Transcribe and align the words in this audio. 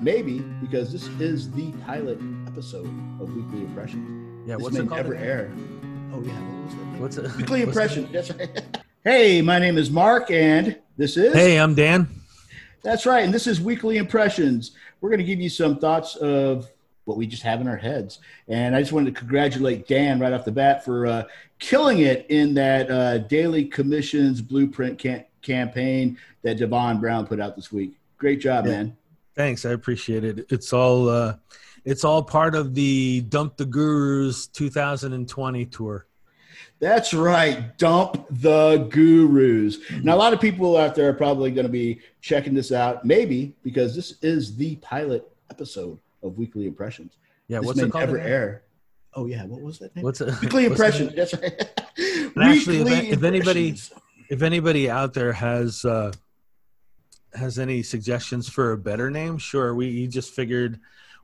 maybe 0.00 0.40
because 0.60 0.92
this 0.92 1.06
is 1.20 1.50
the 1.52 1.70
pilot 1.86 2.18
episode 2.46 2.86
of 3.20 3.34
Weekly 3.34 3.60
Impressions. 3.60 4.48
Yeah, 4.48 4.56
this 4.56 4.62
what's 4.64 4.76
may 4.76 4.82
it 4.84 4.88
called? 4.88 4.96
never 5.02 5.14
again? 5.14 5.26
air. 5.26 5.52
Oh 6.12 6.22
yeah, 6.22 6.32
what 6.40 6.64
was 6.64 6.74
that? 6.74 7.00
What's 7.00 7.16
it? 7.32 7.36
Weekly 7.36 7.64
what's 7.64 7.76
it- 7.76 7.98
Impressions. 7.98 8.12
That's 8.12 8.30
right. 8.32 8.78
hey, 9.04 9.42
my 9.42 9.58
name 9.58 9.78
is 9.78 9.90
Mark, 9.90 10.30
and 10.30 10.76
this 10.96 11.16
is 11.16 11.32
Hey, 11.34 11.58
I'm 11.58 11.74
Dan. 11.74 12.08
That's 12.82 13.04
right, 13.06 13.24
and 13.24 13.32
this 13.34 13.46
is 13.46 13.60
Weekly 13.60 13.98
Impressions. 13.98 14.72
We're 15.00 15.10
going 15.10 15.18
to 15.20 15.24
give 15.24 15.40
you 15.40 15.50
some 15.50 15.78
thoughts 15.78 16.16
of 16.16 16.68
what 17.04 17.16
we 17.16 17.26
just 17.26 17.42
have 17.42 17.60
in 17.60 17.68
our 17.68 17.76
heads, 17.76 18.20
and 18.48 18.74
I 18.74 18.80
just 18.80 18.92
wanted 18.92 19.14
to 19.14 19.18
congratulate 19.18 19.86
Dan 19.86 20.18
right 20.20 20.32
off 20.32 20.44
the 20.44 20.52
bat 20.52 20.84
for 20.84 21.06
uh, 21.06 21.24
killing 21.58 21.98
it 22.00 22.26
in 22.30 22.54
that 22.54 22.90
uh, 22.90 23.18
daily 23.18 23.64
commissions 23.66 24.40
blueprint 24.40 24.98
cam- 24.98 25.24
campaign 25.42 26.16
that 26.42 26.56
Devon 26.58 27.00
Brown 27.00 27.26
put 27.26 27.40
out 27.40 27.56
this 27.56 27.70
week. 27.72 27.92
Great 28.18 28.40
job, 28.40 28.64
Yeah. 28.66 28.72
man. 28.72 28.96
Thanks, 29.40 29.64
I 29.64 29.70
appreciate 29.70 30.22
it. 30.22 30.44
It's 30.50 30.70
all 30.74 31.08
uh, 31.08 31.36
it's 31.86 32.04
all 32.04 32.22
part 32.22 32.54
of 32.54 32.74
the 32.74 33.22
Dump 33.22 33.56
the 33.56 33.64
Gurus 33.64 34.46
2020 34.48 35.64
tour. 35.64 36.04
That's 36.78 37.14
right. 37.14 37.76
Dump 37.78 38.26
the 38.28 38.86
gurus. 38.90 39.78
Now, 40.02 40.14
a 40.14 40.18
lot 40.18 40.34
of 40.34 40.42
people 40.42 40.76
out 40.76 40.94
there 40.94 41.08
are 41.08 41.14
probably 41.14 41.50
going 41.52 41.64
to 41.66 41.72
be 41.72 42.00
checking 42.20 42.52
this 42.52 42.70
out, 42.70 43.06
maybe 43.06 43.54
because 43.62 43.96
this 43.96 44.16
is 44.20 44.56
the 44.56 44.76
pilot 44.76 45.26
episode 45.50 45.98
of 46.22 46.36
Weekly 46.36 46.66
Impressions. 46.66 47.16
Yeah, 47.48 47.60
this 47.60 47.66
what's 47.66 47.78
it 47.80 47.90
called? 47.92 48.04
never 48.04 48.18
again? 48.18 48.28
air. 48.30 48.62
Oh 49.14 49.24
yeah, 49.24 49.46
what 49.46 49.62
was 49.62 49.78
that 49.78 49.96
name? 49.96 50.04
What's 50.04 50.20
it? 50.20 50.38
Weekly 50.42 50.68
what's 50.68 50.78
Impressions. 50.78 51.14
That's 51.14 51.32
right. 51.32 51.80
And 52.36 52.44
actually, 52.44 52.80
if- 52.92 53.12
if 53.14 53.22
anybody- 53.22 53.74
if 54.28 54.42
anybody 54.42 54.90
out 54.90 55.14
there 55.14 55.32
has 55.32 55.82
uh, 55.86 56.12
has 57.34 57.58
any 57.58 57.82
suggestions 57.82 58.48
for 58.48 58.72
a 58.72 58.78
better 58.78 59.10
name, 59.10 59.38
sure. 59.38 59.74
We 59.74 60.06
just 60.06 60.32
figured 60.32 60.80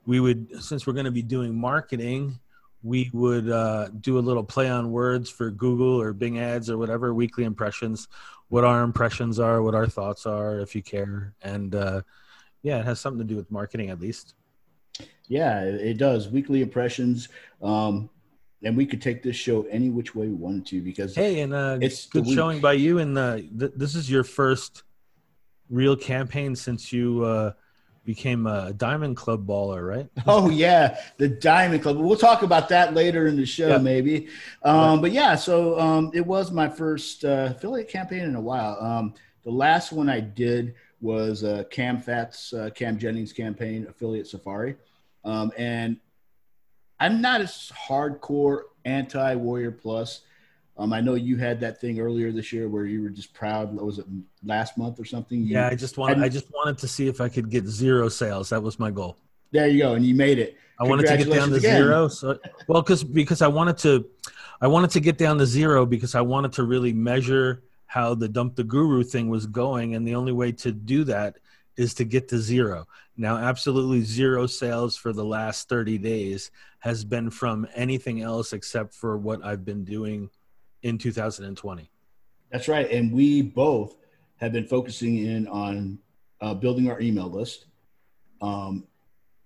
we 0.07 0.21
would, 0.21 0.63
since 0.63 0.87
we're 0.87 0.93
going 0.93 1.07
to 1.07 1.11
be 1.11 1.23
doing 1.23 1.59
marketing, 1.59 2.39
we 2.83 3.11
would 3.13 3.51
uh, 3.51 3.89
do 4.01 4.19
a 4.19 4.21
little 4.21 4.45
play 4.45 4.69
on 4.69 4.93
words 4.93 5.29
for 5.29 5.51
Google 5.51 6.01
or 6.01 6.13
Bing 6.13 6.39
ads 6.39 6.71
or 6.71 6.79
whatever. 6.79 7.13
Weekly 7.15 7.45
impressions, 7.45 8.09
what 8.49 8.65
our 8.65 8.83
impressions 8.83 9.41
are, 9.41 9.63
what 9.63 9.75
our 9.75 9.87
thoughts 9.87 10.27
are, 10.27 10.61
if 10.61 10.75
you 10.77 10.83
care, 10.83 11.35
and 11.43 11.75
uh, 11.75 12.03
yeah, 12.63 12.79
it 12.79 12.85
has 12.85 13.01
something 13.01 13.27
to 13.27 13.33
do 13.33 13.37
with 13.37 13.51
marketing 13.51 13.91
at 13.91 14.01
least. 14.01 14.35
Yeah, 15.29 15.63
it 15.63 15.99
does. 15.99 16.29
Weekly 16.29 16.63
Impressions. 16.63 17.29
Um, 17.63 18.09
and 18.63 18.77
we 18.77 18.87
could 18.87 19.03
take 19.03 19.23
this 19.23 19.37
show 19.37 19.63
any 19.71 19.91
which 19.91 20.15
way 20.15 20.27
we 20.27 20.35
wanted 20.35 20.67
to 20.67 20.81
because 20.81 21.15
Hey, 21.15 21.41
and 21.41 21.53
uh, 21.53 21.79
It's 21.81 22.07
good 22.07 22.29
showing 22.29 22.61
by 22.61 22.73
you. 22.73 22.99
And 22.99 23.17
uh, 23.19 23.37
th- 23.37 23.73
this 23.77 23.95
is 23.95 24.11
your 24.11 24.25
first 24.25 24.83
real 25.71 25.97
campaign 25.97 26.55
since 26.57 26.93
you 26.93 27.25
uh, 27.25 27.53
became 28.05 28.47
a 28.47 28.73
Diamond 28.73 29.17
Club 29.17 29.47
baller, 29.47 29.87
right? 29.87 30.09
Oh 30.27 30.49
yeah, 30.51 30.99
the 31.19 31.29
Diamond 31.29 31.83
Club. 31.83 31.97
We'll 31.99 32.17
talk 32.17 32.43
about 32.43 32.69
that 32.71 32.95
later 32.95 33.27
in 33.27 33.37
the 33.37 33.47
show, 33.47 33.69
Yeah. 33.71 33.79
maybe. 33.79 34.29
Um, 34.63 35.01
but 35.01 35.13
yeah, 35.13 35.35
so 35.35 35.79
um, 35.79 36.11
it 36.15 36.25
was 36.25 36.51
my 36.53 36.69
first 36.69 37.25
uh, 37.25 37.49
affiliate 37.57 37.89
campaign 37.89 38.21
in 38.25 38.37
a 38.37 38.41
while. 38.41 38.79
Um, 38.81 39.15
the 39.45 39.51
last 39.51 39.93
one 39.93 40.09
I 40.09 40.21
did 40.21 40.75
was 41.01 41.45
uh, 41.45 41.65
Cam 41.71 42.01
Fat's 42.01 42.53
uh, 42.53 42.71
Cam 42.75 42.99
Jennings 42.99 43.33
campaign, 43.33 43.87
affiliate 43.89 44.27
Safari, 44.27 44.77
um, 45.25 45.53
and 45.59 45.97
I'm 46.99 47.21
not 47.21 47.41
as 47.43 47.71
hardcore 47.89 48.63
anti 48.85 49.35
Warrior 49.35 49.73
Plus. 49.73 50.23
Um, 50.79 50.93
I 50.93 51.01
know 51.01 51.15
you 51.15 51.37
had 51.37 51.59
that 51.61 51.81
thing 51.81 52.01
earlier 52.01 52.31
this 52.33 52.53
year 52.53 52.69
where 52.69 52.85
you 52.85 53.03
were 53.03 53.09
just 53.09 53.33
proud. 53.33 53.75
Was 53.75 53.99
it 53.99 54.05
last 54.45 54.77
month 54.77 55.01
or 55.01 55.05
something? 55.05 55.41
You- 55.41 55.55
Yeah, 55.55 55.69
I 55.69 55.75
just 55.75 55.97
wanted. 55.97 56.19
I 56.19 56.29
just 56.29 56.51
wanted 56.53 56.79
to 56.79 56.89
see 56.89 57.09
if 57.09 57.21
I 57.21 57.29
could 57.29 57.49
get 57.51 57.67
zero 57.67 58.09
sales. 58.09 58.51
That 58.51 58.63
was 58.63 58.79
my 58.79 58.91
goal. 58.91 59.17
There 59.53 59.67
you 59.69 59.79
go, 59.83 59.95
and 59.95 60.05
you 60.05 60.15
made 60.15 60.39
it. 60.39 60.57
I 60.79 60.85
wanted 60.85 61.07
to 61.07 61.17
get 61.17 61.31
down 61.31 61.49
to 61.51 61.55
again. 61.57 61.77
zero. 61.83 62.09
So, 62.09 62.39
well, 62.69 62.83
because 62.83 63.03
because 63.03 63.41
I 63.41 63.47
wanted 63.49 63.79
to, 63.79 64.05
I 64.61 64.67
wanted 64.67 64.91
to 64.91 65.01
get 65.01 65.17
down 65.17 65.39
to 65.39 65.47
zero 65.47 65.87
because 65.87 66.15
I 66.15 66.21
wanted 66.21 66.53
to 66.55 66.65
really 66.65 66.93
measure 66.93 67.63
how 67.87 68.15
the 68.15 68.29
dump 68.29 68.57
the 68.57 68.65
guru 68.65 69.03
thing 69.03 69.31
was 69.31 69.47
going, 69.47 69.95
and 69.95 70.07
the 70.07 70.15
only 70.15 70.33
way 70.33 70.53
to 70.53 70.73
do 70.73 71.05
that 71.05 71.39
is 71.79 71.95
to 71.95 72.05
get 72.05 72.29
to 72.29 72.39
zero. 72.39 72.87
Now, 73.17 73.37
absolutely 73.39 74.03
zero 74.03 74.47
sales 74.47 74.95
for 74.97 75.15
the 75.15 75.25
last 75.25 75.71
thirty 75.71 75.97
days 75.97 76.51
has 76.81 77.03
been 77.03 77.31
from 77.31 77.67
anything 77.75 78.21
else 78.21 78.53
except 78.53 78.93
for 78.93 79.17
what 79.17 79.43
I've 79.43 79.65
been 79.65 79.83
doing 79.85 80.29
in 80.87 80.99
2020. 80.99 81.91
That's 82.51 82.69
right. 82.69 82.89
And 82.91 83.13
we 83.13 83.43
both 83.43 83.97
have 84.37 84.53
been 84.53 84.67
focusing 84.67 85.19
in 85.27 85.49
on 85.49 85.99
uh, 86.41 86.55
building 86.55 86.89
our 86.91 87.01
email 87.01 87.29
list, 87.29 87.67
um, 88.41 88.85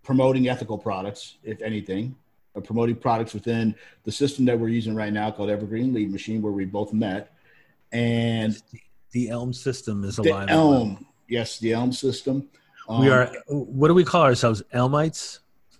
promoting 0.02 0.48
ethical 0.48 0.76
products, 0.76 1.36
if 1.42 1.62
anything, 1.62 2.14
or 2.54 2.60
promoting 2.60 2.96
products 2.96 3.32
within 3.32 3.74
the 4.04 4.12
system 4.12 4.44
that 4.44 4.58
we're 4.58 4.68
using 4.68 4.94
right 4.94 5.12
now 5.12 5.30
called 5.30 5.48
Evergreen 5.50 5.94
Lead 5.94 6.10
Machine, 6.12 6.42
where 6.42 6.52
we 6.52 6.64
both 6.66 6.92
met. 6.92 7.32
And 7.92 8.60
The 9.12 9.30
Elm 9.30 9.52
system 9.52 10.04
is 10.04 10.16
the 10.16 10.22
alive. 10.30 10.48
well. 10.50 10.74
Elm, 10.74 11.06
yes, 11.28 11.58
the 11.58 11.72
Elm 11.72 11.92
system. 11.92 12.48
We 12.88 13.08
Um, 13.08 13.12
are. 13.12 13.32
What 13.48 13.88
do 13.88 13.94
we 13.94 14.04
call 14.04 14.22
ourselves? 14.22 14.62
Elmites. 14.74 15.38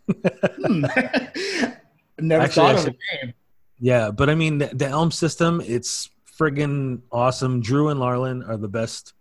hmm. 0.09 0.85
Never 2.23 2.45
Actually, 2.45 2.75
thought 2.75 2.87
of 2.89 2.95
a 2.95 3.25
name. 3.27 3.35
Yeah, 3.81 4.11
but 4.11 4.29
I 4.29 4.35
mean 4.35 4.59
the, 4.59 4.67
the 4.73 4.87
Elm 4.87 5.11
system, 5.11 5.61
it's 5.65 6.11
friggin' 6.39 7.01
awesome. 7.11 7.61
Drew 7.61 7.89
and 7.89 7.99
Larlin 8.01 8.43
are 8.49 8.57
the 8.57 8.69
best 8.69 9.15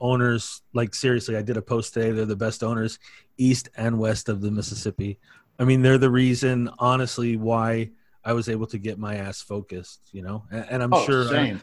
owners. 0.00 0.62
Like 0.72 0.94
seriously, 0.94 1.36
I 1.36 1.42
did 1.42 1.56
a 1.56 1.62
post 1.62 1.94
today. 1.94 2.10
They're 2.12 2.24
the 2.24 2.36
best 2.36 2.62
owners 2.62 2.98
east 3.36 3.68
and 3.76 3.98
west 3.98 4.28
of 4.28 4.40
the 4.40 4.50
Mississippi. 4.50 5.18
I 5.58 5.64
mean, 5.64 5.82
they're 5.82 5.98
the 5.98 6.10
reason, 6.10 6.70
honestly, 6.78 7.36
why 7.36 7.90
I 8.24 8.32
was 8.32 8.48
able 8.48 8.66
to 8.68 8.78
get 8.78 8.98
my 8.98 9.16
ass 9.16 9.40
focused. 9.42 10.00
You 10.12 10.22
know, 10.22 10.44
and, 10.50 10.66
and 10.70 10.82
I'm 10.82 10.92
Oh, 10.94 11.04
sure. 11.04 11.24
same. 11.28 11.60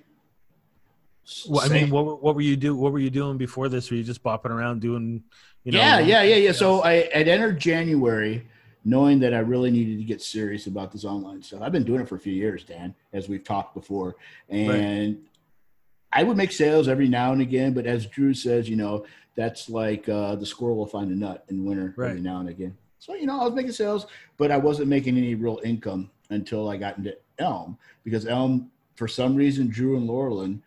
Well, 1.49 1.61
I 1.61 1.67
mean, 1.67 1.89
what 1.89 2.05
were- 2.05 2.15
what 2.15 2.35
were 2.35 2.41
you 2.41 2.55
do? 2.55 2.75
What 2.75 2.91
were 2.93 2.99
you 2.99 3.09
doing 3.09 3.37
before 3.37 3.67
this? 3.69 3.89
Were 3.91 3.97
you 3.97 4.03
just 4.03 4.23
bopping 4.23 4.49
around 4.51 4.79
doing? 4.81 5.23
You 5.63 5.73
know, 5.73 5.79
yeah, 5.79 5.99
yeah, 5.99 6.21
yeah, 6.23 6.35
yeah. 6.35 6.51
So 6.53 6.83
I 6.83 7.09
I'd 7.13 7.27
entered 7.27 7.59
January 7.59 8.47
knowing 8.87 9.19
that 9.19 9.33
I 9.33 9.39
really 9.39 9.69
needed 9.69 9.97
to 9.97 10.03
get 10.05 10.21
serious 10.21 10.65
about 10.65 10.93
this 10.93 11.03
online 11.03 11.43
stuff. 11.43 11.61
I've 11.61 11.73
been 11.73 11.83
doing 11.83 11.99
it 11.99 12.07
for 12.07 12.15
a 12.15 12.19
few 12.19 12.31
years, 12.31 12.63
Dan, 12.63 12.95
as 13.11 13.27
we've 13.27 13.43
talked 13.43 13.75
before. 13.75 14.15
And 14.47 15.25
I 16.13 16.23
would 16.23 16.37
make 16.37 16.53
sales 16.53 16.87
every 16.87 17.09
now 17.09 17.33
and 17.33 17.41
again, 17.41 17.73
but 17.73 17.85
as 17.85 18.05
Drew 18.05 18.33
says, 18.33 18.69
you 18.69 18.77
know, 18.77 19.05
that's 19.35 19.69
like 19.69 20.07
uh, 20.07 20.35
the 20.35 20.45
squirrel 20.45 20.77
will 20.77 20.87
find 20.87 21.11
a 21.11 21.15
nut 21.15 21.43
in 21.49 21.65
winter 21.65 21.93
every 22.01 22.21
now 22.21 22.39
and 22.39 22.47
again. 22.47 22.77
So, 22.99 23.13
you 23.13 23.25
know, 23.25 23.41
I 23.41 23.43
was 23.43 23.53
making 23.53 23.73
sales, 23.73 24.07
but 24.37 24.51
I 24.51 24.57
wasn't 24.57 24.87
making 24.87 25.17
any 25.17 25.35
real 25.35 25.59
income 25.65 26.09
until 26.29 26.69
I 26.69 26.77
got 26.77 26.97
into 26.97 27.13
Elm 27.39 27.77
because 28.05 28.25
Elm, 28.25 28.71
for 28.95 29.09
some 29.09 29.35
reason, 29.35 29.67
Drew 29.67 29.97
and 29.97 30.07
Laurelin, 30.09 30.61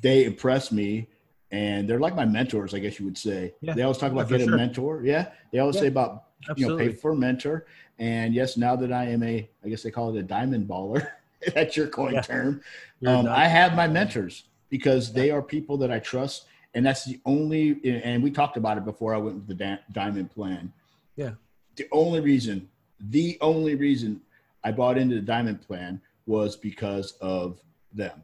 they 0.00 0.26
impressed 0.26 0.70
me 0.70 1.08
and 1.50 1.90
they're 1.90 1.98
like 1.98 2.14
my 2.14 2.24
mentors, 2.24 2.72
I 2.72 2.78
guess 2.78 3.00
you 3.00 3.04
would 3.04 3.18
say. 3.18 3.52
Yeah. 3.60 3.74
They 3.74 3.82
always 3.82 3.98
talk 3.98 4.12
about 4.12 4.28
getting 4.28 4.46
sure. 4.46 4.54
a 4.54 4.58
mentor. 4.58 5.02
Yeah. 5.04 5.32
They 5.50 5.58
always 5.58 5.74
Yeah. 5.74 5.82
say 5.82 5.88
about, 5.88 6.28
you 6.56 6.68
know, 6.68 6.76
pay 6.76 6.92
for 6.92 7.12
a 7.12 7.16
mentor. 7.16 7.66
And 7.98 8.34
yes, 8.34 8.56
now 8.56 8.76
that 8.76 8.92
I 8.92 9.04
am 9.04 9.22
a, 9.22 9.48
I 9.64 9.68
guess 9.68 9.82
they 9.82 9.90
call 9.90 10.14
it 10.14 10.18
a 10.18 10.22
diamond 10.22 10.68
baller, 10.68 11.06
that's 11.54 11.76
your 11.76 11.86
coin 11.88 12.14
Yeah. 12.14 12.20
term. 12.22 12.62
Um, 13.06 13.26
I 13.28 13.46
have 13.46 13.74
my 13.74 13.86
mentors 13.88 14.44
because 14.68 15.12
they 15.12 15.30
are 15.30 15.42
people 15.42 15.76
that 15.78 15.90
I 15.90 15.98
trust. 15.98 16.46
And 16.74 16.86
that's 16.86 17.04
the 17.04 17.20
only, 17.26 17.80
and 18.02 18.22
we 18.22 18.30
talked 18.30 18.56
about 18.56 18.78
it 18.78 18.84
before 18.84 19.14
I 19.14 19.18
went 19.18 19.36
with 19.36 19.46
the 19.46 19.54
da- 19.54 19.78
diamond 19.92 20.30
plan. 20.30 20.72
Yeah. 21.16 21.32
The 21.76 21.86
only 21.92 22.20
reason, 22.20 22.68
the 22.98 23.36
only 23.40 23.74
reason 23.74 24.20
I 24.64 24.72
bought 24.72 24.96
into 24.96 25.16
the 25.16 25.20
diamond 25.20 25.60
plan 25.60 26.00
was 26.26 26.56
because 26.56 27.12
of 27.20 27.60
them. 27.92 28.22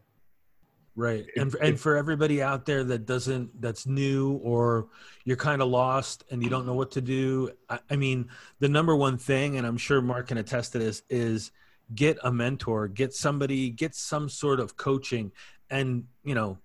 Right. 0.98 1.26
And 1.36 1.52
for, 1.52 1.62
and 1.62 1.78
for 1.78 1.96
everybody 1.96 2.42
out 2.42 2.66
there 2.66 2.82
that 2.82 3.06
doesn't 3.06 3.62
that's 3.62 3.86
new 3.86 4.32
or 4.42 4.88
you're 5.24 5.36
kind 5.36 5.62
of 5.62 5.68
lost 5.68 6.24
and 6.32 6.42
you 6.42 6.50
don't 6.50 6.66
know 6.66 6.74
what 6.74 6.90
to 6.90 7.00
do, 7.00 7.52
I, 7.70 7.78
I 7.88 7.94
mean, 7.94 8.28
the 8.58 8.68
number 8.68 8.96
one 8.96 9.16
thing 9.16 9.58
and 9.58 9.64
I'm 9.64 9.76
sure 9.76 10.02
Mark 10.02 10.26
can 10.26 10.38
attest 10.38 10.72
to 10.72 10.80
this 10.80 11.04
is 11.08 11.52
get 11.94 12.18
a 12.24 12.32
mentor, 12.32 12.88
get 12.88 13.14
somebody, 13.14 13.70
get 13.70 13.94
some 13.94 14.28
sort 14.28 14.58
of 14.58 14.76
coaching 14.76 15.30
and, 15.70 16.02
you 16.24 16.34
know, 16.34 16.58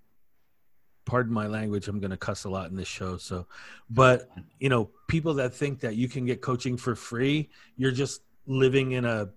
pardon 1.06 1.32
my 1.32 1.46
language, 1.46 1.88
I'm 1.88 2.00
going 2.00 2.10
to 2.10 2.18
cuss 2.18 2.46
a 2.46 2.50
lot 2.50 2.72
in 2.72 2.76
this 2.76 2.88
show, 2.88 3.18
so 3.18 3.46
but, 3.88 4.32
you 4.60 4.70
know, 4.70 4.90
people 5.08 5.36
that 5.36 5.54
think 5.54 5.82
that 5.82 5.96
you 5.96 6.10
can 6.10 6.26
get 6.26 6.42
coaching 6.42 6.76
for 6.76 6.96
free, 6.96 7.52
you're 7.78 7.92
just 7.92 8.24
living 8.48 8.94
in 8.94 9.06
a 9.06 9.30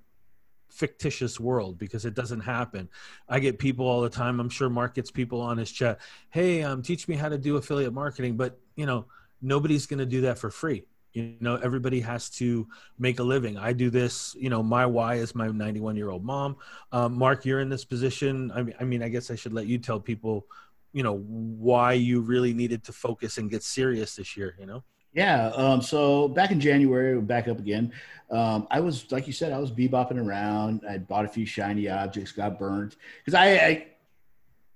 fictitious 0.68 1.40
world 1.40 1.78
because 1.78 2.04
it 2.04 2.14
doesn't 2.14 2.40
happen. 2.40 2.88
I 3.28 3.40
get 3.40 3.58
people 3.58 3.86
all 3.86 4.00
the 4.00 4.10
time. 4.10 4.40
I'm 4.40 4.48
sure 4.48 4.68
Mark 4.68 4.94
gets 4.94 5.10
people 5.10 5.40
on 5.40 5.58
his 5.58 5.70
chat. 5.70 6.00
Hey, 6.30 6.62
um, 6.62 6.82
teach 6.82 7.08
me 7.08 7.16
how 7.16 7.28
to 7.28 7.38
do 7.38 7.56
affiliate 7.56 7.92
marketing. 7.92 8.36
But 8.36 8.58
you 8.74 8.86
know, 8.86 9.06
nobody's 9.40 9.86
going 9.86 9.98
to 9.98 10.06
do 10.06 10.22
that 10.22 10.38
for 10.38 10.50
free. 10.50 10.84
You 11.12 11.34
know, 11.40 11.56
everybody 11.56 12.00
has 12.00 12.28
to 12.30 12.68
make 12.98 13.20
a 13.20 13.22
living. 13.22 13.56
I 13.56 13.72
do 13.72 13.88
this. 13.88 14.36
You 14.38 14.50
know, 14.50 14.62
my 14.62 14.84
why 14.84 15.14
is 15.14 15.34
my 15.34 15.48
91 15.48 15.96
year 15.96 16.10
old 16.10 16.24
mom. 16.24 16.56
Um, 16.92 17.14
Mark, 17.14 17.46
you're 17.46 17.60
in 17.60 17.70
this 17.70 17.86
position. 17.86 18.52
I 18.54 18.62
mean, 18.62 18.74
I 18.78 18.84
mean, 18.84 19.02
I 19.02 19.08
guess 19.08 19.30
I 19.30 19.34
should 19.34 19.54
let 19.54 19.66
you 19.66 19.78
tell 19.78 19.98
people, 19.98 20.46
you 20.92 21.02
know, 21.02 21.16
why 21.16 21.94
you 21.94 22.20
really 22.20 22.52
needed 22.52 22.84
to 22.84 22.92
focus 22.92 23.38
and 23.38 23.50
get 23.50 23.62
serious 23.62 24.16
this 24.16 24.36
year. 24.36 24.56
You 24.60 24.66
know. 24.66 24.84
Yeah. 25.16 25.48
Um, 25.56 25.80
so 25.80 26.28
back 26.28 26.50
in 26.50 26.60
January, 26.60 27.18
back 27.22 27.48
up 27.48 27.58
again. 27.58 27.90
Um, 28.30 28.68
I 28.70 28.80
was 28.80 29.10
like 29.10 29.26
you 29.26 29.32
said, 29.32 29.50
I 29.50 29.58
was 29.58 29.70
bebopping 29.70 30.22
around. 30.22 30.82
I 30.88 30.98
bought 30.98 31.24
a 31.24 31.28
few 31.28 31.46
shiny 31.46 31.88
objects, 31.88 32.32
got 32.32 32.58
burnt 32.58 32.96
because 33.24 33.34
I, 33.34 33.54
I 33.54 33.86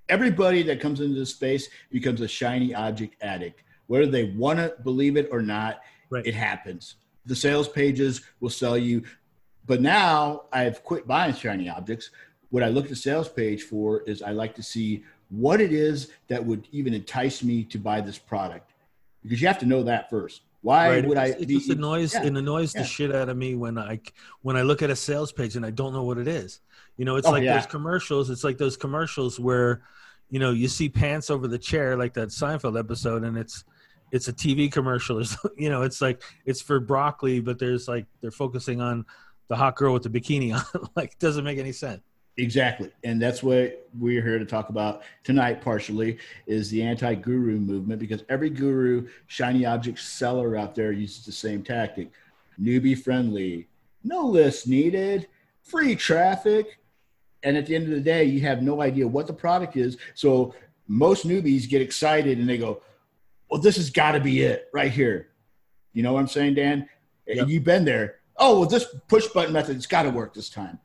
everybody 0.08 0.62
that 0.62 0.80
comes 0.80 1.00
into 1.00 1.18
this 1.18 1.30
space 1.30 1.68
becomes 1.90 2.22
a 2.22 2.28
shiny 2.28 2.74
object 2.74 3.22
addict, 3.22 3.62
whether 3.86 4.06
they 4.06 4.32
want 4.32 4.58
to 4.58 4.74
believe 4.82 5.18
it 5.18 5.28
or 5.30 5.42
not. 5.42 5.82
Right. 6.08 6.26
It 6.26 6.34
happens. 6.34 6.96
The 7.26 7.36
sales 7.36 7.68
pages 7.68 8.22
will 8.40 8.50
sell 8.50 8.78
you, 8.78 9.02
but 9.66 9.82
now 9.82 10.44
I've 10.52 10.82
quit 10.82 11.06
buying 11.06 11.34
shiny 11.34 11.68
objects. 11.68 12.10
What 12.48 12.62
I 12.62 12.68
look 12.68 12.84
at 12.84 12.90
the 12.90 12.96
sales 12.96 13.28
page 13.28 13.64
for 13.64 14.00
is 14.04 14.22
I 14.22 14.30
like 14.30 14.54
to 14.54 14.62
see 14.62 15.04
what 15.28 15.60
it 15.60 15.72
is 15.72 16.10
that 16.28 16.44
would 16.44 16.66
even 16.72 16.94
entice 16.94 17.42
me 17.42 17.62
to 17.64 17.78
buy 17.78 18.00
this 18.00 18.18
product 18.18 18.69
because 19.22 19.40
you 19.40 19.48
have 19.48 19.58
to 19.58 19.66
know 19.66 19.82
that 19.84 20.10
first. 20.10 20.42
Why 20.62 20.90
Right. 20.90 21.06
would 21.06 21.16
I? 21.16 21.26
It 21.26 21.48
just 21.48 21.70
annoys 21.70 22.12
yeah. 22.12 22.24
it 22.24 22.36
annoys 22.36 22.74
yeah. 22.74 22.82
the 22.82 22.86
shit 22.86 23.14
out 23.14 23.28
of 23.28 23.36
me 23.36 23.54
when 23.54 23.78
I 23.78 24.00
when 24.42 24.56
I 24.56 24.62
look 24.62 24.82
at 24.82 24.90
a 24.90 24.96
sales 24.96 25.32
page 25.32 25.56
and 25.56 25.64
I 25.64 25.70
don't 25.70 25.92
know 25.92 26.02
what 26.02 26.18
it 26.18 26.28
is. 26.28 26.60
You 26.96 27.04
know, 27.06 27.16
it's 27.16 27.26
Oh, 27.26 27.30
like 27.30 27.42
yeah. 27.42 27.54
those 27.54 27.66
commercials. 27.66 28.28
It's 28.28 28.44
like 28.44 28.58
those 28.58 28.76
commercials 28.76 29.40
where, 29.40 29.82
you 30.28 30.38
know, 30.38 30.50
you 30.50 30.68
see 30.68 30.88
pants 30.90 31.30
over 31.30 31.48
the 31.48 31.58
chair, 31.58 31.96
like 31.96 32.12
that 32.14 32.28
Seinfeld 32.28 32.78
episode, 32.78 33.24
and 33.24 33.38
it's 33.38 33.64
it's 34.12 34.28
a 34.28 34.32
TV 34.34 34.70
commercial. 34.70 35.24
Something. 35.24 35.62
You 35.62 35.70
know, 35.70 35.82
it's 35.82 36.02
like 36.02 36.22
it's 36.44 36.60
for 36.60 36.78
broccoli, 36.78 37.40
but 37.40 37.58
there's 37.58 37.88
like 37.88 38.06
they're 38.20 38.30
focusing 38.30 38.82
on 38.82 39.06
the 39.48 39.56
hot 39.56 39.76
girl 39.76 39.94
with 39.94 40.02
the 40.02 40.10
bikini 40.10 40.54
on. 40.54 40.88
like, 40.96 41.12
it 41.12 41.18
doesn't 41.18 41.44
make 41.44 41.58
any 41.58 41.72
sense. 41.72 42.02
Exactly. 42.40 42.90
And 43.04 43.20
that's 43.20 43.42
what 43.42 43.86
we're 43.98 44.22
here 44.22 44.38
to 44.38 44.46
talk 44.46 44.70
about 44.70 45.02
tonight, 45.24 45.60
partially, 45.60 46.18
is 46.46 46.70
the 46.70 46.82
anti 46.82 47.14
guru 47.14 47.58
movement 47.58 48.00
because 48.00 48.24
every 48.28 48.50
guru, 48.50 49.08
shiny 49.26 49.66
object 49.66 49.98
seller 49.98 50.56
out 50.56 50.74
there 50.74 50.92
uses 50.92 51.24
the 51.24 51.32
same 51.32 51.62
tactic 51.62 52.10
newbie 52.60 52.98
friendly, 52.98 53.68
no 54.04 54.26
list 54.26 54.66
needed, 54.66 55.28
free 55.62 55.94
traffic. 55.94 56.78
And 57.42 57.56
at 57.56 57.66
the 57.66 57.74
end 57.74 57.84
of 57.84 57.90
the 57.90 58.00
day, 58.00 58.24
you 58.24 58.40
have 58.40 58.62
no 58.62 58.82
idea 58.82 59.06
what 59.06 59.26
the 59.26 59.32
product 59.32 59.76
is. 59.76 59.96
So 60.14 60.54
most 60.88 61.26
newbies 61.26 61.68
get 61.68 61.82
excited 61.82 62.38
and 62.38 62.48
they 62.48 62.58
go, 62.58 62.82
Well, 63.50 63.60
this 63.60 63.76
has 63.76 63.90
got 63.90 64.12
to 64.12 64.20
be 64.20 64.42
it 64.42 64.68
right 64.72 64.90
here. 64.90 65.28
You 65.92 66.02
know 66.02 66.12
what 66.14 66.20
I'm 66.20 66.28
saying, 66.28 66.54
Dan? 66.54 66.88
Yep. 67.26 67.48
You've 67.48 67.64
been 67.64 67.84
there. 67.84 68.16
Oh, 68.36 68.60
well, 68.60 68.68
this 68.68 68.86
push 69.08 69.26
button 69.28 69.52
method, 69.52 69.76
it's 69.76 69.86
got 69.86 70.04
to 70.04 70.10
work 70.10 70.32
this 70.32 70.48
time. 70.48 70.78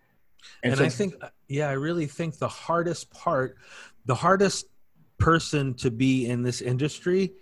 And 0.64 0.78
so- 0.78 0.86
I 0.86 0.90
think, 0.90 1.16
uh, 1.22 1.30
yeah, 1.48 1.70
I 1.70 1.74
really 1.74 2.06
think 2.08 2.38
the 2.38 2.48
hardest 2.48 3.12
part, 3.12 3.58
the 4.06 4.16
hardest 4.16 4.66
person 5.18 5.74
to 5.76 5.92
be 5.92 6.28
in 6.28 6.42
this 6.44 6.62
industry 6.62 7.34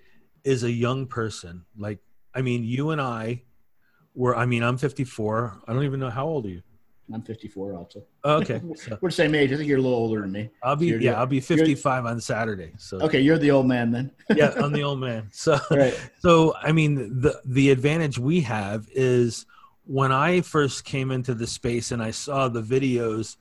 is 0.44 0.64
a 0.64 0.72
young 0.72 1.08
person. 1.08 1.66
Like, 1.78 2.00
I 2.36 2.42
mean, 2.42 2.64
you 2.64 2.92
and 2.92 3.02
I 3.02 3.44
were, 4.14 4.36
I 4.36 4.46
mean, 4.46 4.64
I'm 4.64 4.78
54. 4.78 5.62
I 5.68 5.74
don't 5.74 5.84
even 5.84 6.00
know 6.00 6.10
how 6.10 6.26
old 6.28 6.46
are 6.46 6.50
you? 6.50 6.62
I'm 7.14 7.22
54 7.22 7.74
also. 7.76 8.04
Oh, 8.24 8.36
okay. 8.38 8.62
So 8.76 8.98
We're 9.02 9.10
the 9.10 9.16
same 9.16 9.36
age. 9.36 9.52
I 9.52 9.58
think 9.58 9.68
you're 9.68 9.78
a 9.78 9.82
little 9.82 9.98
older 9.98 10.22
than 10.22 10.32
me. 10.32 10.50
I'll 10.64 10.76
be, 10.78 10.88
You're- 10.88 11.04
yeah, 11.04 11.20
I'll 11.20 11.26
be 11.28 11.42
55 11.42 12.06
on 12.06 12.20
Saturday. 12.22 12.72
So, 12.78 12.98
Okay, 13.02 13.20
you're 13.20 13.38
the 13.38 13.52
old 13.52 13.68
man 13.68 13.92
then. 13.92 14.12
yeah, 14.36 14.54
I'm 14.56 14.72
the 14.72 14.84
old 14.84 15.00
man. 15.00 15.28
So, 15.32 15.60
right. 15.70 16.00
so 16.20 16.54
I 16.62 16.72
mean, 16.72 17.20
the 17.22 17.40
the 17.46 17.72
advantage 17.72 18.18
we 18.20 18.40
have 18.42 18.88
is 18.94 19.46
when 19.86 20.12
I 20.12 20.42
first 20.42 20.86
came 20.86 21.12
into 21.12 21.34
the 21.34 21.48
space 21.48 21.92
and 21.92 22.02
I 22.02 22.12
saw 22.12 22.48
the 22.48 22.62
videos 22.62 23.38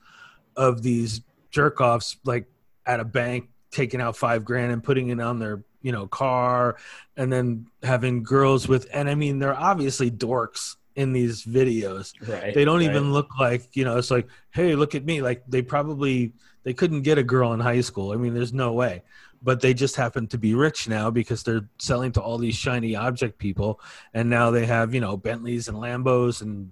of 0.55 0.81
these 0.83 1.21
jerk 1.51 1.81
offs 1.81 2.17
like 2.25 2.45
at 2.85 2.99
a 2.99 3.05
bank 3.05 3.49
taking 3.71 4.01
out 4.01 4.17
five 4.17 4.43
grand 4.45 4.71
and 4.71 4.83
putting 4.83 5.09
it 5.09 5.19
on 5.19 5.39
their 5.39 5.63
you 5.81 5.91
know 5.91 6.07
car 6.07 6.77
and 7.17 7.31
then 7.31 7.67
having 7.81 8.23
girls 8.23 8.67
with 8.67 8.87
and 8.93 9.09
I 9.09 9.15
mean 9.15 9.39
they're 9.39 9.57
obviously 9.57 10.11
dorks 10.11 10.75
in 10.95 11.11
these 11.11 11.43
videos 11.43 12.13
Right. 12.27 12.53
they 12.53 12.65
don't 12.65 12.79
right. 12.79 12.89
even 12.89 13.13
look 13.13 13.29
like 13.39 13.75
you 13.75 13.83
know 13.83 13.97
it's 13.97 14.11
like 14.11 14.27
hey 14.51 14.75
look 14.75 14.95
at 14.95 15.05
me 15.05 15.21
like 15.21 15.43
they 15.47 15.61
probably 15.61 16.33
they 16.63 16.73
couldn't 16.73 17.01
get 17.01 17.17
a 17.17 17.23
girl 17.23 17.53
in 17.53 17.59
high 17.59 17.81
school. 17.81 18.11
I 18.11 18.15
mean 18.15 18.33
there's 18.33 18.53
no 18.53 18.73
way. 18.73 19.03
But 19.41 19.59
they 19.59 19.73
just 19.73 19.97
happen 19.97 20.27
to 20.27 20.37
be 20.37 20.53
rich 20.55 20.87
now 20.87 21.11
because 21.11 21.43
they're 21.43 21.67
selling 21.77 22.13
to 22.13 22.21
all 22.21 22.37
these 22.37 22.55
shiny 22.55 22.95
object 22.95 23.37
people. 23.37 23.81
And 24.13 24.29
now 24.29 24.51
they 24.51 24.65
have 24.65 24.93
you 24.93 25.01
know 25.01 25.17
bentleys 25.17 25.67
and 25.67 25.77
lambos 25.77 26.41
and 26.41 26.71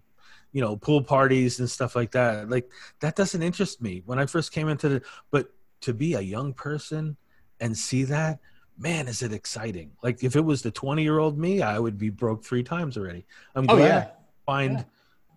you 0.53 0.61
know 0.61 0.77
pool 0.77 1.03
parties 1.03 1.59
and 1.59 1.69
stuff 1.69 1.95
like 1.95 2.11
that. 2.11 2.49
Like 2.49 2.69
that 3.01 3.15
doesn't 3.15 3.41
interest 3.43 3.81
me. 3.81 4.03
When 4.05 4.19
i 4.19 4.25
first 4.25 4.51
came 4.51 4.69
into 4.69 4.89
the 4.89 5.01
but 5.31 5.51
to 5.81 5.93
be 5.93 6.13
a 6.13 6.21
young 6.21 6.53
person 6.53 7.17
and 7.59 7.77
see 7.77 8.03
that 8.05 8.39
man 8.77 9.07
is 9.07 9.21
it 9.21 9.33
exciting. 9.33 9.91
Like 10.01 10.23
if 10.23 10.35
it 10.35 10.41
was 10.41 10.61
the 10.61 10.71
20 10.71 11.03
year 11.03 11.19
old 11.19 11.37
me 11.37 11.61
i 11.61 11.77
would 11.77 11.97
be 11.97 12.09
broke 12.09 12.43
three 12.45 12.63
times 12.63 12.97
already. 12.97 13.25
I'm 13.55 13.65
Oh 13.69 13.75
glad 13.75 13.87
yeah. 13.87 14.07
find 14.45 14.77
Yeah. 14.77 14.83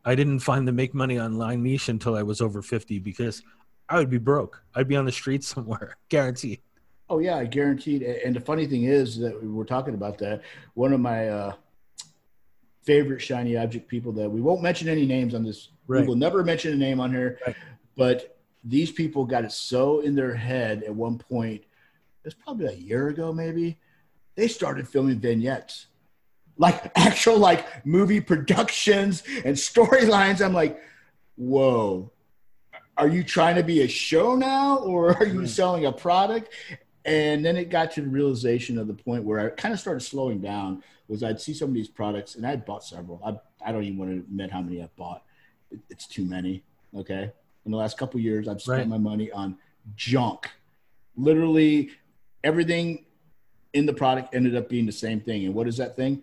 I 0.05 0.15
didn't 0.15 0.41
find 0.41 0.69
the 0.69 0.73
make 0.73 0.95
money 0.95 1.19
online 1.19 1.62
niche 1.62 1.89
until 1.89 2.15
I 2.15 2.23
was 2.23 2.41
over 2.41 2.61
50 2.61 2.99
because 2.99 3.43
I 3.89 3.99
would 3.99 4.11
be 4.11 4.19
broke. 4.19 4.63
I'd 4.75 4.89
be 4.89 4.97
on 4.97 5.05
the 5.05 5.13
street 5.13 5.45
somewhere, 5.55 5.97
guaranteed. 6.09 6.61
Oh 7.11 7.19
yeah, 7.19 7.45
guaranteed. 7.45 8.03
And 8.03 8.35
the 8.35 8.41
funny 8.41 8.67
thing 8.67 8.85
is 8.85 9.19
that 9.19 9.41
we 9.41 9.49
were 9.49 9.65
talking 9.65 9.95
about 9.95 10.19
that. 10.19 10.43
One 10.73 10.93
of 10.93 11.01
my 11.01 11.29
uh, 11.29 11.53
favorite 12.85 13.21
shiny 13.21 13.57
object 13.57 13.89
people 13.89 14.13
that 14.13 14.29
we 14.29 14.41
won't 14.41 14.63
mention 14.63 14.89
any 14.89 15.07
names 15.07 15.35
on 15.35 15.43
this. 15.43 15.69
Right. 15.87 16.01
We 16.01 16.07
will 16.07 16.17
never 16.17 16.43
mention 16.43 16.73
a 16.73 16.77
name 16.77 17.01
on 17.01 17.13
here. 17.13 17.39
Right. 17.47 17.57
But 17.97 18.39
these 18.65 18.91
people 18.91 19.25
got 19.27 19.45
it 19.45 19.53
so 19.53 20.01
in 20.01 20.15
their 20.15 20.35
head 20.35 20.83
at 20.85 20.95
one 20.95 21.19
point. 21.19 21.65
It's 22.25 22.35
probably 22.35 22.67
a 22.67 22.73
year 22.73 23.09
ago, 23.09 23.33
maybe. 23.33 23.79
They 24.35 24.49
started 24.49 24.89
filming 24.89 25.21
vignettes, 25.21 25.87
like 26.57 26.91
actual 26.97 27.39
like 27.39 27.85
movie 27.87 28.21
productions 28.21 29.23
and 29.45 29.55
storylines. 29.55 30.45
I'm 30.45 30.55
like, 30.55 30.81
whoa. 31.37 32.11
Are 32.96 33.08
you 33.08 33.25
trying 33.25 33.56
to 33.56 33.62
be 33.62 33.82
a 33.82 33.88
show 33.88 34.37
now, 34.37 34.79
or 34.79 35.17
are 35.19 35.26
you 35.26 35.41
Right. 35.41 35.49
selling 35.49 35.87
a 35.87 35.93
product? 35.93 36.50
And 37.05 37.44
then 37.44 37.56
it 37.56 37.69
got 37.69 37.91
to 37.93 38.00
the 38.00 38.08
realization 38.08 38.79
of 38.79 38.87
the 38.87 38.94
point 38.94 39.25
where 39.25 39.38
I 39.41 39.49
kind 39.50 39.75
of 39.75 39.81
started 39.81 40.00
slowing 40.00 40.41
down. 40.41 40.82
Was 41.08 41.23
I'd 41.23 41.38
see 41.41 41.52
some 41.52 41.69
of 41.69 41.75
these 41.75 41.88
products, 41.88 42.35
and 42.37 42.46
I 42.46 42.56
bought 42.56 42.82
several. 42.82 43.20
I, 43.25 43.38
I 43.69 43.73
don't 43.73 43.85
even 43.85 43.99
want 43.99 44.11
to 44.12 44.17
admit 44.19 44.50
how 44.50 44.62
many 44.62 44.82
I've 44.82 44.94
bought. 44.96 45.23
It- 45.70 45.81
It's 45.91 46.06
too 46.06 46.25
many. 46.25 46.62
Okay, 46.96 47.31
in 47.67 47.73
the 47.73 47.76
last 47.76 47.99
couple 47.99 48.19
of 48.19 48.25
years, 48.25 48.46
I've 48.49 48.62
spent 48.62 48.79
Right. 48.79 48.88
my 48.88 48.99
money 48.99 49.31
on 49.32 49.58
junk. 49.96 50.49
Literally, 51.17 51.91
everything 52.43 53.05
in 53.73 53.85
the 53.87 53.93
product 53.93 54.35
ended 54.35 54.55
up 54.56 54.69
being 54.69 54.87
the 54.87 54.93
same 54.93 55.20
thing. 55.20 55.44
And 55.44 55.55
what 55.55 55.67
is 55.69 55.76
that 55.79 55.96
thing? 55.96 56.23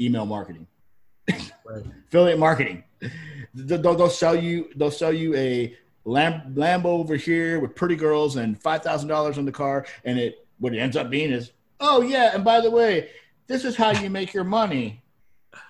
Email 0.00 0.26
marketing 0.26 0.66
Right. 1.64 1.84
affiliate 2.08 2.38
marketing. 2.40 2.82
They'll, 3.54 3.80
they'll- 3.80 3.94
they'll 3.94 4.10
sell 4.10 4.34
you. 4.36 4.68
They'll 4.76 4.90
sell 4.90 5.12
you 5.12 5.34
a 5.36 5.74
Lam- 6.04 6.54
Lambo 6.54 6.86
over 6.86 7.16
here 7.16 7.60
with 7.60 7.74
pretty 7.74 7.96
girls 7.96 8.36
and 8.36 8.60
five 8.60 8.82
thousand 8.82 9.08
dollars 9.08 9.38
on 9.38 9.44
the 9.44 9.52
car, 9.52 9.86
and 10.04 10.18
it 10.18 10.46
what 10.58 10.74
it 10.74 10.78
ends 10.78 10.96
up 10.96 11.10
being 11.10 11.30
is, 11.30 11.52
oh 11.80 12.02
yeah, 12.02 12.32
and 12.34 12.44
by 12.44 12.60
the 12.60 12.70
way, 12.70 13.10
this 13.46 13.64
is 13.64 13.76
how 13.76 13.90
you 13.90 14.10
make 14.10 14.32
your 14.32 14.44
money 14.44 15.02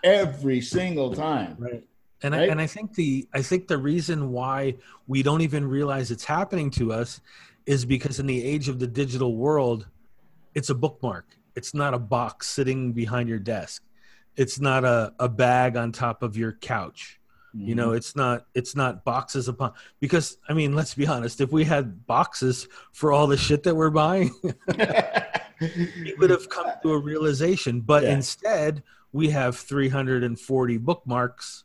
every 0.05 0.61
single 0.61 1.15
time. 1.15 1.57
Right. 1.59 1.85
And 2.25 2.35
I, 2.37 2.45
and 2.45 2.61
I 2.61 2.67
think 2.67 2.95
the 2.95 3.27
I 3.35 3.43
think 3.43 3.67
the 3.67 3.79
reason 3.79 4.31
why 4.31 4.77
we 5.09 5.23
don't 5.23 5.41
even 5.41 5.67
realize 5.67 6.11
it's 6.11 6.25
happening 6.25 6.71
to 6.73 6.93
us 6.93 7.21
is 7.67 7.85
because 7.85 8.21
in 8.21 8.27
the 8.27 8.45
age 8.45 8.69
of 8.69 8.79
the 8.79 8.87
digital 8.87 9.37
world, 9.37 9.87
it's 10.55 10.71
a 10.71 10.75
bookmark. 10.75 11.27
It's 11.57 11.75
not 11.75 11.95
a 11.95 11.99
box 11.99 12.47
sitting 12.49 12.93
behind 12.93 13.29
your 13.29 13.39
desk. 13.39 13.83
It's 14.37 14.61
not 14.61 14.85
a, 14.85 15.13
a 15.19 15.29
bag 15.29 15.77
on 15.77 15.93
top 15.93 16.23
of 16.23 16.37
your 16.37 16.53
couch. 16.53 17.21
You 17.55 17.75
know 17.75 17.93
it's 17.93 18.17
not 18.17 18.47
it's 18.55 18.75
not 18.75 19.05
boxes 19.05 19.47
upon 19.47 19.73
because 20.01 20.39
i 20.49 20.55
mean 20.55 20.75
let's 20.75 20.95
be 20.95 21.07
honest 21.07 21.41
if 21.41 21.53
we 21.53 21.65
had 21.65 22.07
boxes 22.07 22.67
for 22.93 23.13
all 23.13 23.27
the 23.27 23.37
shit 23.37 23.63
that 23.65 23.75
we're 23.77 23.91
buying 23.91 24.31
we 25.61 26.15
would 26.19 26.31
have 26.31 26.49
come 26.49 26.67
to 26.83 26.93
a 26.93 26.99
realization 26.99 27.81
but 27.81 28.03
Yeah. 28.03 28.15
instead 28.15 28.83
we 29.13 29.29
have 29.31 29.57
340 29.57 30.79
bookmarks 30.79 31.65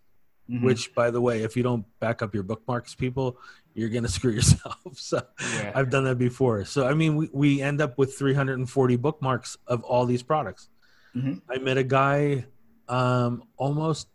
Mhm. 0.50 0.64
which 0.64 0.94
by 0.96 1.12
the 1.12 1.20
way 1.20 1.44
if 1.44 1.58
you 1.58 1.64
don't 1.64 1.86
back 2.00 2.22
up 2.22 2.34
your 2.34 2.44
bookmarks 2.44 2.96
people 2.96 3.38
you're 3.74 3.90
gonna 3.90 4.08
screw 4.08 4.32
yourself 4.40 4.78
so 4.96 5.22
Yeah. 5.56 5.72
i've 5.76 5.90
done 5.90 6.04
that 6.06 6.18
before 6.18 6.64
so 6.66 6.88
i 6.88 6.94
mean 6.94 7.16
we, 7.16 7.30
we 7.34 7.62
end 7.62 7.82
up 7.82 7.98
with 7.98 8.18
340 8.18 8.96
bookmarks 8.98 9.58
of 9.68 9.84
all 9.84 10.06
these 10.06 10.24
products 10.24 10.70
Mhm. 11.16 11.42
i 11.50 11.58
met 11.60 11.78
a 11.78 11.84
guy 11.84 12.46
um, 12.90 13.44
almost 13.58 14.08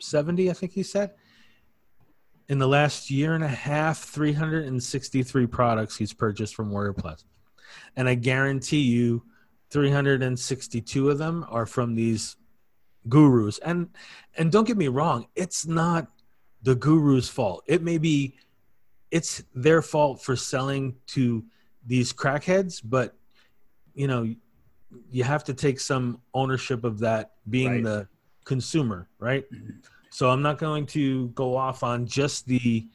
70 0.00 0.50
i 0.50 0.52
think 0.52 0.72
he 0.72 0.82
said. 0.82 1.12
In 2.48 2.58
the 2.58 2.66
last 2.66 3.10
year 3.10 3.34
and 3.34 3.44
a 3.44 3.48
half 3.48 3.98
363 3.98 5.46
products 5.46 5.96
he's 5.96 6.12
purchased 6.12 6.54
from 6.54 6.70
warrior 6.70 6.92
plus. 6.92 7.24
And 7.96 8.08
i 8.08 8.14
guarantee 8.14 8.80
you 8.80 9.22
362 9.70 11.10
of 11.10 11.18
them 11.18 11.46
are 11.48 11.66
from 11.66 11.94
these 11.94 12.36
gurus. 13.08 13.58
And 13.58 13.88
and 14.36 14.50
don't 14.50 14.66
get 14.66 14.76
me 14.76 14.88
wrong 14.88 15.26
it's 15.36 15.66
not 15.66 16.08
the 16.62 16.74
guru's 16.74 17.28
fault. 17.28 17.64
It 17.66 17.82
may 17.82 17.98
be 17.98 18.36
it's 19.10 19.42
their 19.54 19.82
fault 19.82 20.22
for 20.22 20.36
selling 20.36 20.94
to 21.06 21.44
these 21.86 22.12
crackheads 22.12 22.80
but 22.84 23.16
you 23.94 24.06
know 24.06 24.32
you 25.10 25.24
have 25.24 25.44
to 25.44 25.54
take 25.54 25.80
some 25.80 26.20
ownership 26.34 26.84
of 26.84 26.98
that 26.98 27.32
being 27.48 27.72
Right. 27.72 27.84
the 27.84 28.08
consumer, 28.44 29.08
right? 29.18 29.44
So 30.10 30.30
I'm 30.30 30.42
not 30.42 30.58
going 30.58 30.86
to 30.86 31.28
go 31.28 31.56
off 31.56 31.82
on 31.82 32.06
just 32.06 32.46
the 32.46 32.86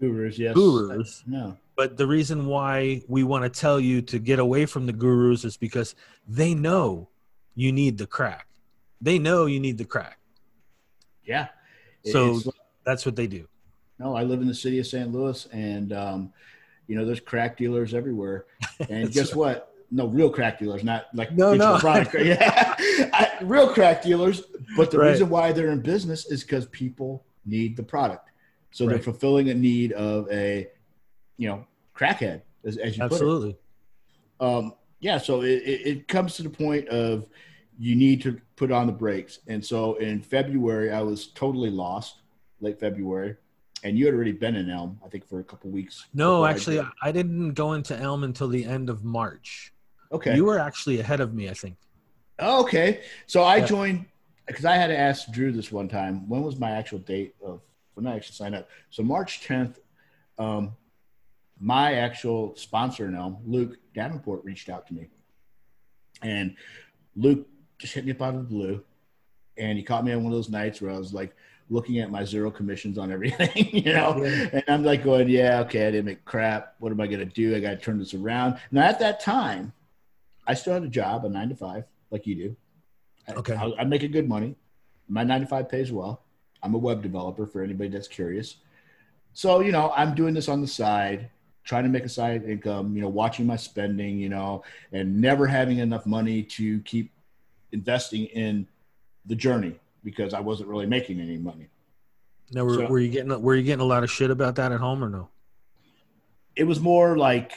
Gurus, 0.00 0.38
yes. 0.38 0.54
gurus, 0.54 1.22
No. 1.26 1.56
but 1.76 1.96
the 1.96 2.06
reason 2.06 2.46
why 2.46 3.02
we 3.08 3.22
want 3.22 3.44
to 3.44 3.60
tell 3.60 3.78
you 3.78 4.02
to 4.02 4.18
get 4.18 4.38
away 4.40 4.66
from 4.66 4.86
the 4.86 4.92
gurus 4.92 5.44
is 5.44 5.56
because 5.56 5.94
they 6.26 6.54
know 6.54 7.08
you 7.54 7.70
need 7.72 7.98
the 7.98 8.06
crack. 8.06 8.46
They 9.00 9.18
know 9.20 9.46
you 9.46 9.60
need 9.60 9.78
the 9.78 9.84
crack. 9.84 10.18
Yeah. 11.24 11.48
So 12.04 12.36
It's- 12.36 12.48
that's 12.84 13.06
what 13.06 13.14
they 13.14 13.28
do. 13.28 13.46
no, 14.00 14.16
I 14.16 14.24
live 14.24 14.40
in 14.40 14.48
the 14.48 14.54
city 14.54 14.80
of 14.80 14.86
St. 14.88 15.12
Louis, 15.12 15.46
and 15.52 15.92
um, 15.92 16.32
you 16.88 16.96
know, 16.96 17.04
there's 17.04 17.20
crack 17.20 17.56
dealers 17.56 17.94
everywhere. 17.94 18.46
And 18.90 19.12
guess 19.12 19.34
what? 19.34 19.72
No, 19.92 20.06
real 20.08 20.30
crack 20.30 20.58
dealers, 20.58 20.82
not 20.82 21.06
like 21.14 21.30
No, 21.32 21.54
no. 21.54 21.78
product. 21.78 22.14
Yeah, 22.18 22.74
I, 23.12 23.31
real 23.44 23.68
crack 23.68 24.02
dealers. 24.02 24.42
But 24.76 24.90
the 24.90 24.98
Right. 24.98 25.10
reason 25.10 25.28
why 25.28 25.52
they're 25.52 25.70
in 25.70 25.80
business 25.80 26.30
is 26.30 26.42
because 26.42 26.66
people 26.66 27.24
need 27.44 27.76
the 27.76 27.82
product, 27.82 28.30
so 28.70 28.86
they're 28.86 28.98
fulfilling 28.98 29.50
a 29.50 29.54
need 29.54 29.92
of 29.92 30.30
a, 30.30 30.68
you 31.36 31.48
know, 31.48 31.66
crackhead, 31.94 32.42
as, 32.64 32.76
as 32.76 32.96
you 32.96 33.02
put 33.02 33.12
it. 33.12 33.14
Absolutely. 33.14 33.56
um, 34.40 34.74
yeah, 35.00 35.18
so 35.18 35.42
it, 35.42 35.62
it, 35.64 36.08
comes 36.08 36.36
to 36.36 36.44
the 36.44 36.48
point 36.48 36.88
of 36.88 37.28
you 37.76 37.96
need 37.96 38.22
to 38.22 38.40
put 38.54 38.70
on 38.70 38.86
the 38.86 38.92
brakes. 38.92 39.40
And 39.48 39.64
so 39.64 39.94
in 39.94 40.22
February, 40.22 40.92
I 40.92 41.02
was 41.02 41.26
totally 41.28 41.70
lost, 41.70 42.20
late 42.60 42.78
February. 42.78 43.36
And 43.82 43.98
you 43.98 44.06
had 44.06 44.14
already 44.14 44.30
been 44.30 44.54
in 44.54 44.70
Elm, 44.70 45.00
I 45.04 45.08
think, 45.08 45.28
for 45.28 45.40
a 45.40 45.44
couple 45.44 45.70
weeks. 45.70 46.06
No, 46.14 46.44
I 46.44 46.52
actually, 46.52 46.76
did. 46.76 46.86
I 47.02 47.10
didn't 47.10 47.54
go 47.54 47.72
into 47.72 47.98
Elm 47.98 48.22
until 48.22 48.46
the 48.46 48.64
end 48.64 48.88
of 48.88 49.02
March. 49.02 49.72
okay. 50.12 50.36
You 50.36 50.44
were 50.44 50.60
actually 50.60 51.00
ahead 51.00 51.18
of 51.18 51.34
me, 51.34 51.50
I 51.50 51.54
think. 51.54 51.76
Okay. 52.42 53.02
So 53.26 53.42
I 53.42 53.56
Yeah. 53.58 53.66
joined 53.66 54.06
because 54.46 54.64
I 54.64 54.76
had 54.76 54.88
to 54.88 54.98
ask 54.98 55.30
Drew 55.30 55.52
this 55.52 55.70
one 55.72 55.88
time. 55.88 56.28
When 56.28 56.42
was 56.42 56.58
my 56.58 56.70
actual 56.72 56.98
date 56.98 57.34
of 57.44 57.60
when 57.94 58.06
I 58.06 58.16
actually 58.16 58.34
signed 58.34 58.54
up? 58.54 58.68
So 58.90 59.02
March 59.02 59.40
10th, 59.46 59.78
um, 60.38 60.72
my 61.60 61.94
actual 61.94 62.54
sponsor 62.56 63.08
now, 63.10 63.40
Luke 63.46 63.78
Davenport, 63.94 64.44
reached 64.44 64.68
out 64.68 64.86
to 64.88 64.94
me. 64.94 65.08
And 66.22 66.56
Luke 67.16 67.46
just 67.78 67.94
hit 67.94 68.04
me 68.04 68.12
up 68.12 68.22
out 68.22 68.34
of 68.34 68.40
the 68.48 68.54
blue. 68.54 68.82
And 69.56 69.76
he 69.78 69.84
caught 69.84 70.04
me 70.04 70.12
on 70.12 70.24
one 70.24 70.32
of 70.32 70.36
those 70.36 70.48
nights 70.48 70.80
where 70.80 70.90
I 70.90 70.98
was 70.98 71.12
like 71.12 71.34
looking 71.68 72.00
at 72.00 72.10
my 72.10 72.24
zero 72.24 72.50
commissions 72.50 72.98
on 72.98 73.12
everything, 73.12 73.50
you 73.72 73.92
know? 73.92 74.22
Yeah. 74.24 74.48
And 74.52 74.64
I'm 74.68 74.82
like 74.84 75.04
going, 75.04 75.28
yeah, 75.28 75.60
okay, 75.60 75.86
I 75.86 75.90
didn't 75.92 76.06
make 76.06 76.24
crap. 76.24 76.74
What 76.80 76.90
am 76.92 77.00
I 77.00 77.06
going 77.06 77.20
to 77.20 77.26
do? 77.26 77.54
I 77.54 77.60
got 77.60 77.70
to 77.70 77.76
turn 77.76 77.98
this 77.98 78.14
around. 78.14 78.58
Now, 78.70 78.82
at 78.82 78.98
that 78.98 79.20
time, 79.20 79.72
I 80.46 80.54
still 80.54 80.74
had 80.74 80.82
a 80.82 80.88
job, 80.88 81.24
a 81.24 81.28
nine 81.28 81.48
to 81.50 81.54
five, 81.54 81.84
like 82.12 82.26
you 82.26 82.34
do. 82.36 82.56
Okay. 83.36 83.54
I, 83.54 83.72
I'm 83.78 83.88
making 83.88 84.12
good 84.12 84.28
money. 84.28 84.54
My 85.08 85.24
nine 85.24 85.40
to 85.40 85.46
five 85.46 85.68
pays 85.68 85.90
well. 85.90 86.22
I'm 86.62 86.74
a 86.74 86.78
web 86.78 87.02
developer 87.02 87.46
for 87.46 87.62
anybody 87.62 87.88
that's 87.88 88.06
curious. 88.06 88.56
So, 89.32 89.60
you 89.60 89.72
know, 89.72 89.92
I'm 89.96 90.14
doing 90.14 90.34
this 90.34 90.48
on 90.48 90.60
the 90.60 90.66
side, 90.68 91.30
trying 91.64 91.84
to 91.84 91.88
make 91.88 92.04
a 92.04 92.08
side 92.08 92.44
income, 92.44 92.94
you 92.94 93.02
know, 93.02 93.08
watching 93.08 93.46
my 93.46 93.56
spending, 93.56 94.18
you 94.18 94.28
know, 94.28 94.62
and 94.92 95.20
never 95.20 95.46
having 95.46 95.78
enough 95.78 96.06
money 96.06 96.42
to 96.42 96.80
keep 96.80 97.10
investing 97.72 98.26
in 98.26 98.68
the 99.26 99.34
journey 99.34 99.74
because 100.04 100.34
I 100.34 100.40
wasn't 100.40 100.68
really 100.68 100.86
making 100.86 101.20
any 101.20 101.38
money. 101.38 101.68
Now, 102.52 102.64
were, 102.64 102.74
So- 102.74 102.86
were 102.86 103.00
you 103.00 103.08
getting 103.08 103.42
were 103.42 103.56
you 103.56 103.62
getting 103.62 103.80
a 103.80 103.86
lot 103.86 104.04
of 104.04 104.10
shit 104.10 104.30
about 104.30 104.56
that 104.56 104.70
at 104.72 104.80
home 104.80 105.02
or 105.02 105.08
no? 105.08 105.28
It 106.54 106.64
was 106.64 106.80
more 106.80 107.16
like, 107.16 107.52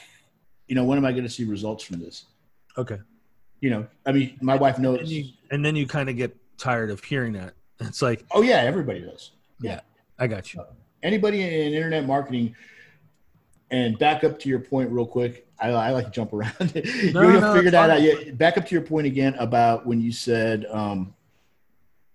you 0.68 0.74
know, 0.74 0.84
when 0.84 0.96
am 0.96 1.04
I 1.04 1.12
going 1.12 1.24
to 1.24 1.30
see 1.30 1.44
results 1.44 1.84
from 1.84 2.00
this? 2.00 2.24
Okay. 2.78 2.98
You 3.60 3.70
know, 3.70 3.86
I 4.04 4.12
mean, 4.12 4.36
my 4.40 4.54
wife 4.56 4.78
knows. 4.78 5.00
And 5.00 5.08
you 5.08 5.24
and 5.50 5.64
then 5.64 5.76
you 5.76 5.86
kind 5.86 6.08
of 6.08 6.16
get 6.16 6.36
tired 6.58 6.90
of 6.90 7.02
hearing 7.02 7.32
that. 7.34 7.54
It's 7.80 8.02
like, 8.02 8.24
oh, 8.32 8.42
yeah, 8.42 8.56
everybody 8.62 9.00
does. 9.00 9.32
Yeah. 9.60 9.80
I 10.18 10.26
got 10.26 10.52
you. 10.54 10.62
anybody 11.02 11.42
in 11.42 11.74
internet 11.74 12.06
marketing 12.06 12.54
and 13.70 13.98
back 13.98 14.24
up 14.24 14.38
to 14.40 14.48
your 14.48 14.58
point 14.60 14.90
real 14.90 15.04
quick 15.06 15.46
i, 15.60 15.68
I 15.70 15.90
like 15.90 16.06
to 16.06 16.10
jump 16.10 16.32
around 16.32 16.54
you 16.74 17.12
No, 17.12 17.20
will 17.20 17.40
no, 17.40 17.52
figure 17.54 17.70
that 17.72 17.90
out 17.90 18.00
yeah, 18.00 18.30
back 18.32 18.56
up 18.56 18.66
to 18.66 18.74
your 18.74 18.82
point 18.82 19.06
again 19.06 19.34
about 19.34 19.84
when 19.86 20.00
you 20.00 20.10
said 20.12 20.64
um, 20.70 21.14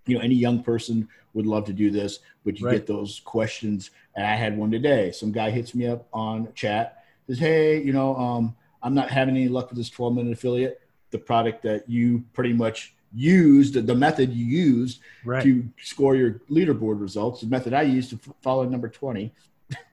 you 0.07 0.15
know 0.17 0.21
any 0.23 0.33
young 0.35 0.63
person 0.63 1.07
would 1.33 1.45
love 1.45 1.65
to 1.65 1.73
do 1.73 1.91
this 1.91 2.19
but 2.43 2.59
you 2.59 2.65
Right. 2.65 2.73
get 2.77 2.87
those 2.87 3.21
questions 3.23 3.91
and 4.15 4.25
i 4.25 4.33
had 4.35 4.57
one 4.57 4.71
today 4.71 5.11
some 5.11 5.31
guy 5.31 5.51
hits 5.51 5.75
me 5.75 5.85
up 5.87 6.07
on 6.13 6.51
chat 6.55 7.03
says 7.27 7.37
hey 7.37 7.81
you 7.81 7.93
know 7.93 8.15
um, 8.15 8.55
i'm 8.81 8.95
not 8.95 9.11
having 9.11 9.35
any 9.35 9.47
luck 9.47 9.69
with 9.69 9.77
this 9.77 9.89
12 9.91 10.15
minute 10.15 10.33
affiliate 10.33 10.80
the 11.11 11.19
product 11.19 11.63
that 11.63 11.87
you 11.89 12.23
pretty 12.33 12.53
much 12.53 12.93
used 13.13 13.73
the 13.85 13.95
method 13.95 14.31
you 14.33 14.45
used 14.45 15.01
Right. 15.25 15.43
to 15.43 15.67
score 15.81 16.15
your 16.15 16.41
leaderboard 16.49 16.99
results. 17.01 17.41
The 17.41 17.47
method 17.47 17.73
I 17.73 17.81
used 17.83 18.09
to 18.11 18.15
f- 18.15 18.33
follow 18.41 18.63
number 18.67 18.87
20. 18.89 19.33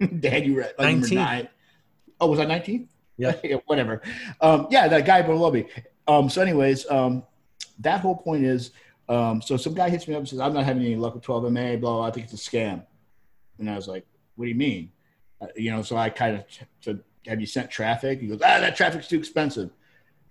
Dad, 0.21 0.47
you 0.47 0.55
were 0.55 0.63
at 0.63 0.79
like, 0.79 0.93
number 0.97 1.15
nine. 1.15 1.49
Oh, 2.21 2.29
was 2.29 2.41
I 2.41 2.45
19? 2.45 2.89
Yeah. 3.21 3.33
whatever. 3.67 4.01
Um, 4.41 4.69
yeah, 4.71 4.87
that 4.87 5.05
guy 5.05 5.23
below 5.23 5.51
me. 5.51 5.67
Um, 6.07 6.31
so, 6.31 6.41
anyways, 6.41 6.89
um, 6.89 7.25
that 7.81 8.01
whole 8.01 8.15
point 8.17 8.45
is 8.45 8.71
um, 9.09 9.43
so 9.43 9.57
some 9.57 9.75
guy 9.75 9.91
hits 9.91 10.07
me 10.07 10.15
up 10.15 10.21
and 10.21 10.29
says, 10.29 10.39
I'm 10.39 10.53
not 10.53 10.65
having 10.65 10.85
any 10.85 10.95
luck 10.95 11.15
with 11.15 11.25
12 11.25 11.51
MA, 11.53 11.75
blah, 11.77 11.95
blah, 11.97 12.03
I 12.07 12.13
think 12.13 12.31
it's 12.31 12.35
a 12.35 12.51
scam. 12.51 12.85
And 13.59 13.69
I 13.69 13.75
was 13.75 13.89
like, 13.89 14.07
what 14.37 14.45
do 14.45 14.51
you 14.51 14.55
mean? 14.55 14.93
Uh, 15.41 15.47
you 15.57 15.73
know, 15.73 15.83
so 15.83 15.97
I 15.97 16.11
kind 16.11 16.37
of 16.37 16.45
said, 16.81 17.01
have 17.27 17.41
you 17.41 17.47
sent 17.47 17.71
traffic? 17.73 18.21
He 18.21 18.29
goes, 18.29 18.41
ah, 18.41 18.61
that 18.61 18.77
traffic's 18.77 19.09
too 19.09 19.19
expensive. 19.19 19.71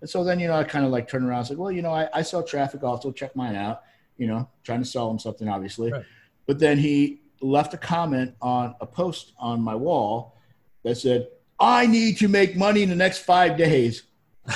And 0.00 0.08
so 0.08 0.22
then, 0.24 0.38
you 0.38 0.48
know, 0.48 0.54
I 0.54 0.64
kind 0.64 0.84
of 0.84 0.90
like 0.90 1.08
turn 1.08 1.24
around 1.24 1.38
and 1.40 1.48
said, 1.48 1.58
well, 1.58 1.72
you 1.72 1.82
know, 1.82 1.92
I, 1.92 2.08
I 2.12 2.22
sell 2.22 2.42
traffic 2.42 2.82
also, 2.84 3.10
check 3.10 3.34
mine 3.34 3.56
out, 3.56 3.82
you 4.16 4.26
know, 4.26 4.48
trying 4.62 4.80
to 4.80 4.84
sell 4.84 5.10
him 5.10 5.18
something, 5.18 5.48
obviously. 5.48 5.90
Right. 5.90 6.04
But 6.46 6.58
then 6.58 6.78
he 6.78 7.20
left 7.40 7.74
a 7.74 7.78
comment 7.78 8.34
on 8.40 8.74
a 8.80 8.86
post 8.86 9.32
on 9.38 9.60
my 9.60 9.74
wall 9.74 10.36
that 10.84 10.96
said, 10.96 11.28
I 11.60 11.86
need 11.86 12.18
to 12.18 12.28
make 12.28 12.56
money 12.56 12.82
in 12.82 12.88
the 12.88 12.96
next 12.96 13.18
five 13.18 13.56
days. 13.56 14.04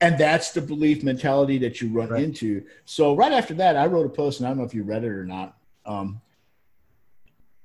and 0.00 0.18
that's 0.18 0.52
the 0.52 0.60
belief 0.60 1.02
mentality 1.02 1.58
that 1.58 1.80
you 1.80 1.88
run 1.88 2.08
Right. 2.08 2.22
into. 2.22 2.64
So 2.84 3.14
right 3.14 3.32
after 3.32 3.54
that, 3.54 3.76
I 3.76 3.86
wrote 3.86 4.06
a 4.06 4.10
post, 4.10 4.40
and 4.40 4.46
I 4.46 4.50
don't 4.50 4.58
know 4.58 4.64
if 4.64 4.74
you 4.74 4.82
read 4.82 5.04
it 5.04 5.10
or 5.10 5.24
not. 5.24 5.56
Um, 5.84 6.20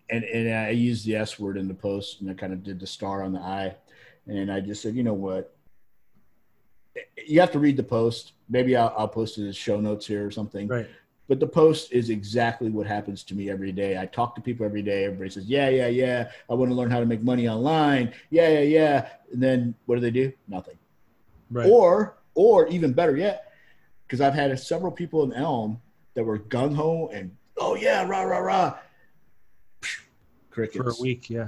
and, 0.10 0.25
and 0.25 0.53
I 0.53 0.70
used 0.72 1.06
the 1.06 1.15
S 1.15 1.39
word 1.39 1.58
in 1.58 1.68
the 1.68 1.74
post, 1.74 2.20
and 2.22 2.30
I 2.30 2.34
kind 2.34 2.51
of 2.51 2.63
did 2.63 2.80
the 2.80 2.88
star 2.88 3.24
on 3.24 3.32
the 3.32 3.39
I. 3.39 3.75
And 4.27 4.51
I 4.51 4.60
just 4.60 4.82
said, 4.82 4.96
you 4.96 5.03
know 5.03 5.13
what? 5.13 5.56
You 7.25 7.39
have 7.39 7.51
to 7.51 7.60
read 7.60 7.77
the 7.77 7.83
post. 7.83 8.33
Maybe 8.50 8.75
I'll, 8.75 8.93
I'll 8.98 9.07
post 9.07 9.38
it 9.38 9.48
as 9.48 9.55
show 9.55 9.79
notes 9.79 10.05
here 10.05 10.25
or 10.25 10.31
something. 10.31 10.67
Right. 10.67 10.88
But 11.27 11.39
the 11.39 11.48
post 11.48 11.93
is 11.93 12.10
exactly 12.10 12.69
what 12.69 12.86
happens 12.86 13.24
to 13.24 13.36
me 13.36 13.50
every 13.50 13.71
day. 13.71 13.98
I 13.98 14.05
talk 14.05 14.36
to 14.36 14.41
people 14.41 14.65
every 14.65 14.81
day. 14.81 15.05
Everybody 15.05 15.29
says, 15.29 15.45
"Yeah, 15.45 15.69
yeah, 15.69 15.88
yeah. 15.88 16.29
I 16.50 16.53
want 16.55 16.71
to 16.71 16.75
learn 16.75 16.91
how 16.91 17.00
to 17.00 17.05
make 17.05 17.24
money 17.24 17.48
online." 17.48 18.13
Yeah, 18.31 18.50
yeah, 18.50 18.60
yeah. 18.60 19.10
And 19.31 19.41
then 19.41 19.75
what 19.86 19.95
do 19.95 20.01
they 20.01 20.12
do? 20.12 20.33
Nothing. 20.50 20.77
Right. 21.50 21.69
Or, 21.69 22.17
or 22.33 22.67
even 22.67 22.91
better 22.91 23.15
yet, 23.15 23.53
because 24.05 24.19
I've 24.19 24.33
had 24.33 24.57
several 24.60 24.91
people 24.91 25.24
in 25.24 25.31
Elm 25.31 25.79
that 26.15 26.24
were 26.25 26.39
gung 26.39 26.75
ho 26.75 27.10
and 27.13 27.36
oh 27.57 27.75
yeah, 27.75 28.05
rah 28.05 28.24
rah 28.24 28.39
rah, 28.39 28.77
crickets 30.50 30.77
for 30.77 30.89
a 30.89 31.01
week, 31.01 31.29
yeah. 31.29 31.48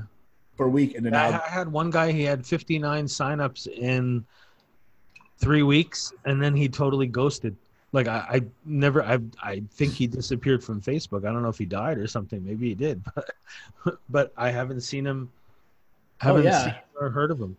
For 0.56 0.68
a 0.68 0.70
week, 0.70 0.96
and 0.96 1.06
then 1.06 1.14
I, 1.14 1.32
I'll, 1.32 1.40
had 1.40 1.70
one 1.70 1.90
guy. 1.90 2.12
He 2.12 2.24
had 2.24 2.46
59 2.46 3.06
signups 3.06 3.68
in 3.68 4.26
three 5.44 5.64
weeks, 5.64 6.14
and 6.26 6.42
then 6.42 6.56
he 6.56 6.68
totally 6.70 7.08
ghosted. 7.08 7.56
Like 7.92 8.08
I, 8.08 8.26
I 8.30 8.42
never. 8.66 9.04
I, 9.04 9.20
I 9.44 9.62
think 9.72 9.94
he 9.94 10.08
disappeared 10.08 10.64
from 10.64 10.82
Facebook. 10.82 11.28
I 11.28 11.32
don't 11.32 11.44
know 11.44 11.50
if 11.50 11.58
he 11.60 11.66
died 11.66 11.98
or 12.00 12.08
something. 12.08 12.44
Maybe 12.44 12.70
he 12.70 12.76
did, 12.76 13.04
but, 13.86 14.00
but 14.10 14.34
I 14.38 14.50
haven't 14.50 14.82
seen 14.82 15.06
him. 15.06 15.32
Haven't 16.20 16.42
Oh, 16.48 16.50
yeah. 16.50 16.64
seen 16.64 16.74
or 17.00 17.10
heard 17.10 17.30
of 17.32 17.40
him. 17.40 17.56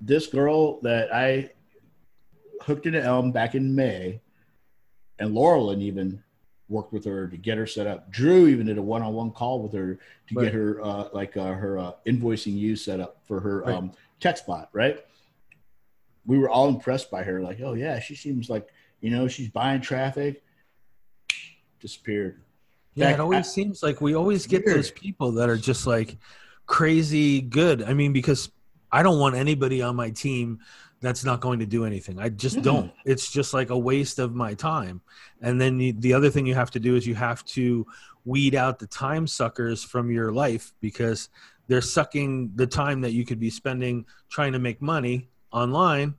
this 0.00 0.26
girl 0.26 0.80
that 0.80 1.14
I 1.14 1.50
hooked 2.62 2.86
into 2.86 3.02
Elm 3.02 3.32
back 3.32 3.54
in 3.54 3.74
May, 3.74 4.20
and 5.18 5.30
Laurelyn 5.34 5.80
even 5.80 6.22
worked 6.68 6.92
with 6.92 7.04
her 7.04 7.26
to 7.28 7.36
get 7.36 7.58
her 7.58 7.66
set 7.66 7.86
up. 7.86 8.10
Drew 8.10 8.46
even 8.48 8.66
did 8.66 8.78
a 8.78 8.82
one-on-one 8.82 9.30
call 9.32 9.62
with 9.62 9.72
her 9.74 9.94
to 10.28 10.34
Right. 10.34 10.44
get 10.44 10.54
her 10.54 10.80
uh, 10.82 11.08
like 11.12 11.36
uh, 11.36 11.52
her 11.52 11.78
uh, 11.78 11.92
invoicing 12.06 12.56
you 12.56 12.76
set 12.76 12.98
up 13.00 13.18
for 13.26 13.40
her 13.40 13.60
Right. 13.62 13.74
um, 13.74 13.92
text 14.20 14.46
bot. 14.46 14.68
Right? 14.72 15.04
We 16.26 16.38
were 16.38 16.48
all 16.48 16.68
impressed 16.68 17.10
by 17.10 17.22
her. 17.24 17.40
Like, 17.40 17.60
oh 17.62 17.74
yeah, 17.74 17.98
she 17.98 18.14
seems 18.14 18.48
like 18.48 18.68
you 19.00 19.10
know 19.10 19.28
she's 19.28 19.48
buying 19.48 19.80
traffic. 19.80 20.42
Disappeared. 21.80 22.40
Yeah, 22.94 23.06
fact, 23.06 23.18
it 23.18 23.22
always 23.22 23.38
I- 23.38 23.50
seems 23.50 23.82
like 23.82 24.00
we 24.00 24.14
always 24.14 24.46
get 24.46 24.64
Weird. 24.64 24.78
those 24.78 24.90
people 24.90 25.32
that 25.32 25.48
are 25.48 25.56
just 25.56 25.86
like 25.86 26.18
crazy 26.66 27.40
good. 27.40 27.82
I 27.82 27.92
mean, 27.94 28.12
because 28.12 28.50
I 28.92 29.02
don't 29.02 29.18
want 29.18 29.34
anybody 29.34 29.82
on 29.82 29.96
my 29.96 30.10
team 30.10 30.60
that's 31.00 31.24
not 31.24 31.40
going 31.40 31.58
to 31.58 31.66
do 31.66 31.84
anything. 31.84 32.20
I 32.20 32.28
just 32.28 32.58
Mhm. 32.58 32.62
don't. 32.62 32.92
It's 33.04 33.32
just 33.32 33.52
like 33.52 33.70
a 33.70 33.78
waste 33.78 34.20
of 34.20 34.34
my 34.36 34.54
time. 34.54 35.00
And 35.40 35.60
then 35.60 35.80
you, 35.80 35.92
the 35.94 36.12
other 36.14 36.30
thing 36.30 36.46
you 36.46 36.54
have 36.54 36.70
to 36.72 36.78
do 36.80 36.94
is 36.94 37.04
you 37.06 37.16
have 37.16 37.44
to 37.46 37.84
weed 38.24 38.54
out 38.54 38.78
the 38.78 38.86
time 38.86 39.26
suckers 39.26 39.82
from 39.82 40.12
your 40.12 40.30
life 40.32 40.72
because 40.80 41.28
they're 41.66 41.80
sucking 41.80 42.52
the 42.54 42.66
time 42.68 43.00
that 43.00 43.12
you 43.12 43.24
could 43.24 43.40
be 43.40 43.50
spending 43.50 44.06
trying 44.28 44.52
to 44.52 44.60
make 44.60 44.80
money 44.80 45.28
online 45.52 46.14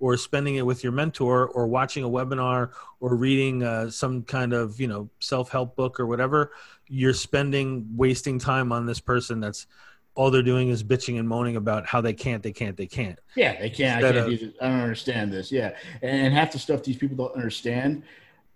or 0.00 0.16
spending 0.16 0.56
it 0.56 0.66
with 0.66 0.82
your 0.82 0.92
mentor 0.92 1.46
or 1.48 1.66
watching 1.66 2.04
a 2.04 2.08
webinar 2.08 2.70
or 3.00 3.14
reading 3.14 3.62
uh, 3.62 3.88
some 3.90 4.22
kind 4.22 4.52
of 4.52 4.80
you 4.80 4.86
know 4.86 5.08
self-help 5.20 5.76
book 5.76 5.98
or 5.98 6.06
whatever 6.06 6.52
you're 6.88 7.14
spending 7.14 7.86
wasting 7.96 8.38
time 8.38 8.72
on 8.72 8.86
this 8.86 9.00
person 9.00 9.40
that's 9.40 9.66
all 10.16 10.30
they're 10.30 10.42
doing 10.42 10.68
is 10.68 10.84
bitching 10.84 11.18
and 11.18 11.28
moaning 11.28 11.56
about 11.56 11.86
how 11.86 12.00
they 12.00 12.12
can't 12.12 12.42
they 12.42 12.52
can't 12.52 12.76
they 12.76 12.86
can't 12.86 13.18
yeah 13.34 13.58
they 13.58 13.70
can't 13.70 14.04
I, 14.04 14.12
can't 14.12 14.42
of, 14.42 14.54
I 14.60 14.68
don't 14.68 14.80
understand 14.80 15.32
this 15.32 15.50
yeah 15.50 15.74
and 16.02 16.34
half 16.34 16.52
the 16.52 16.58
stuff 16.58 16.82
these 16.82 16.96
people 16.96 17.16
don't 17.16 17.34
understand 17.34 18.02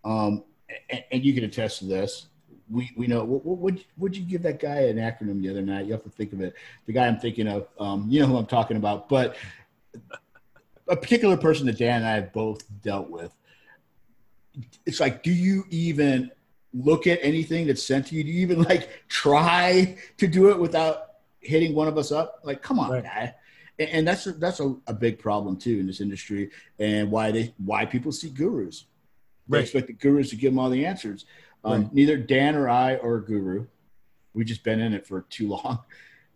um, 0.05 0.45
and, 0.91 1.05
and 1.11 1.25
you 1.25 1.35
can 1.35 1.45
attest 1.45 1.79
to 1.79 1.87
this 1.87 2.27
we 2.71 2.91
we 2.97 3.07
know 3.07 3.25
what 3.25 3.59
would 3.59 3.85
would 3.97 4.17
you 4.17 4.23
give 4.25 4.43
that 4.43 4.61
guy 4.61 4.81
an 4.81 4.97
acronym 4.97 5.41
the 5.41 5.49
other 5.49 5.63
night? 5.63 5.87
You 5.87 5.93
have 5.93 6.03
to 6.05 6.11
think 6.11 6.33
of 6.33 6.41
it. 6.41 6.55
The 6.87 6.93
guy 6.93 7.07
I'm 7.07 7.19
thinking 7.19 7.49
of, 7.49 7.69
um, 7.81 8.07
you 8.09 8.21
know 8.21 8.27
who 8.27 8.37
I'm 8.37 8.47
talking 8.47 8.77
about, 8.77 9.09
but 9.09 9.37
a 10.89 10.97
particular 10.97 11.37
person 11.37 11.67
that 11.67 11.79
Dan 11.79 12.03
and 12.03 12.07
I 12.07 12.15
have 12.15 12.33
both 12.33 12.65
dealt 12.83 13.11
with. 13.11 13.33
It's 14.87 15.01
like, 15.01 15.23
do 15.23 15.31
you 15.31 15.65
even 15.71 16.31
look 16.75 17.07
at 17.07 17.19
anything 17.23 17.67
that's 17.67 17.83
sent 17.83 18.09
to 18.09 18.15
you? 18.15 18.25
Do 18.25 18.31
you 18.31 18.41
even 18.41 18.63
like 18.63 18.89
try 19.09 19.97
to 20.17 20.27
do 20.27 20.51
it 20.51 20.59
without 20.59 21.11
hitting 21.41 21.75
one 21.75 21.89
of 21.89 21.99
us 21.99 22.13
up? 22.13 22.41
Like, 22.43 22.63
come 22.63 22.79
on, 22.79 22.91
right. 22.91 23.05
guy. 23.05 23.35
And, 23.79 23.91
and, 23.91 24.09
that's 24.09 24.27
a, 24.27 24.33
that's 24.33 24.61
a, 24.61 24.75
a 24.87 24.95
big 24.95 25.19
problem 25.19 25.57
too 25.57 25.79
in 25.79 25.87
this 25.87 26.01
industry, 26.01 26.51
and 26.79 27.11
why 27.11 27.31
they 27.31 27.55
why 27.59 27.85
people 27.85 28.11
see 28.11 28.31
gurus. 28.31 28.85
They 29.49 29.59
right. 29.59 29.63
expect 29.63 29.87
the 29.87 29.93
gurus 29.93 30.31
to 30.31 30.37
give 30.37 30.53
them 30.53 30.59
all 30.59 30.71
the 30.71 30.85
answers. 30.85 31.27
Um, 31.65 31.83
right. 31.83 31.95
Neither 31.95 32.17
Dan 32.17 32.57
or 32.57 32.69
I 32.69 32.97
or 32.97 33.17
a 33.17 33.25
guru. 33.25 33.67
We've 34.35 34.47
just 34.47 34.65
been 34.65 34.81
in 34.81 34.95
it 34.95 35.07
for 35.07 35.23
too 35.23 35.49
long. 35.49 35.81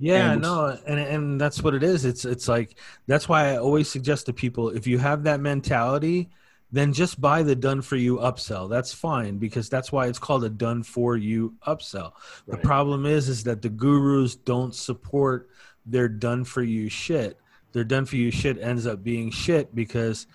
Yeah, 0.02 0.32
and 0.32 0.42
no, 0.42 0.76
and 0.84 0.98
and 0.98 1.40
that's 1.40 1.62
what 1.62 1.74
it 1.74 1.84
is. 1.84 2.04
It's 2.04 2.24
it's 2.24 2.48
like 2.48 2.76
that's 3.06 3.28
why 3.28 3.52
I 3.52 3.58
always 3.58 3.88
suggest 3.88 4.26
to 4.26 4.32
people 4.32 4.70
if 4.70 4.84
you 4.84 4.98
have 4.98 5.22
that 5.22 5.38
mentality, 5.38 6.28
then 6.72 6.92
just 6.92 7.20
buy 7.20 7.44
the 7.44 7.54
done 7.54 7.82
for 7.82 7.94
you 7.94 8.16
upsell. 8.16 8.68
That's 8.68 8.92
fine 8.92 9.38
because 9.38 9.68
that's 9.68 9.92
why 9.92 10.08
it's 10.08 10.18
called 10.18 10.42
a 10.42 10.48
done 10.48 10.82
for 10.82 11.16
you 11.16 11.54
upsell. 11.68 12.14
Right. 12.46 12.56
The 12.60 12.66
problem 12.66 13.06
is 13.06 13.28
is 13.28 13.44
that 13.44 13.62
the 13.62 13.68
gurus 13.68 14.34
don't 14.34 14.74
support 14.74 15.50
their 15.86 16.08
done 16.08 16.42
for 16.42 16.64
you 16.64 16.88
shit. 16.88 17.38
Their 17.70 17.84
done 17.84 18.04
for 18.04 18.16
you 18.16 18.32
shit 18.32 18.58
ends 18.60 18.88
up 18.88 19.04
being 19.04 19.30
shit 19.30 19.72
because 19.72 20.26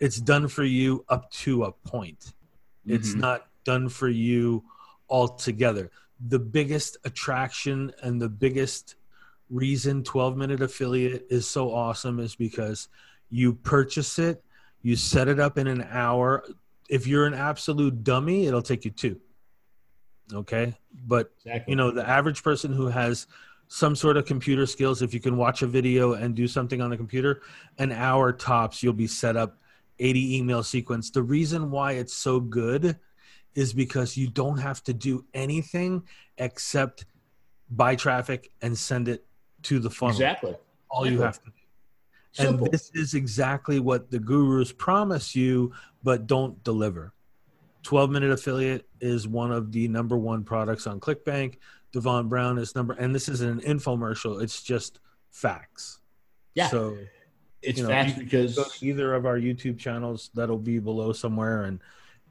it's 0.00 0.20
done 0.20 0.48
for 0.48 0.64
you 0.64 1.04
up 1.08 1.30
to 1.44 1.62
a 1.62 1.70
point. 1.70 2.32
It's 2.84 3.10
mm-hmm. 3.10 3.20
not 3.20 3.46
done 3.62 3.88
for 3.88 4.08
you 4.08 4.64
altogether. 5.08 5.92
The 6.26 6.40
biggest 6.40 6.96
attraction 7.04 7.92
and 8.02 8.20
the 8.20 8.28
biggest 8.28 8.96
reason 9.50 10.02
12 10.02 10.36
minute 10.36 10.62
affiliate 10.62 11.26
is 11.30 11.48
so 11.48 11.72
awesome 11.72 12.18
is 12.18 12.34
because 12.34 12.88
you 13.30 13.54
purchase 13.54 14.18
it, 14.18 14.42
you 14.82 14.96
set 14.96 15.28
it 15.28 15.40
up 15.40 15.58
in 15.58 15.66
an 15.66 15.86
hour. 15.90 16.44
If 16.88 17.06
you're 17.06 17.26
an 17.26 17.34
absolute 17.34 18.04
dummy, 18.04 18.46
it'll 18.46 18.62
take 18.62 18.84
you 18.84 18.90
two. 18.90 19.20
Okay. 20.32 20.74
But, 21.06 21.32
exactly. 21.44 21.72
you 21.72 21.76
know, 21.76 21.90
the 21.90 22.08
average 22.08 22.42
person 22.42 22.72
who 22.72 22.86
has 22.86 23.26
some 23.68 23.96
sort 23.96 24.16
of 24.16 24.26
computer 24.26 24.66
skills, 24.66 25.02
if 25.02 25.14
you 25.14 25.20
can 25.20 25.36
watch 25.36 25.62
a 25.62 25.66
video 25.66 26.12
and 26.12 26.34
do 26.34 26.46
something 26.46 26.80
on 26.80 26.90
the 26.90 26.96
computer, 26.96 27.42
an 27.78 27.92
hour 27.92 28.32
tops, 28.32 28.82
you'll 28.82 28.92
be 28.92 29.06
set 29.06 29.36
up 29.36 29.58
80 29.98 30.36
email 30.36 30.62
sequence. 30.62 31.10
The 31.10 31.22
reason 31.22 31.70
why 31.70 31.92
it's 31.92 32.14
so 32.14 32.40
good 32.40 32.98
is 33.54 33.72
because 33.72 34.16
you 34.16 34.28
don't 34.28 34.58
have 34.58 34.82
to 34.84 34.92
do 34.92 35.24
anything 35.32 36.02
except 36.38 37.06
buy 37.70 37.94
traffic 37.94 38.50
and 38.62 38.76
send 38.76 39.08
it 39.08 39.24
to 39.64 39.78
the 39.78 39.90
funnel. 39.90 40.14
Exactly. 40.14 40.54
All 40.90 41.06
you 41.06 41.20
have 41.20 41.38
to 41.42 41.50
do. 41.50 41.52
Simple. 42.32 42.64
And 42.64 42.72
this 42.72 42.90
is 42.94 43.14
exactly 43.14 43.80
what 43.80 44.10
the 44.10 44.18
gurus 44.18 44.72
promise 44.72 45.36
you, 45.36 45.72
but 46.02 46.26
don't 46.26 46.62
deliver. 46.64 47.12
12 47.84 48.10
minute 48.10 48.30
affiliate 48.30 48.86
is 49.00 49.28
one 49.28 49.52
of 49.52 49.70
the 49.70 49.86
number 49.88 50.16
one 50.16 50.42
products 50.42 50.86
on 50.86 51.00
ClickBank. 51.00 51.56
Devon 51.92 52.28
Brown 52.28 52.58
is 52.58 52.74
number, 52.74 52.94
and 52.94 53.14
this 53.14 53.28
is 53.28 53.40
an 53.40 53.60
infomercial. 53.60 54.42
It's 54.42 54.62
just 54.62 55.00
facts. 55.30 56.00
Yeah. 56.54 56.68
So 56.68 56.96
it's 57.62 57.78
you 57.78 57.84
know, 57.84 57.90
facts 57.90 58.14
because 58.14 58.82
either 58.82 59.14
of 59.14 59.26
our 59.26 59.38
YouTube 59.38 59.78
channels 59.78 60.30
that'll 60.34 60.58
be 60.58 60.80
below 60.80 61.12
somewhere, 61.12 61.64
and 61.64 61.78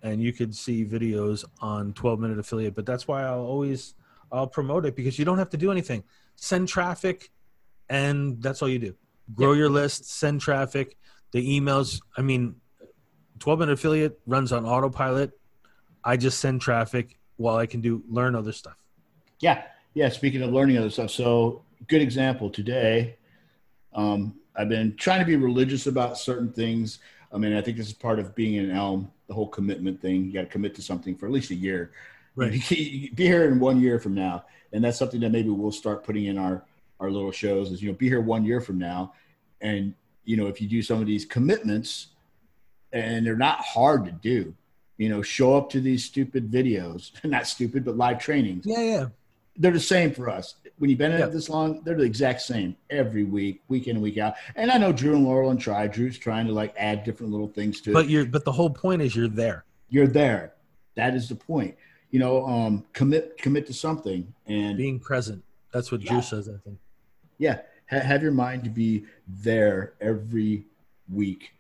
and 0.03 0.21
you 0.21 0.34
could 0.34 0.53
see 0.53 0.86
videos 0.86 1.45
on 1.60 1.93
12 1.93 2.19
minute 2.19 2.38
affiliate 2.38 2.75
but 2.75 2.86
that's 2.86 3.08
why 3.08 3.23
i'll 3.23 3.39
always 3.39 3.95
i'll 4.31 4.47
promote 4.47 4.86
it 4.86 4.95
because 4.95 5.17
you 5.17 5.25
don't 5.25 5.39
have 5.39 5.49
to 5.49 5.58
do 5.58 5.71
anything 5.71 6.03
send 6.36 6.67
traffic 6.67 7.32
and 7.89 8.41
that's 8.41 8.62
all 8.62 8.69
you 8.69 8.80
do. 8.80 8.96
Grow 9.34 9.54
your 9.54 9.69
list 9.69 10.06
send 10.06 10.41
traffic. 10.41 10.98
The 11.32 11.60
emails 11.60 12.02
i 12.17 12.22
mean 12.22 12.56
12 13.39 13.60
minute 13.60 13.74
affiliate 13.74 14.19
runs 14.26 14.52
on 14.52 14.65
autopilot. 14.65 15.32
I 16.04 16.17
just 16.17 16.39
send 16.39 16.62
traffic 16.62 17.17
while 17.38 17.58
i 17.58 17.65
can 17.65 17.82
do 17.82 18.04
learn 18.08 18.36
other 18.36 18.52
stuff. 18.52 18.78
Yeah. 19.39 19.63
Yeah 19.93 20.10
speaking 20.10 20.41
of 20.41 20.52
learning 20.52 20.78
other 20.78 20.89
stuff 20.89 21.12
so 21.12 21.63
good 21.88 22.02
example 22.02 22.50
today 22.50 23.17
um, 23.93 24.36
i've 24.56 24.69
been 24.69 24.96
trying 24.96 25.19
to 25.19 25.26
be 25.26 25.36
religious 25.36 25.88
about 25.88 26.17
certain 26.17 26.52
things. 26.52 27.00
I 27.32 27.38
mean 27.38 27.54
i 27.54 27.62
think 27.62 27.78
this 27.78 27.88
is 27.88 27.93
part 27.93 28.19
of 28.19 28.36
being 28.36 28.58
an 28.58 28.72
elm 28.72 29.12
the 29.28 29.34
whole 29.34 29.48
commitment 29.48 30.02
thing. 30.02 30.26
You 30.26 30.34
got 30.34 30.41
to 30.41 30.48
commit 30.48 30.76
to 30.76 30.82
something 30.82 31.15
for 31.15 31.26
at 31.26 31.32
least 31.32 31.52
a 31.52 31.56
year. 31.56 31.91
Right. 32.36 32.52
be 32.69 33.12
here 33.15 33.46
in 33.46 33.60
one 33.60 33.80
year 33.80 34.00
from 34.00 34.15
now, 34.15 34.46
and 34.72 34.84
that's 34.84 34.98
something 34.98 35.19
that 35.22 35.32
maybe 35.32 35.50
we'll 35.50 35.72
start 35.72 36.04
putting 36.04 36.26
in 36.26 36.38
our 36.38 36.63
our 37.00 37.12
little 37.12 37.32
shows. 37.32 37.72
Is 37.72 37.82
you 37.82 37.91
know, 37.91 37.98
be 37.98 38.08
here 38.08 38.22
one 38.22 38.43
year 38.43 38.60
from 38.62 38.80
now, 38.80 39.13
and 39.62 39.93
you 40.26 40.38
know, 40.38 40.48
if 40.48 40.62
you 40.62 40.67
do 40.67 40.82
some 40.82 41.00
of 41.00 41.08
these 41.08 41.26
commitments, 41.26 42.08
and 42.91 43.26
they're 43.26 43.36
not 43.36 43.60
hard 43.60 44.06
to 44.06 44.12
do. 44.12 44.54
You 44.98 45.10
know, 45.10 45.22
show 45.22 45.58
up 45.58 45.69
to 45.72 45.82
these 45.82 46.06
stupid 46.06 46.52
videos, 46.52 47.12
not 47.24 47.48
stupid, 47.48 47.84
but 47.84 47.98
live 47.98 48.19
trainings. 48.19 48.65
Yeah, 48.65 48.82
yeah. 48.82 49.06
They're 49.56 49.72
the 49.72 49.80
same 49.80 50.12
for 50.13 50.30
us 50.30 50.56
when 50.78 50.89
you've 50.89 51.00
been 51.00 51.12
in 51.12 51.22
it 51.22 51.32
this 51.32 51.50
long, 51.50 51.82
they're 51.84 51.96
the 51.96 52.04
exact 52.04 52.41
same 52.41 52.76
every 52.89 53.24
week, 53.24 53.62
week 53.67 53.88
in 53.88 54.02
week 54.02 54.17
out. 54.17 54.36
And 54.56 54.72
I 54.72 54.78
know 54.78 54.91
Drew 54.91 55.15
and 55.15 55.24
Laurel 55.24 55.50
and 55.50 55.60
try. 55.60 55.88
Drew's 55.88 56.17
trying 56.17 56.48
to 56.48 56.54
like 56.54 56.74
add 56.78 57.04
different 57.04 57.32
little 57.32 57.48
things 57.48 57.80
to 57.82 57.93
but 57.93 58.06
it. 58.06 58.12
you're 58.12 58.26
but 58.26 58.43
the 58.46 58.52
whole 58.52 58.69
point 58.69 59.02
is 59.02 59.15
you're 59.15 59.28
there. 59.28 59.65
You're 59.89 60.08
there. 60.08 60.54
That 60.96 61.15
is 61.15 61.30
the 61.30 61.36
point. 61.36 61.76
You 62.13 62.19
know, 62.19 62.45
um, 62.45 62.86
commit 62.93 63.38
commit 63.38 63.67
to 63.67 63.73
something 63.73 64.34
and 64.45 64.78
being 64.78 64.99
present. 64.99 65.43
That's 65.73 65.91
what 65.91 66.02
yeah. 66.02 66.12
Drew 66.12 66.21
says, 66.21 66.47
I 66.47 66.58
think. 66.63 66.78
Yeah. 67.38 67.60
Ha- 67.89 67.99
have 67.99 68.23
your 68.23 68.32
mind 68.32 68.63
to 68.63 68.69
be 68.69 69.06
there 69.28 69.93
every 69.99 70.65
week. 71.12 71.52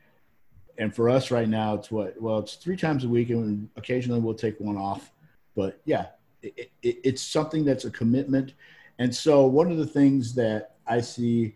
And 0.77 0.95
for 0.95 1.09
us 1.09 1.31
right 1.31 1.49
now, 1.49 1.73
it's 1.73 1.91
what? 1.91 2.19
Well, 2.21 2.39
it's 2.39 2.55
three 2.55 2.77
times 2.77 3.03
a 3.03 3.09
week, 3.09 3.29
and 3.29 3.69
occasionally 3.75 4.21
we'll 4.21 4.33
take 4.33 4.59
one 4.59 4.77
off. 4.77 5.11
But 5.55 5.81
yeah, 5.85 6.07
it, 6.41 6.71
it, 6.81 6.97
it's 7.03 7.21
something 7.21 7.65
that's 7.65 7.85
a 7.85 7.91
commitment 7.91 8.53
and 8.99 9.13
so, 9.13 9.45
one 9.45 9.71
of 9.71 9.77
the 9.77 9.85
things 9.85 10.35
that 10.35 10.75
I 10.85 11.01
see 11.01 11.55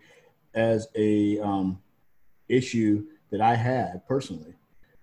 as 0.54 0.88
a 0.96 1.40
um, 1.40 1.80
issue 2.50 3.06
that 3.32 3.42
I 3.42 3.56
had 3.56 4.08
personally 4.08 4.56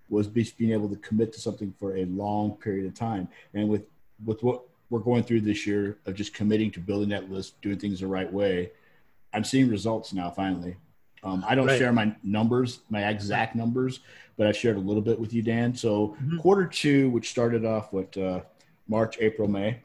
was 0.08 0.28
being 0.28 0.72
able 0.72 0.88
to 0.88 0.96
commit 0.96 1.32
to 1.32 1.40
something 1.40 1.74
for 1.78 1.96
a 1.96 2.04
long 2.06 2.52
period 2.56 2.86
of 2.86 2.94
time. 2.94 3.28
And 3.54 3.68
with 3.68 3.84
with 4.24 4.42
what 4.42 4.62
we're 4.90 5.00
going 5.00 5.22
through 5.22 5.40
this 5.40 5.66
year 5.66 5.98
of 6.06 6.14
just 6.14 6.34
committing 6.34 6.70
to 6.72 6.80
building 6.80 7.08
that 7.08 7.30
list, 7.30 7.60
doing 7.62 7.78
things 7.78 8.00
the 8.00 8.06
right 8.06 8.32
way, 8.32 8.70
I'm 9.32 9.44
seeing 9.44 9.68
results 9.68 10.12
now. 10.12 10.30
Finally, 10.30 10.76
um, 11.22 11.44
I 11.46 11.54
don't 11.54 11.66
right. 11.66 11.78
share 11.78 11.92
my 11.92 12.14
numbers, 12.22 12.80
my 12.90 13.08
exact 13.08 13.56
numbers, 13.56 14.00
but 14.36 14.46
I 14.46 14.52
shared 14.52 14.76
a 14.76 14.80
little 14.80 15.02
bit 15.02 15.18
with 15.18 15.32
you, 15.32 15.42
Dan. 15.42 15.74
So 15.74 16.08
mm-hmm. 16.08 16.38
quarter 16.38 16.66
two, 16.66 17.10
which 17.10 17.30
started 17.30 17.64
off 17.64 17.92
with 17.92 18.16
uh, 18.16 18.40
March, 18.88 19.16
April, 19.20 19.48
May, 19.48 19.80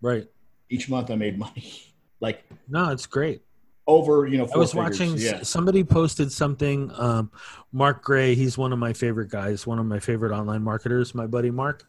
right 0.00 0.26
each 0.70 0.88
month 0.88 1.10
I 1.10 1.14
made 1.14 1.38
money. 1.38 1.82
like 2.20 2.44
no, 2.68 2.90
it's 2.90 3.06
great. 3.06 3.42
Over, 3.88 4.26
you 4.26 4.38
know, 4.38 4.48
I 4.54 4.58
was 4.58 4.72
figures. 4.72 5.00
watching 5.00 5.16
yeah. 5.16 5.42
somebody 5.42 5.82
posted 5.82 6.30
something. 6.30 6.92
Um, 6.94 7.32
Mark 7.72 8.04
Gray, 8.04 8.34
he's 8.34 8.56
one 8.56 8.72
of 8.72 8.78
my 8.78 8.92
favorite 8.92 9.30
guys, 9.30 9.66
one 9.66 9.78
of 9.78 9.86
my 9.86 9.98
favorite 9.98 10.30
online 10.30 10.62
marketers, 10.62 11.14
my 11.14 11.26
buddy 11.26 11.50
Mark. 11.50 11.88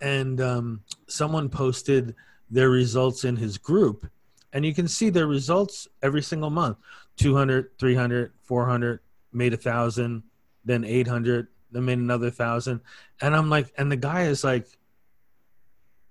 And 0.00 0.40
um, 0.40 0.82
someone 1.08 1.48
posted 1.48 2.14
their 2.50 2.70
results 2.70 3.24
in 3.24 3.36
his 3.36 3.58
group, 3.58 4.08
and 4.52 4.64
you 4.64 4.72
can 4.72 4.88
see 4.88 5.10
their 5.10 5.26
results 5.26 5.88
every 6.02 6.22
single 6.22 6.50
month 6.50 6.78
200, 7.16 7.76
300, 7.78 8.32
400, 8.44 9.00
made 9.32 9.52
a 9.52 9.56
thousand, 9.56 10.22
then 10.64 10.84
800, 10.84 11.48
then 11.72 11.84
made 11.84 11.98
another 11.98 12.30
thousand. 12.30 12.80
And 13.20 13.36
I'm 13.36 13.50
like, 13.50 13.72
and 13.76 13.90
the 13.90 13.96
guy 13.96 14.22
is 14.22 14.42
like, 14.42 14.66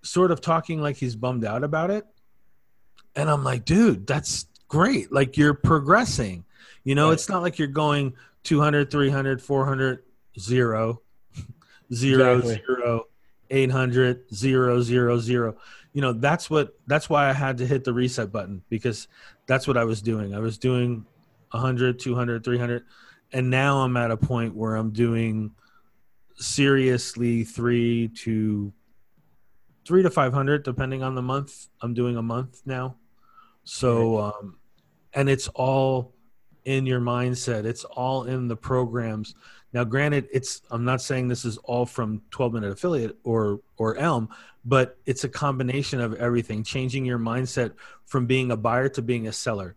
sort 0.02 0.32
of 0.32 0.41
talking 0.41 0.82
like 0.82 0.97
he's 0.97 1.15
bummed 1.15 1.45
out 1.45 1.63
about 1.63 1.91
it. 1.91 2.06
And 3.15 3.30
I'm 3.30 3.43
like, 3.43 3.65
dude, 3.65 4.08
that's 4.08 4.45
great. 4.70 5.12
Like 5.12 5.36
you're 5.36 5.54
progressing. 5.54 6.46
You 6.86 6.96
know, 6.96 7.08
right. 7.08 7.14
it's 7.14 7.28
not 7.28 7.42
like 7.42 7.60
you're 7.60 7.68
going 7.68 8.14
200, 8.44 8.90
300, 8.90 9.42
400, 9.42 10.04
zero, 10.40 11.02
zero, 11.94 12.38
exactly. 12.38 12.64
zero, 12.66 13.08
800, 13.50 14.34
zero, 14.34 14.82
zero, 14.82 15.20
zero. 15.20 15.58
You 15.92 16.02
know, 16.02 16.14
that's 16.14 16.50
what, 16.50 16.80
that's 16.88 17.10
why 17.10 17.30
I 17.30 17.34
had 17.34 17.58
to 17.58 17.68
hit 17.68 17.84
the 17.84 17.94
reset 17.94 18.32
button 18.32 18.62
because 18.70 19.08
that's 19.48 19.68
what 19.68 19.76
I 19.76 19.84
was 19.84 20.02
doing. 20.02 20.34
I 20.34 20.40
was 20.40 20.58
doing 20.58 21.06
100, 21.52 22.00
200, 22.00 22.44
300. 22.44 22.86
and 23.34 23.50
now 23.50 23.80
I'm 23.80 23.98
at 23.98 24.12
a 24.12 24.18
point 24.18 24.56
where 24.56 24.76
I'm 24.76 24.92
doing 24.92 25.52
seriously 26.36 27.44
three 27.44 28.08
to 28.20 28.72
three 29.86 30.04
to 30.04 30.10
500, 30.10 30.64
depending 30.64 31.02
on 31.02 31.16
the 31.16 31.22
month. 31.22 31.68
I'm 31.82 31.94
doing 31.94 32.16
a 32.16 32.22
month 32.22 32.62
now. 32.66 32.96
So, 33.64 34.20
um, 34.20 34.59
and 35.13 35.30
it's 35.30 35.48
all 35.50 36.13
in 36.65 36.86
your 36.86 37.00
mindset. 37.00 37.65
It's 37.65 37.84
all 37.84 38.26
in 38.26 38.48
the 38.48 38.56
programs. 38.56 39.36
Now, 39.74 39.84
granted, 39.84 40.28
it's 40.32 40.62
I'm 40.72 40.86
not 40.86 41.02
saying 41.02 41.28
this 41.28 41.45
is 41.45 41.58
all 41.58 41.86
from 41.86 42.22
12 42.32 42.54
minute 42.54 42.72
affiliate 42.72 43.17
or 43.24 43.62
or 43.78 43.98
Elm, 43.98 44.30
but 44.65 44.98
it's 45.06 45.24
a 45.24 45.30
combination 45.30 46.02
of 46.02 46.13
everything. 46.15 46.63
Changing 46.63 47.06
your 47.06 47.19
mindset 47.19 47.74
from 48.06 48.26
being 48.26 48.52
a 48.52 48.58
buyer 48.58 48.89
to 48.89 49.02
being 49.02 49.28
a 49.28 49.34
seller. 49.34 49.76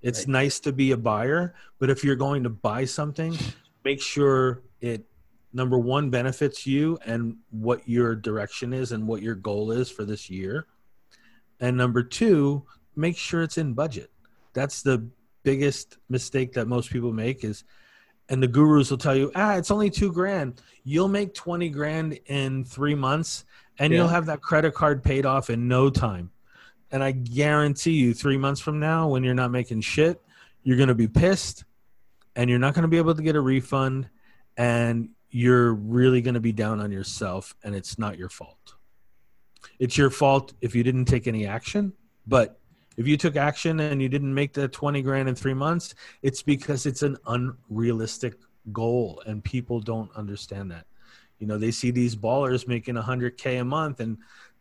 It's 0.00 0.20
right. 0.20 0.28
nice 0.28 0.60
to 0.60 0.72
be 0.72 0.92
a 0.92 0.96
buyer, 0.96 1.54
but 1.78 1.90
if 1.90 2.02
you're 2.02 2.16
going 2.16 2.42
to 2.42 2.50
buy 2.50 2.84
something, 2.84 3.36
make 3.84 4.00
sure 4.00 4.62
it 4.80 5.04
number 5.52 5.78
one 5.78 6.10
benefits 6.10 6.66
you 6.66 6.98
and 7.04 7.36
what 7.50 7.86
your 7.88 8.14
direction 8.14 8.72
is 8.72 8.92
and 8.92 9.06
what 9.06 9.22
your 9.22 9.34
goal 9.34 9.70
is 9.70 9.90
for 9.90 10.04
this 10.04 10.30
year. 10.30 10.66
And 11.60 11.76
number 11.76 12.02
two, 12.02 12.64
make 12.96 13.16
sure 13.16 13.42
it's 13.42 13.58
in 13.58 13.74
budget. 13.74 14.10
That's 14.52 14.82
the 14.82 15.08
biggest 15.42 15.98
mistake 16.08 16.52
that 16.52 16.68
most 16.68 16.90
people 16.90 17.12
make 17.12 17.44
is 17.44 17.64
and 18.28 18.42
the 18.42 18.48
gurus 18.48 18.90
will 18.90 18.98
tell 18.98 19.14
you, 19.14 19.30
ah, 19.34 19.56
it's 19.56 19.70
only 19.70 19.90
two 19.90 20.10
grand. 20.10 20.62
You'll 20.84 21.08
make 21.08 21.34
20 21.34 21.68
grand 21.68 22.18
in 22.26 22.64
three 22.64 22.94
months 22.94 23.44
and 23.78 23.92
yeah. 23.92 23.98
you'll 23.98 24.08
have 24.08 24.26
that 24.26 24.40
credit 24.40 24.74
card 24.74 25.02
paid 25.02 25.26
off 25.26 25.50
in 25.50 25.68
no 25.68 25.90
time. 25.90 26.30
And 26.90 27.02
I 27.02 27.12
guarantee 27.12 27.92
you, 27.92 28.14
three 28.14 28.38
months 28.38 28.60
from 28.60 28.78
now, 28.78 29.08
when 29.08 29.24
you're 29.24 29.34
not 29.34 29.50
making 29.50 29.80
shit, 29.80 30.22
you're 30.62 30.76
going 30.76 30.88
to 30.88 30.94
be 30.94 31.08
pissed 31.08 31.64
and 32.36 32.48
you're 32.48 32.58
not 32.58 32.74
going 32.74 32.82
to 32.82 32.88
be 32.88 32.98
able 32.98 33.14
to 33.14 33.22
get 33.22 33.36
a 33.36 33.40
refund 33.40 34.08
and 34.56 35.10
you're 35.30 35.74
really 35.74 36.22
going 36.22 36.34
to 36.34 36.40
be 36.40 36.52
down 36.52 36.80
on 36.80 36.92
yourself 36.92 37.54
and 37.64 37.74
it's 37.74 37.98
not 37.98 38.18
your 38.18 38.28
fault. 38.28 38.76
It's 39.78 39.98
your 39.98 40.10
fault 40.10 40.52
if 40.60 40.74
you 40.74 40.82
didn't 40.82 41.06
take 41.06 41.26
any 41.26 41.46
action, 41.46 41.92
but 42.26 42.60
if 42.96 43.06
you 43.06 43.16
took 43.16 43.36
action 43.36 43.80
and 43.80 44.02
you 44.02 44.08
didn't 44.08 44.34
make 44.34 44.52
the 44.52 44.68
20 44.68 45.02
grand 45.02 45.28
in 45.28 45.34
3 45.34 45.54
months, 45.54 45.94
it's 46.22 46.42
because 46.42 46.86
it's 46.86 47.02
an 47.02 47.16
unrealistic 47.26 48.34
goal 48.72 49.22
and 49.26 49.42
people 49.42 49.80
don't 49.80 50.14
understand 50.14 50.70
that. 50.70 50.86
You 51.38 51.46
know, 51.46 51.58
they 51.58 51.70
see 51.70 51.90
these 51.90 52.14
ballers 52.14 52.68
making 52.68 52.94
100k 52.94 53.60
a 53.60 53.64
month 53.64 54.00
and 54.00 54.18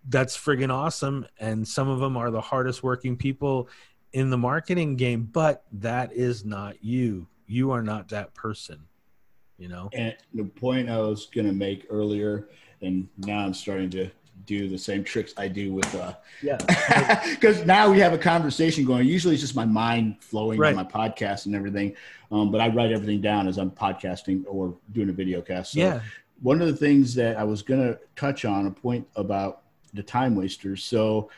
that's 0.10 0.36
friggin' 0.36 0.74
awesome. 0.74 1.28
And 1.40 1.68
some 1.68 1.88
of 1.88 2.00
them 2.00 2.18
are 2.18 2.32
the 2.32 2.42
hardest 2.42 2.82
working 2.82 3.16
people 3.16 3.70
in 4.14 4.30
the 4.30 4.38
marketing 4.38 4.96
game, 4.96 5.30
but 5.32 5.64
that 5.74 6.12
is 6.12 6.44
not 6.44 6.84
you. 6.84 7.28
You 7.46 7.72
are 7.72 7.84
not 7.84 8.10
that 8.10 8.34
person, 8.34 8.80
you 9.58 9.68
know? 9.68 9.90
And 9.94 10.16
the 10.34 10.46
point 10.46 10.90
I 10.90 10.98
was 10.98 11.28
going 11.28 11.48
to 11.48 11.54
make 11.54 11.86
earlier, 11.90 12.50
and 12.82 13.08
now 13.18 13.46
I'm 13.46 13.54
starting 13.54 13.90
to 13.92 14.10
do 14.46 14.68
the 14.68 14.78
same 14.78 15.04
tricks 15.04 15.34
I 15.38 15.48
do 15.48 15.74
with, 15.74 15.94
uh, 15.96 16.14
yeah, 16.42 16.58
because 17.30 17.66
now 17.66 17.92
we 17.92 18.00
have 18.00 18.14
a 18.14 18.18
conversation 18.18 18.86
going. 18.86 19.08
Usually 19.08 19.34
it's 19.34 19.42
just 19.42 19.56
my 19.56 19.66
mind 19.66 20.18
flowing 20.22 20.60
right. 20.60 20.76
on 20.76 20.76
my 20.76 20.84
podcast 20.84 21.46
and 21.46 21.56
everything. 21.56 21.96
Um, 22.32 22.52
but 22.52 22.62
I 22.62 22.70
write 22.70 22.92
everything 22.92 23.22
down 23.22 23.48
as 23.48 23.58
I'm 23.58 23.72
podcasting 23.72 24.44
or 24.48 24.76
doing 24.94 25.10
a 25.10 25.14
video 25.14 25.42
cast. 25.42 25.74
So 25.74 25.80
yeah. 25.80 26.02
One 26.42 26.60
of 26.60 26.68
the 26.68 26.76
things 26.76 27.14
that 27.16 27.38
I 27.38 27.44
was 27.44 27.62
going 27.62 27.82
to 27.82 28.00
touch 28.16 28.46
on 28.46 28.66
a 28.66 28.72
point 28.72 29.08
about 29.16 29.62
the 29.94 30.02
time 30.02 30.36
wasters. 30.36 30.84
So 30.84 31.30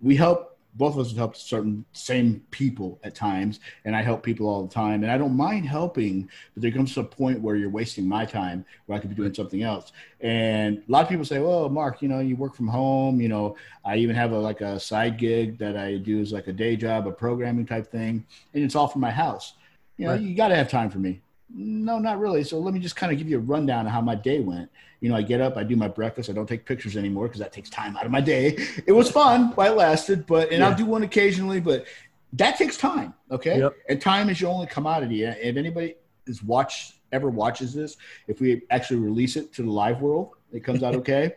we 0.00 0.14
help 0.14 0.51
both 0.74 0.94
of 0.94 1.00
us 1.00 1.08
have 1.08 1.18
helped 1.18 1.36
certain 1.36 1.84
same 1.92 2.42
people 2.50 2.98
at 3.04 3.14
times, 3.14 3.60
and 3.84 3.94
I 3.94 4.02
help 4.02 4.22
people 4.22 4.48
all 4.48 4.62
the 4.62 4.72
time. 4.72 5.02
And 5.02 5.12
I 5.12 5.18
don't 5.18 5.36
mind 5.36 5.66
helping, 5.66 6.28
but 6.54 6.62
there 6.62 6.70
comes 6.70 6.94
to 6.94 7.00
a 7.00 7.04
point 7.04 7.40
where 7.40 7.56
you're 7.56 7.70
wasting 7.70 8.06
my 8.06 8.24
time 8.24 8.64
where 8.86 8.96
I 8.96 9.00
could 9.00 9.10
be 9.10 9.16
doing 9.16 9.34
something 9.34 9.62
else. 9.62 9.92
And 10.20 10.78
a 10.78 10.92
lot 10.92 11.02
of 11.02 11.08
people 11.08 11.24
say, 11.24 11.40
"Well, 11.40 11.68
Mark, 11.68 12.00
you 12.00 12.08
know, 12.08 12.20
you 12.20 12.36
work 12.36 12.54
from 12.54 12.68
home. 12.68 13.20
You 13.20 13.28
know, 13.28 13.56
I 13.84 13.96
even 13.96 14.16
have 14.16 14.32
a 14.32 14.38
like 14.38 14.60
a 14.60 14.80
side 14.80 15.18
gig 15.18 15.58
that 15.58 15.76
I 15.76 15.96
do 15.98 16.20
as 16.20 16.32
like 16.32 16.46
a 16.46 16.52
day 16.52 16.76
job, 16.76 17.06
a 17.06 17.12
programming 17.12 17.66
type 17.66 17.90
thing, 17.90 18.24
and 18.54 18.64
it's 18.64 18.74
all 18.74 18.88
from 18.88 19.02
my 19.02 19.10
house. 19.10 19.54
You 19.98 20.06
know, 20.06 20.12
right. 20.12 20.20
you 20.20 20.34
got 20.34 20.48
to 20.48 20.56
have 20.56 20.70
time 20.70 20.90
for 20.90 20.98
me." 20.98 21.20
No, 21.54 21.98
not 21.98 22.18
really. 22.18 22.44
So 22.44 22.58
let 22.58 22.72
me 22.72 22.80
just 22.80 22.96
kind 22.96 23.12
of 23.12 23.18
give 23.18 23.28
you 23.28 23.36
a 23.36 23.40
rundown 23.40 23.86
of 23.86 23.92
how 23.92 24.00
my 24.00 24.14
day 24.14 24.40
went. 24.40 24.70
You 25.00 25.10
know, 25.10 25.16
I 25.16 25.22
get 25.22 25.40
up, 25.40 25.56
I 25.56 25.64
do 25.64 25.76
my 25.76 25.88
breakfast. 25.88 26.30
I 26.30 26.32
don't 26.32 26.46
take 26.46 26.64
pictures 26.64 26.96
anymore 26.96 27.26
because 27.26 27.40
that 27.40 27.52
takes 27.52 27.68
time 27.68 27.96
out 27.96 28.06
of 28.06 28.12
my 28.12 28.20
day. 28.20 28.56
It 28.86 28.92
was 28.92 29.10
fun 29.10 29.48
while 29.54 29.72
it 29.72 29.76
lasted, 29.76 30.26
but 30.26 30.50
and 30.50 30.60
yeah. 30.60 30.68
I'll 30.68 30.76
do 30.76 30.86
one 30.86 31.02
occasionally, 31.02 31.60
but 31.60 31.86
that 32.34 32.56
takes 32.56 32.76
time. 32.76 33.12
Okay, 33.30 33.58
yep. 33.58 33.74
and 33.88 34.00
time 34.00 34.30
is 34.30 34.40
your 34.40 34.50
only 34.50 34.66
commodity. 34.66 35.24
If 35.24 35.56
anybody 35.56 35.96
is 36.26 36.42
watch 36.42 36.94
ever 37.10 37.28
watches 37.28 37.74
this, 37.74 37.96
if 38.28 38.40
we 38.40 38.62
actually 38.70 39.00
release 39.00 39.36
it 39.36 39.52
to 39.54 39.62
the 39.62 39.70
live 39.70 40.00
world, 40.00 40.30
it 40.52 40.60
comes 40.64 40.82
out 40.82 40.94
okay. 41.02 41.34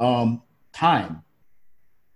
um, 0.00 0.42
time, 0.72 1.22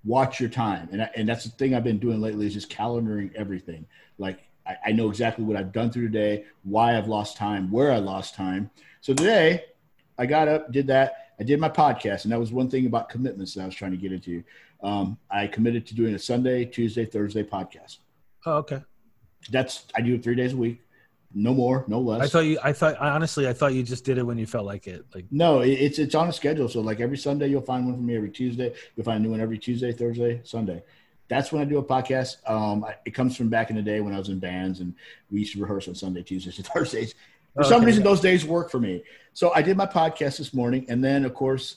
watch 0.05 0.41
your 0.41 0.49
time, 0.49 0.88
and 0.93 1.03
I, 1.03 1.11
and 1.17 1.29
that's 1.29 1.45
the 1.45 1.51
thing 1.51 1.75
I've 1.75 1.85
been 1.85 1.99
doing 1.99 2.21
lately 2.21 2.47
is 2.47 2.55
just 2.55 2.71
calendaring 2.71 3.35
everything. 3.35 3.87
Like 4.19 4.38
I, 4.66 4.77
I 4.87 4.92
know 4.92 5.09
exactly 5.09 5.44
what 5.44 5.57
I've 5.57 5.72
done 5.72 5.90
through 5.90 6.07
today, 6.07 6.44
why 6.62 6.96
I've 6.96 7.09
lost 7.09 7.37
time, 7.37 7.70
where 7.70 7.92
I 7.92 7.98
lost 7.98 8.35
time. 8.35 8.70
So 9.01 9.14
today, 9.14 9.64
I 10.18 10.27
got 10.27 10.48
up, 10.48 10.72
did 10.72 10.87
that. 10.88 11.16
I 11.40 11.44
did 11.44 11.59
my 11.59 11.68
podcast, 11.68 12.25
and 12.25 12.33
that 12.33 12.38
was 12.38 12.53
one 12.53 12.70
thing 12.70 12.87
about 12.87 13.09
commitments 13.09 13.55
that 13.55 13.62
I 13.62 13.66
was 13.66 13.75
trying 13.75 13.90
to 13.90 13.96
get 13.96 14.12
into. 14.12 14.44
Um, 14.83 15.18
I 15.31 15.46
committed 15.46 15.87
to 15.87 15.94
doing 15.94 16.14
a 16.14 16.18
Sunday, 16.18 16.64
Tuesday, 16.64 17.05
Thursday 17.05 17.42
podcast. 17.42 17.98
Oh, 18.46 18.59
okay. 18.59 18.83
That's 19.51 19.87
I 19.96 20.03
do 20.03 20.14
it 20.14 20.22
three 20.22 20.37
days 20.37 20.53
a 20.53 20.57
week, 20.57 20.81
no 21.35 21.53
more, 21.53 21.85
no 21.88 22.01
less. 22.01 22.20
I 22.20 22.29
thought 22.29 22.44
you. 22.44 22.59
I 22.62 22.72
thought 22.72 22.96
honestly, 22.98 23.48
I 23.48 23.53
thought 23.53 23.75
you 23.75 23.83
just 23.83 24.05
did 24.05 24.18
it 24.18 24.22
when 24.22 24.38
you 24.38 24.46
felt 24.46 24.66
like 24.66 24.87
it. 24.87 25.05
Like 25.12 25.25
no, 25.33 25.61
it's 25.61 25.98
it's 25.98 26.14
on 26.14 26.29
a 26.29 26.33
schedule. 26.33 26.68
So 26.68 26.81
like 26.81 27.01
every 27.01 27.18
Sunday, 27.18 27.48
you'll 27.48 27.62
find 27.62 27.87
one 27.87 27.96
from 27.96 28.07
me. 28.07 28.14
Every 28.14 28.31
Tuesday, 28.31 28.72
you'll 28.94 29.05
find 29.05 29.18
a 29.18 29.22
new 29.22 29.33
one 29.33 29.40
every 29.40 29.59
Tuesday, 29.59 29.92
Thursday, 29.92 30.40
Sunday 30.44 30.85
that's 31.29 31.53
when 31.53 31.63
I 31.63 31.65
do 31.65 31.79
a 31.79 31.85
podcast. 31.85 32.49
Um, 32.49 32.85
it 33.05 33.13
comes 33.13 33.37
from 33.37 33.49
back 33.49 33.71
in 33.71 33.77
the 33.77 33.83
day 33.83 34.01
when 34.01 34.15
I 34.15 34.19
was 34.19 34.29
in 34.29 34.39
bands 34.39 34.81
and 34.81 34.95
we 35.31 35.41
used 35.41 35.55
to 35.55 35.61
rehearse 35.61 35.89
on 35.89 35.95
Sunday, 35.95 36.23
Tuesdays, 36.23 36.57
and 36.59 36.67
Thursdays. 36.67 37.15
For 37.55 37.61
okay, 37.61 37.69
some 37.69 37.85
reason, 37.85 38.03
those 38.03 38.21
days 38.21 38.45
work 38.45 38.71
for 38.71 38.81
me. 38.81 39.03
So 39.35 39.53
I 39.55 39.63
did 39.63 39.77
my 39.77 39.87
podcast 39.87 40.39
this 40.39 40.55
morning, 40.55 40.87
and 40.89 41.05
then 41.05 41.25
of 41.25 41.35
course, 41.35 41.77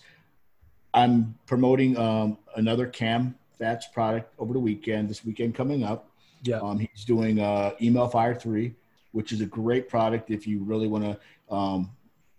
I'm 0.93 1.36
promoting 1.47 1.97
um, 1.97 2.38
another 2.55 2.88
Cam 2.88 3.36
Fats 3.60 3.88
product 3.93 4.34
over 4.39 4.53
the 4.53 4.60
weekend. 4.60 5.10
This 5.10 5.25
weekend 5.25 5.55
coming 5.55 5.84
up. 5.84 6.10
Yeah. 6.43 6.60
Um, 6.60 6.79
he's 6.79 7.03
doing 7.03 7.39
uh, 7.39 7.71
Email 7.81 8.08
Fire 8.08 8.36
Three, 8.36 8.73
which 9.12 9.34
is 9.34 9.41
a 9.41 9.45
great 9.45 9.89
product 9.89 10.31
if 10.31 10.47
you 10.47 10.63
really 10.63 10.88
want 10.88 11.03
to 11.03 11.53
um, 11.53 11.91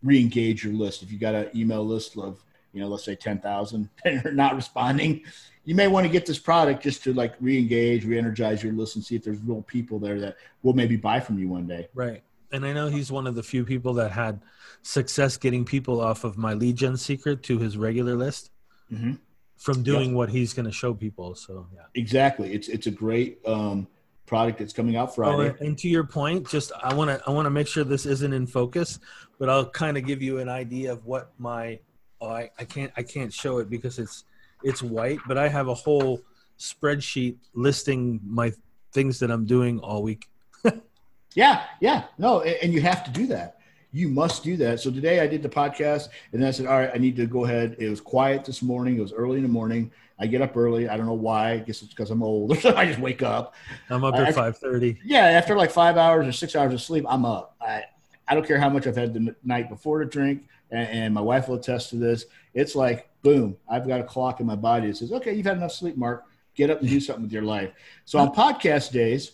re-engage 0.02 0.64
your 0.64 0.72
list. 0.72 1.02
If 1.02 1.12
you 1.12 1.18
got 1.18 1.34
an 1.34 1.50
email 1.54 1.84
list 1.84 2.16
of 2.16 2.42
you 2.76 2.82
know, 2.82 2.88
let's 2.88 3.04
say 3.04 3.16
10,000 3.16 3.88
and 4.04 4.20
you're 4.24 4.34
not 4.34 4.54
responding, 4.54 5.24
you 5.66 5.74
may 5.74 5.88
want 5.88 6.06
to 6.06 6.08
get 6.08 6.24
this 6.24 6.38
product 6.38 6.82
just 6.82 7.02
to 7.04 7.12
like 7.12 7.34
re-engage, 7.40 8.04
re-energize 8.04 8.62
your 8.62 8.72
list 8.72 8.94
and 8.94 9.04
see 9.04 9.16
if 9.16 9.24
there's 9.24 9.40
real 9.40 9.62
people 9.62 9.98
there 9.98 10.18
that 10.20 10.36
will 10.62 10.72
maybe 10.72 10.96
buy 10.96 11.20
from 11.20 11.38
you 11.38 11.48
one 11.48 11.66
day. 11.66 11.88
Right. 11.92 12.22
And 12.52 12.64
I 12.64 12.72
know 12.72 12.86
he's 12.86 13.10
one 13.10 13.26
of 13.26 13.34
the 13.34 13.42
few 13.42 13.64
people 13.64 13.92
that 13.94 14.12
had 14.12 14.40
success 14.82 15.36
getting 15.36 15.64
people 15.64 16.00
off 16.00 16.22
of 16.22 16.38
my 16.38 16.54
lead 16.54 16.76
gen 16.76 16.96
secret 16.96 17.42
to 17.42 17.58
his 17.58 17.76
regular 17.76 18.14
list 18.14 18.52
mm-hmm. 18.90 19.14
from 19.56 19.82
doing 19.82 20.14
what 20.14 20.30
he's 20.30 20.54
going 20.54 20.66
to 20.66 20.72
show 20.72 20.94
people. 20.94 21.34
So 21.34 21.66
yeah, 21.74 21.82
exactly. 21.96 22.54
It's, 22.54 22.68
it's 22.68 22.86
a 22.86 22.92
great, 22.92 23.40
um, 23.44 23.88
product 24.26 24.58
that's 24.58 24.72
coming 24.72 24.96
out 24.96 25.14
Friday. 25.14 25.54
Oh, 25.60 25.64
and 25.64 25.78
to 25.78 25.88
your 25.88 26.04
point, 26.04 26.48
just 26.48 26.72
I 26.82 26.92
want 26.94 27.10
to 27.10 27.22
I 27.28 27.30
want 27.30 27.46
to 27.46 27.50
make 27.50 27.68
sure 27.68 27.84
this 27.84 28.06
isn't 28.06 28.32
in 28.32 28.44
focus, 28.48 28.98
but 29.38 29.48
I'll 29.48 29.70
kind 29.70 29.96
of 29.96 30.04
give 30.04 30.20
you 30.20 30.38
an 30.38 30.48
idea 30.48 30.90
of 30.90 31.06
what 31.06 31.30
my 31.38 31.78
oh, 32.20 32.30
I, 32.30 32.50
I 32.58 32.64
can't 32.64 32.92
I 32.96 33.04
can't 33.04 33.32
show 33.32 33.58
it 33.58 33.70
because 33.70 34.00
it's 34.00 34.24
it's 34.62 34.82
white, 34.82 35.18
but 35.26 35.38
I 35.38 35.48
have 35.48 35.68
a 35.68 35.74
whole 35.74 36.20
spreadsheet 36.58 37.36
listing 37.54 38.20
my 38.24 38.52
things 38.92 39.18
that 39.20 39.30
I'm 39.30 39.44
doing 39.44 39.78
all 39.80 40.02
week. 40.02 40.28
yeah, 41.34 41.64
yeah, 41.80 42.04
no, 42.18 42.42
and 42.42 42.72
you 42.72 42.80
have 42.80 43.04
to 43.04 43.10
do 43.10 43.26
that. 43.28 43.58
You 43.92 44.08
must 44.08 44.44
do 44.44 44.56
that. 44.58 44.80
So 44.80 44.90
today 44.90 45.20
I 45.20 45.26
did 45.26 45.42
the 45.42 45.48
podcast, 45.48 46.08
and 46.32 46.42
then 46.42 46.48
I 46.48 46.50
said, 46.50 46.66
all 46.66 46.78
right, 46.78 46.90
I 46.94 46.98
need 46.98 47.16
to 47.16 47.26
go 47.26 47.44
ahead. 47.44 47.76
It 47.78 47.88
was 47.88 48.00
quiet 48.00 48.44
this 48.44 48.62
morning. 48.62 48.98
It 48.98 49.00
was 49.00 49.12
early 49.12 49.36
in 49.36 49.42
the 49.42 49.48
morning. 49.48 49.90
I 50.18 50.26
get 50.26 50.42
up 50.42 50.56
early. 50.56 50.88
I 50.88 50.96
don't 50.96 51.06
know 51.06 51.12
why. 51.12 51.52
I 51.52 51.58
guess 51.58 51.82
it's 51.82 51.92
because 51.92 52.10
I'm 52.10 52.22
old. 52.22 52.52
I 52.66 52.86
just 52.86 52.98
wake 52.98 53.22
up. 53.22 53.54
I'm 53.90 54.04
up 54.04 54.14
at 54.14 54.34
five 54.34 54.58
thirty. 54.58 54.98
Yeah, 55.04 55.26
after 55.26 55.56
like 55.56 55.70
five 55.70 55.96
hours 55.96 56.26
or 56.26 56.32
six 56.32 56.56
hours 56.56 56.72
of 56.72 56.80
sleep, 56.80 57.04
I'm 57.08 57.24
up. 57.24 57.54
I 57.60 57.84
I 58.28 58.34
don't 58.34 58.46
care 58.46 58.58
how 58.58 58.68
much 58.68 58.86
I've 58.86 58.96
had 58.96 59.14
the 59.14 59.34
night 59.44 59.68
before 59.68 60.00
to 60.00 60.06
drink 60.06 60.46
and, 60.70 60.88
and 60.88 61.14
my 61.14 61.20
wife 61.20 61.48
will 61.48 61.56
attest 61.56 61.90
to 61.90 61.96
this. 61.96 62.26
It's 62.54 62.74
like, 62.74 63.08
boom, 63.26 63.56
I've 63.68 63.88
got 63.88 63.98
a 64.00 64.04
clock 64.04 64.38
in 64.38 64.46
my 64.46 64.54
body 64.54 64.86
that 64.86 64.96
says, 64.96 65.10
okay, 65.12 65.34
you've 65.34 65.46
had 65.46 65.56
enough 65.56 65.72
sleep, 65.72 65.96
Mark. 65.96 66.24
Get 66.54 66.70
up 66.70 66.80
and 66.80 66.88
do 66.88 67.00
something 67.00 67.24
with 67.24 67.32
your 67.32 67.42
life. 67.42 67.72
So 68.04 68.20
on 68.20 68.32
podcast 68.32 68.92
days, 68.92 69.32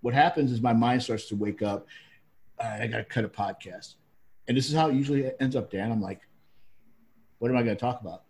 what 0.00 0.14
happens 0.14 0.52
is 0.52 0.60
my 0.62 0.72
mind 0.72 1.02
starts 1.02 1.26
to 1.30 1.36
wake 1.36 1.60
up. 1.60 1.86
I 2.60 2.86
got 2.86 2.98
to 2.98 3.04
cut 3.04 3.24
a 3.24 3.28
podcast. 3.28 3.94
And 4.46 4.56
this 4.56 4.68
is 4.68 4.74
how 4.76 4.88
it 4.88 4.94
usually 4.94 5.28
ends 5.40 5.56
up, 5.56 5.72
Dan. 5.72 5.90
I'm 5.90 6.00
like, 6.00 6.20
what 7.38 7.50
am 7.50 7.56
I 7.56 7.62
going 7.64 7.76
to 7.76 7.80
talk 7.80 8.00
about? 8.00 8.22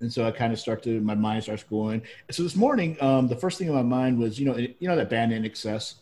And 0.00 0.12
so 0.12 0.26
I 0.26 0.30
kind 0.30 0.52
of 0.52 0.60
start 0.60 0.82
to, 0.82 1.00
my 1.00 1.14
mind 1.14 1.42
starts 1.44 1.62
going. 1.64 2.02
So 2.30 2.42
this 2.42 2.54
morning, 2.56 2.96
um, 3.00 3.26
the 3.28 3.36
first 3.36 3.58
thing 3.58 3.68
in 3.68 3.74
my 3.74 3.82
mind 3.82 4.18
was, 4.18 4.38
you 4.38 4.44
know, 4.44 4.56
you 4.58 4.74
know 4.86 4.94
that 4.96 5.08
band 5.08 5.32
INXS? 5.32 5.94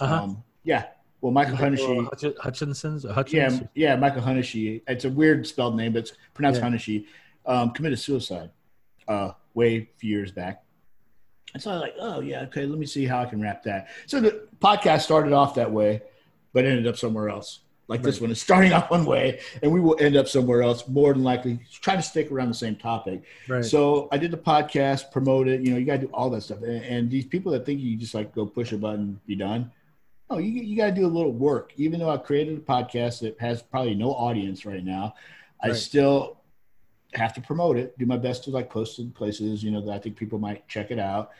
Uh-huh. 0.00 0.14
Um, 0.24 0.42
yeah, 0.64 0.86
Well, 1.20 1.30
Michael 1.32 1.54
Hennessy. 1.56 2.04
Hutch- 2.04 2.36
Hutchinson's 2.40 3.04
Yeah, 3.04 3.12
Hutchence. 3.12 3.62
yeah, 3.74 3.94
Michael 3.96 4.22
Hennessy. 4.22 4.82
It's 4.88 5.04
a 5.04 5.10
weird 5.10 5.46
spelled 5.46 5.76
name, 5.76 5.92
but 5.92 6.00
it's 6.00 6.12
pronounced 6.34 6.58
Yeah. 6.58 6.64
Hennessy. 6.64 7.06
Um, 7.48 7.70
committed 7.70 7.98
suicide 7.98 8.50
uh, 9.08 9.32
way 9.54 9.88
few 9.96 10.10
years 10.10 10.30
back. 10.30 10.62
And 11.54 11.62
so 11.62 11.70
I 11.70 11.74
was 11.74 11.82
like, 11.82 11.94
oh 11.98 12.20
yeah, 12.20 12.42
okay, 12.42 12.66
let 12.66 12.78
me 12.78 12.86
see 12.86 13.06
how 13.06 13.20
I 13.20 13.24
can 13.24 13.40
wrap 13.40 13.62
that. 13.64 13.88
So 14.06 14.20
the 14.20 14.46
podcast 14.60 15.00
started 15.00 15.32
off 15.32 15.54
that 15.54 15.72
way, 15.72 16.02
but 16.52 16.64
ended 16.64 16.86
up 16.86 16.96
somewhere 16.96 17.28
else. 17.28 17.60
Like 17.88 18.02
this 18.02 18.20
one 18.20 18.30
is 18.30 18.40
starting 18.40 18.72
off 18.74 18.90
one 18.90 19.06
way, 19.06 19.40
and 19.62 19.72
we 19.72 19.80
will 19.80 19.96
end 19.98 20.14
up 20.14 20.28
somewhere 20.28 20.62
else. 20.62 20.86
More 20.88 21.14
than 21.14 21.24
likely, 21.24 21.58
try 21.80 21.96
to 21.96 22.02
stick 22.02 22.30
around 22.30 22.48
the 22.48 22.54
same 22.54 22.76
topic. 22.76 23.22
Right. 23.48 23.64
So 23.64 24.08
I 24.12 24.18
did 24.18 24.30
the 24.30 24.36
podcast, 24.36 25.10
promote 25.10 25.48
it. 25.48 25.62
You 25.62 25.72
know, 25.72 25.78
you 25.78 25.86
got 25.86 26.00
to 26.00 26.06
do 26.06 26.10
all 26.12 26.28
that 26.30 26.42
stuff. 26.42 26.58
And, 26.58 26.84
and 26.84 27.10
these 27.10 27.24
people 27.24 27.50
that 27.52 27.64
think 27.64 27.80
you 27.80 27.96
just 27.96 28.14
like 28.14 28.34
go 28.34 28.44
push 28.44 28.72
a 28.72 28.76
button, 28.76 29.18
be 29.26 29.34
done. 29.34 29.72
Oh, 30.28 30.36
you 30.36 30.50
you 30.50 30.76
got 30.76 30.86
to 30.86 30.94
do 30.94 31.06
a 31.06 31.08
little 31.08 31.32
work. 31.32 31.72
Even 31.76 31.98
though 31.98 32.10
I 32.10 32.18
created 32.18 32.58
a 32.58 32.60
podcast 32.60 33.20
that 33.20 33.40
has 33.40 33.62
probably 33.62 33.94
no 33.94 34.10
audience 34.10 34.66
right 34.66 34.84
now, 34.84 35.14
I 35.62 35.72
still 35.72 36.37
have 37.14 37.32
to 37.34 37.40
promote 37.40 37.76
it. 37.76 37.96
Do 37.98 38.06
my 38.06 38.16
best 38.16 38.44
to 38.44 38.50
like 38.50 38.70
post 38.70 38.98
it 38.98 39.02
in 39.02 39.10
places 39.10 39.62
you 39.62 39.70
know 39.70 39.80
that 39.80 39.92
I 39.92 39.98
think 39.98 40.16
people 40.16 40.38
might 40.38 40.66
check 40.68 40.90
it 40.90 40.98
out. 40.98 41.30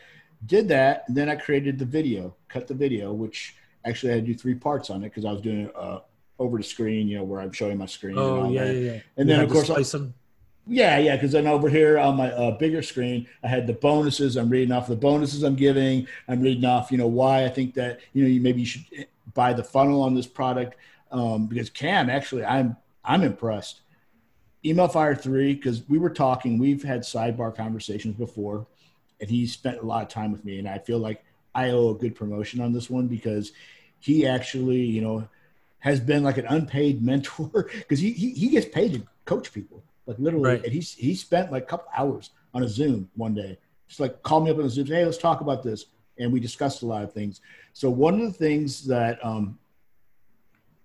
Did 0.46 0.68
that, 0.68 1.04
and 1.08 1.16
then 1.16 1.28
I 1.28 1.36
created 1.36 1.78
the 1.78 1.84
video, 1.84 2.34
cut 2.48 2.68
the 2.68 2.74
video, 2.74 3.12
which 3.12 3.56
actually 3.84 4.12
I 4.12 4.14
had 4.16 4.26
to 4.26 4.32
do 4.32 4.38
three 4.38 4.54
parts 4.54 4.88
on 4.90 5.02
it 5.02 5.08
because 5.08 5.24
I 5.24 5.32
was 5.32 5.40
doing 5.40 5.66
it 5.66 5.76
uh, 5.76 6.00
over 6.38 6.58
the 6.58 6.64
screen, 6.64 7.08
you 7.08 7.18
know, 7.18 7.24
where 7.24 7.40
I'm 7.40 7.52
showing 7.52 7.78
my 7.78 7.86
screen. 7.86 8.12
and 8.12 8.20
oh 8.20 8.44
all 8.44 8.52
yeah, 8.52 8.64
yeah, 8.66 8.70
yeah. 8.92 9.00
And 9.16 9.28
You 9.28 9.34
then 9.36 9.44
of 9.44 9.50
course 9.50 9.92
them. 9.92 10.14
yeah, 10.66 10.98
yeah, 10.98 11.16
because 11.16 11.32
then 11.32 11.46
over 11.46 11.68
here 11.68 11.98
on 11.98 12.16
my 12.16 12.30
uh, 12.32 12.52
bigger 12.52 12.82
screen, 12.82 13.26
I 13.42 13.48
had 13.48 13.66
the 13.66 13.72
bonuses. 13.72 14.36
I'm 14.36 14.48
reading 14.48 14.72
off 14.72 14.86
the 14.86 14.96
bonuses 14.96 15.42
I'm 15.42 15.56
giving. 15.56 16.06
I'm 16.28 16.40
reading 16.40 16.64
off, 16.64 16.92
you 16.92 16.98
know, 16.98 17.08
why 17.08 17.44
I 17.44 17.48
think 17.48 17.74
that 17.74 18.00
you 18.12 18.22
know 18.22 18.28
you 18.28 18.40
maybe 18.40 18.60
you 18.60 18.66
should 18.66 18.84
buy 19.34 19.52
the 19.52 19.64
funnel 19.64 20.02
on 20.02 20.14
this 20.14 20.26
product 20.26 20.76
um, 21.10 21.46
because 21.46 21.68
Cam 21.70 22.08
actually 22.10 22.44
I'm 22.44 22.76
I'm 23.04 23.22
impressed. 23.22 23.80
Email 24.64 24.88
Fire 24.88 25.14
three 25.14 25.54
because 25.54 25.88
we 25.88 25.98
were 25.98 26.10
talking. 26.10 26.58
We've 26.58 26.82
had 26.82 27.02
sidebar 27.02 27.54
conversations 27.54 28.16
before, 28.16 28.66
and 29.20 29.30
he 29.30 29.46
spent 29.46 29.78
a 29.78 29.86
lot 29.86 30.02
of 30.02 30.08
time 30.08 30.32
with 30.32 30.44
me, 30.44 30.58
and 30.58 30.68
I 30.68 30.78
feel 30.78 30.98
like 30.98 31.24
I 31.54 31.70
owe 31.70 31.90
a 31.90 31.94
good 31.94 32.14
promotion 32.14 32.60
on 32.60 32.72
this 32.72 32.90
one 32.90 33.06
because 33.06 33.52
he 34.00 34.26
actually, 34.26 34.80
you 34.82 35.00
know, 35.00 35.28
has 35.80 36.00
been 36.00 36.22
like 36.24 36.38
an 36.38 36.46
unpaid 36.46 37.02
mentor 37.04 37.68
because 37.72 38.00
he, 38.00 38.12
he 38.12 38.30
he 38.32 38.48
gets 38.48 38.66
paid 38.66 38.94
to 38.94 39.02
coach 39.24 39.52
people 39.52 39.82
like 40.06 40.18
literally 40.18 40.50
Right. 40.50 40.64
and 40.64 40.72
he's 40.72 40.94
he 40.94 41.14
spent 41.14 41.52
like 41.52 41.64
a 41.64 41.66
couple 41.66 41.88
hours 41.96 42.30
on 42.54 42.62
a 42.62 42.68
zoom 42.68 43.10
one 43.14 43.34
day 43.34 43.58
just 43.86 44.00
like 44.00 44.22
call 44.22 44.40
me 44.40 44.50
up 44.50 44.56
on 44.58 44.64
a 44.64 44.70
zoom 44.70 44.86
hey 44.86 45.04
let's 45.04 45.18
talk 45.18 45.42
about 45.42 45.62
this 45.62 45.84
and 46.18 46.32
we 46.32 46.40
discussed 46.40 46.80
a 46.82 46.86
lot 46.86 47.02
of 47.02 47.12
things 47.12 47.42
so 47.74 47.90
one 47.90 48.14
of 48.14 48.20
the 48.20 48.32
things 48.32 48.86
that 48.86 49.22
um 49.22 49.58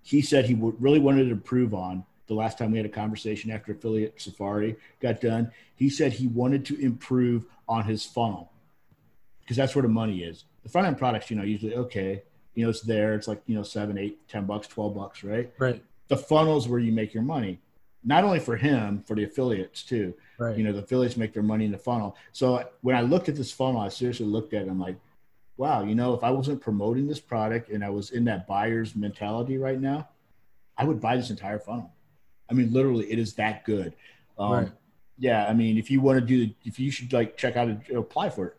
he 0.01 0.21
said 0.21 0.45
he 0.45 0.55
would 0.55 0.79
really 0.81 0.99
wanted 0.99 1.23
to 1.23 1.31
improve 1.31 1.73
on 1.73 2.05
the 2.27 2.33
last 2.33 2.57
time 2.57 2.71
we 2.71 2.77
had 2.77 2.85
a 2.85 2.89
conversation 2.89 3.51
after 3.51 3.71
affiliate 3.71 4.19
safari 4.19 4.75
got 5.01 5.19
done 5.21 5.51
he 5.75 5.89
said 5.89 6.13
he 6.13 6.27
wanted 6.27 6.65
to 6.65 6.79
improve 6.79 7.45
on 7.67 7.83
his 7.83 8.05
funnel 8.05 8.51
because 9.43 9.57
that's 9.57 9.75
where 9.75 9.81
the 9.83 9.87
money 9.89 10.23
is. 10.23 10.45
The 10.63 10.69
front 10.69 10.87
end 10.87 10.97
products 10.97 11.29
you 11.29 11.35
know 11.35 11.43
usually 11.43 11.75
okay 11.75 12.23
you 12.55 12.63
know 12.63 12.69
it's 12.69 12.81
there 12.81 13.15
it's 13.15 13.27
like 13.27 13.41
you 13.47 13.55
know 13.55 13.63
seven 13.63 13.97
eight 13.97 14.27
ten 14.29 14.45
bucks 14.45 14.67
twelve 14.67 14.95
bucks 14.95 15.23
right? 15.23 15.51
Right. 15.57 15.83
the 16.07 16.17
funnels 16.17 16.67
where 16.67 16.79
you 16.79 16.91
make 16.91 17.13
your 17.13 17.23
money 17.23 17.59
not 18.05 18.23
only 18.23 18.39
for 18.39 18.57
him 18.57 19.01
for 19.01 19.15
the 19.15 19.23
affiliates 19.23 19.83
too. 19.83 20.13
Right. 20.37 20.57
you 20.57 20.63
know 20.63 20.71
the 20.71 20.79
affiliates 20.79 21.17
make 21.17 21.33
their 21.33 21.43
money 21.43 21.65
in 21.65 21.71
the 21.71 21.77
funnel. 21.77 22.15
So 22.31 22.69
when 22.81 22.95
i 22.95 23.01
looked 23.01 23.27
at 23.27 23.35
this 23.35 23.51
funnel 23.51 23.81
i 23.81 23.89
seriously 23.89 24.25
looked 24.25 24.53
at 24.53 24.63
it 24.63 24.69
i'm 24.69 24.79
like 24.79 24.95
wow 25.57 25.83
you 25.83 25.95
know 25.95 26.13
if 26.13 26.23
i 26.23 26.31
wasn't 26.31 26.61
promoting 26.61 27.07
this 27.07 27.19
product 27.19 27.69
and 27.69 27.83
i 27.83 27.89
was 27.89 28.11
in 28.11 28.23
that 28.25 28.47
buyer's 28.47 28.95
mentality 28.95 29.57
right 29.57 29.79
now 29.79 30.07
i 30.77 30.83
would 30.83 30.99
buy 30.99 31.15
this 31.15 31.29
entire 31.29 31.59
funnel 31.59 31.92
i 32.49 32.53
mean 32.53 32.71
literally 32.71 33.11
it 33.11 33.19
is 33.19 33.33
that 33.35 33.63
good. 33.65 33.93
Um, 34.37 34.51
Right. 34.51 34.71
yeah 35.17 35.45
i 35.47 35.53
mean 35.53 35.77
if 35.77 35.91
you 35.91 36.01
want 36.01 36.19
to 36.19 36.25
do 36.25 36.53
if 36.65 36.79
you 36.79 36.89
should 36.91 37.11
like 37.13 37.37
check 37.37 37.55
out 37.55 37.67
and 37.67 37.81
apply 37.95 38.29
for 38.29 38.47
it. 38.47 38.57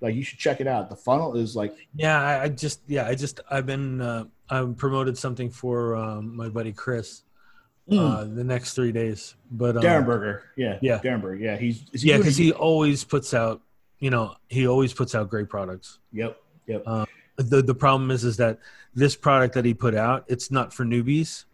Like 0.00 0.16
you 0.16 0.22
should 0.22 0.38
check 0.38 0.60
it 0.60 0.66
out. 0.66 0.90
The 0.90 0.96
funnel 0.96 1.34
is 1.36 1.56
like 1.56 1.74
Yeah, 1.94 2.20
I, 2.20 2.42
I 2.42 2.48
just 2.50 2.80
yeah, 2.86 3.06
I 3.06 3.14
just 3.14 3.40
I've 3.50 3.64
been 3.64 4.02
uh, 4.02 4.24
I've 4.50 4.76
promoted 4.76 5.16
something 5.16 5.48
for 5.48 5.96
um, 5.96 6.36
my 6.36 6.50
buddy 6.50 6.72
Chris 6.72 7.22
uh, 7.90 8.24
the 8.24 8.44
next 8.44 8.74
three 8.74 8.92
days, 8.92 9.34
but 9.50 9.76
um, 9.78 9.82
darren 9.82 10.04
berger 10.04 10.42
yeah 10.56 10.78
yeah. 10.82 10.98
darren 10.98 11.22
berger 11.22 11.36
yeah 11.36 11.56
he's 11.56 11.84
is 11.92 12.02
he 12.02 12.10
yeah, 12.10 12.18
because 12.18 12.36
he 12.36 12.52
always 12.52 13.02
puts 13.04 13.32
out 13.32 13.62
you 13.98 14.10
know 14.10 14.34
he 14.48 14.66
always 14.66 14.92
puts 14.92 15.14
out 15.14 15.30
great 15.30 15.48
products. 15.48 16.00
yep 16.12 16.36
yep. 16.66 16.82
Uh, 16.86 17.06
the 17.36 17.62
the 17.62 17.74
problem 17.74 18.10
is 18.10 18.24
is 18.24 18.36
that 18.36 18.58
this 18.94 19.16
product 19.16 19.54
that 19.54 19.64
he 19.64 19.72
put 19.72 19.94
out 19.94 20.24
it's 20.28 20.50
not 20.50 20.74
for 20.74 20.84
newbies, 20.84 21.44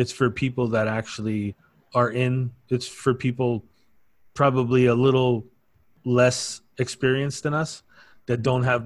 it's 0.00 0.12
for 0.12 0.30
people 0.30 0.66
that 0.68 0.88
actually 0.88 1.54
are 1.94 2.10
in. 2.10 2.50
It's 2.70 2.86
for 2.88 3.12
people 3.12 3.64
probably 4.34 4.86
a 4.86 4.94
little 4.94 5.44
less 6.04 6.62
experienced 6.78 7.42
than 7.44 7.52
us 7.52 7.82
that 8.26 8.40
don't 8.42 8.62
have 8.62 8.82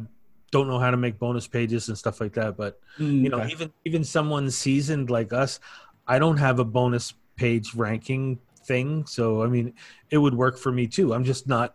don't 0.50 0.66
know 0.68 0.78
how 0.78 0.90
to 0.90 0.96
make 0.96 1.18
bonus 1.18 1.46
pages 1.46 1.88
and 1.88 1.96
stuff 1.98 2.20
like 2.20 2.32
that, 2.34 2.56
but 2.56 2.80
mm, 2.98 3.22
you 3.22 3.28
know 3.28 3.38
Okay. 3.40 3.52
even 3.52 3.72
even 3.84 4.02
someone 4.04 4.50
seasoned 4.50 5.10
like 5.10 5.32
us 5.32 5.60
i 6.06 6.18
don't 6.18 6.36
have 6.36 6.58
a 6.58 6.64
bonus 6.64 7.14
page 7.36 7.74
ranking 7.74 8.38
thing 8.66 9.04
so 9.06 9.42
i 9.42 9.46
mean 9.46 9.72
it 10.10 10.18
would 10.18 10.34
work 10.34 10.56
for 10.58 10.70
me 10.70 10.86
too 10.86 11.12
i'm 11.14 11.24
just 11.24 11.46
not 11.48 11.74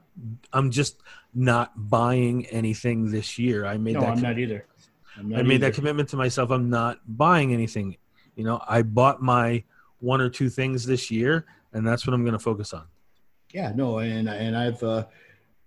i'm 0.54 0.70
just 0.72 1.02
not 1.34 1.72
buying 1.90 2.46
anything 2.48 3.10
this 3.12 3.38
year 3.40 3.66
i 3.66 3.76
made 3.78 3.94
no, 3.96 4.02
that 4.02 4.10
I'm 4.10 4.14
com- 4.16 4.24
not 4.24 4.40
either. 4.40 4.66
I'm 5.18 5.30
not 5.30 5.40
i 5.40 5.42
made 5.44 5.56
either. 5.56 5.66
that 5.70 5.74
commitment 5.76 6.10
to 6.10 6.18
myself 6.18 6.50
i'm 6.52 6.70
not 6.70 7.00
buying 7.08 7.54
anything 7.54 7.98
you 8.40 8.46
know 8.46 8.60
i 8.68 8.82
bought 8.82 9.22
my 9.22 9.62
one 10.00 10.22
or 10.22 10.30
two 10.30 10.50
things 10.50 10.86
this 10.86 11.12
year 11.12 11.46
and 11.74 11.86
that's 11.86 12.08
what 12.08 12.14
i'm 12.14 12.24
going 12.24 12.38
to 12.42 12.46
focus 12.52 12.74
on 12.74 12.86
Yeah, 13.52 13.72
no, 13.76 13.98
and 14.00 14.30
and 14.30 14.56
I've 14.56 14.82
uh, 14.84 15.06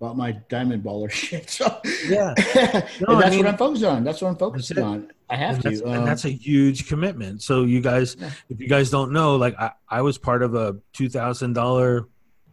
bought 0.00 0.16
my 0.16 0.30
diamond 0.48 0.82
baller 0.86 1.10
shit. 1.22 1.50
So 1.50 1.66
Yeah. 2.06 2.32
and 2.56 2.84
No, 3.08 3.16
I 3.16 3.20
that's 3.22 3.30
mean- 3.34 3.44
what 3.44 3.48
I'm 3.52 3.56
focused 3.58 3.84
on. 3.84 4.04
That's 4.06 4.20
what 4.22 4.28
I'm 4.32 4.36
focusing 4.46 4.78
it. 4.78 4.82
on. 4.84 4.98
I 5.28 5.36
have 5.36 5.54
and 5.56 5.62
to. 5.64 5.68
that's, 5.70 5.82
um, 5.82 5.92
and 5.94 6.06
that's 6.06 6.24
a 6.24 6.30
huge 6.30 6.86
commitment. 6.92 7.42
So 7.42 7.64
you 7.64 7.80
guys, 7.80 8.16
Yeah. 8.20 8.30
if 8.52 8.60
you 8.62 8.68
guys 8.68 8.88
don't 8.96 9.10
know, 9.12 9.34
like 9.44 9.54
I, 9.58 9.72
I 9.88 10.00
was 10.08 10.16
part 10.16 10.42
of 10.46 10.54
a 10.54 10.76
two 10.92 11.08
thousand 11.08 11.54
dollar 11.54 12.06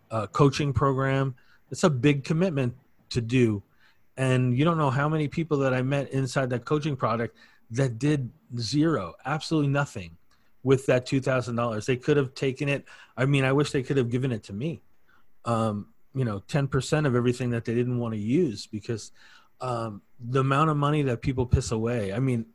uh, 0.09 0.25
coaching 0.39 0.73
program. 0.73 1.35
It's 1.71 1.83
a 1.83 1.89
big 2.07 2.23
commitment 2.23 2.73
to 3.15 3.21
do, 3.21 3.61
and 4.17 4.57
you 4.57 4.65
don't 4.65 4.79
know 4.83 4.89
how 4.89 5.07
many 5.07 5.27
people 5.27 5.57
that 5.59 5.73
I 5.79 5.81
met 5.83 6.09
inside 6.09 6.49
that 6.49 6.65
coaching 6.65 6.95
product 6.95 7.37
that 7.71 7.99
did 7.99 8.31
zero, 8.57 9.13
absolutely 9.25 9.71
nothing, 9.71 10.17
with 10.63 10.85
that 10.87 11.05
two 11.05 11.21
thousand 11.21 11.55
dollars. 11.55 11.85
They 11.85 11.97
could 11.97 12.17
have 12.17 12.33
taken 12.33 12.69
it. 12.69 12.85
I 13.15 13.25
mean, 13.25 13.45
I 13.45 13.51
wish 13.51 13.71
they 13.71 13.83
could 13.83 13.97
have 13.97 14.09
given 14.09 14.31
it 14.31 14.43
to 14.43 14.53
me. 14.53 14.81
Um, 15.45 15.87
you 16.13 16.25
know, 16.25 16.39
ten 16.47 16.67
percent 16.67 17.05
of 17.07 17.15
everything 17.15 17.51
that 17.51 17.65
they 17.65 17.75
didn't 17.75 17.99
want 17.99 18.13
to 18.13 18.19
use 18.19 18.67
because 18.67 19.11
um, 19.61 20.01
the 20.19 20.39
amount 20.39 20.69
of 20.69 20.77
money 20.77 21.03
that 21.03 21.21
people 21.21 21.45
piss 21.45 21.71
away. 21.71 22.13
I 22.13 22.19
mean, 22.19 22.45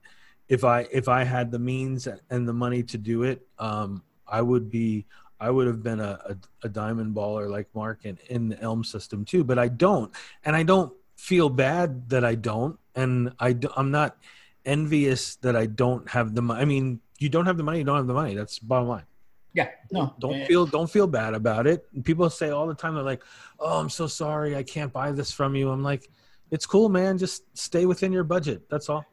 if 0.48 0.64
I 0.64 0.87
if 0.92 1.09
I 1.09 1.24
had 1.24 1.50
the 1.50 1.59
means 1.59 2.09
and 2.31 2.48
the 2.48 2.53
money 2.53 2.83
to 2.85 2.98
do 2.98 3.22
it, 3.22 3.46
um, 3.59 4.03
I 4.27 4.42
would 4.42 4.70
be 4.70 5.07
I 5.40 5.50
would 5.50 5.66
have 5.66 5.83
been 5.83 6.00
a, 6.00 6.18
a, 6.29 6.37
a 6.64 6.68
diamond 6.68 7.14
baller 7.14 7.48
like 7.50 7.68
Mark 7.74 8.05
in, 8.05 8.18
in 8.29 8.48
the 8.48 8.61
Elm 8.61 8.85
system 8.85 9.24
too. 9.24 9.44
But 9.44 9.59
I 9.59 9.68
don't, 9.68 10.12
and 10.44 10.55
I 10.57 10.62
don't 10.62 10.92
feel 11.16 11.48
bad 11.48 12.09
that 12.11 12.24
I 12.24 12.35
don't, 12.35 12.79
and 12.94 13.33
I 13.38 13.57
I'm 13.77 13.90
not 13.90 14.16
envious 14.64 15.37
that 15.37 15.57
I 15.57 15.66
don't 15.66 16.09
have 16.11 16.35
the 16.35 16.42
money. 16.42 16.61
I 16.61 16.64
mean, 16.64 17.00
you 17.18 17.29
don't 17.29 17.46
have 17.46 17.57
the 17.57 17.62
money, 17.62 17.79
you 17.79 17.85
don't 17.85 17.96
have 17.96 18.07
the 18.07 18.14
money. 18.14 18.35
That's 18.35 18.59
bottom 18.59 18.88
line. 18.88 19.05
yeah, 19.53 19.70
no, 19.92 20.14
Don't 20.18 20.35
and- 20.35 20.46
feel 20.46 20.66
don't 20.66 20.90
feel 20.90 21.07
bad 21.07 21.35
about 21.35 21.66
it. 21.66 21.87
People 22.05 22.29
say 22.31 22.50
all 22.50 22.66
the 22.66 22.74
time 22.74 22.94
they're 22.94 23.05
like, 23.05 23.22
"Oh, 23.61 23.79
I'm 23.79 23.88
so 23.90 24.07
sorry, 24.07 24.57
I 24.57 24.62
can't 24.62 24.92
buy 24.92 25.12
this 25.12 25.31
from 25.31 25.55
you." 25.55 25.70
I'm 25.70 25.83
like, 25.83 26.11
"It's 26.50 26.66
cool, 26.66 26.88
man. 26.88 27.18
Just 27.18 27.44
stay 27.57 27.87
within 27.87 28.12
your 28.12 28.24
budget. 28.24 28.68
That's 28.68 28.88
all." 28.88 29.05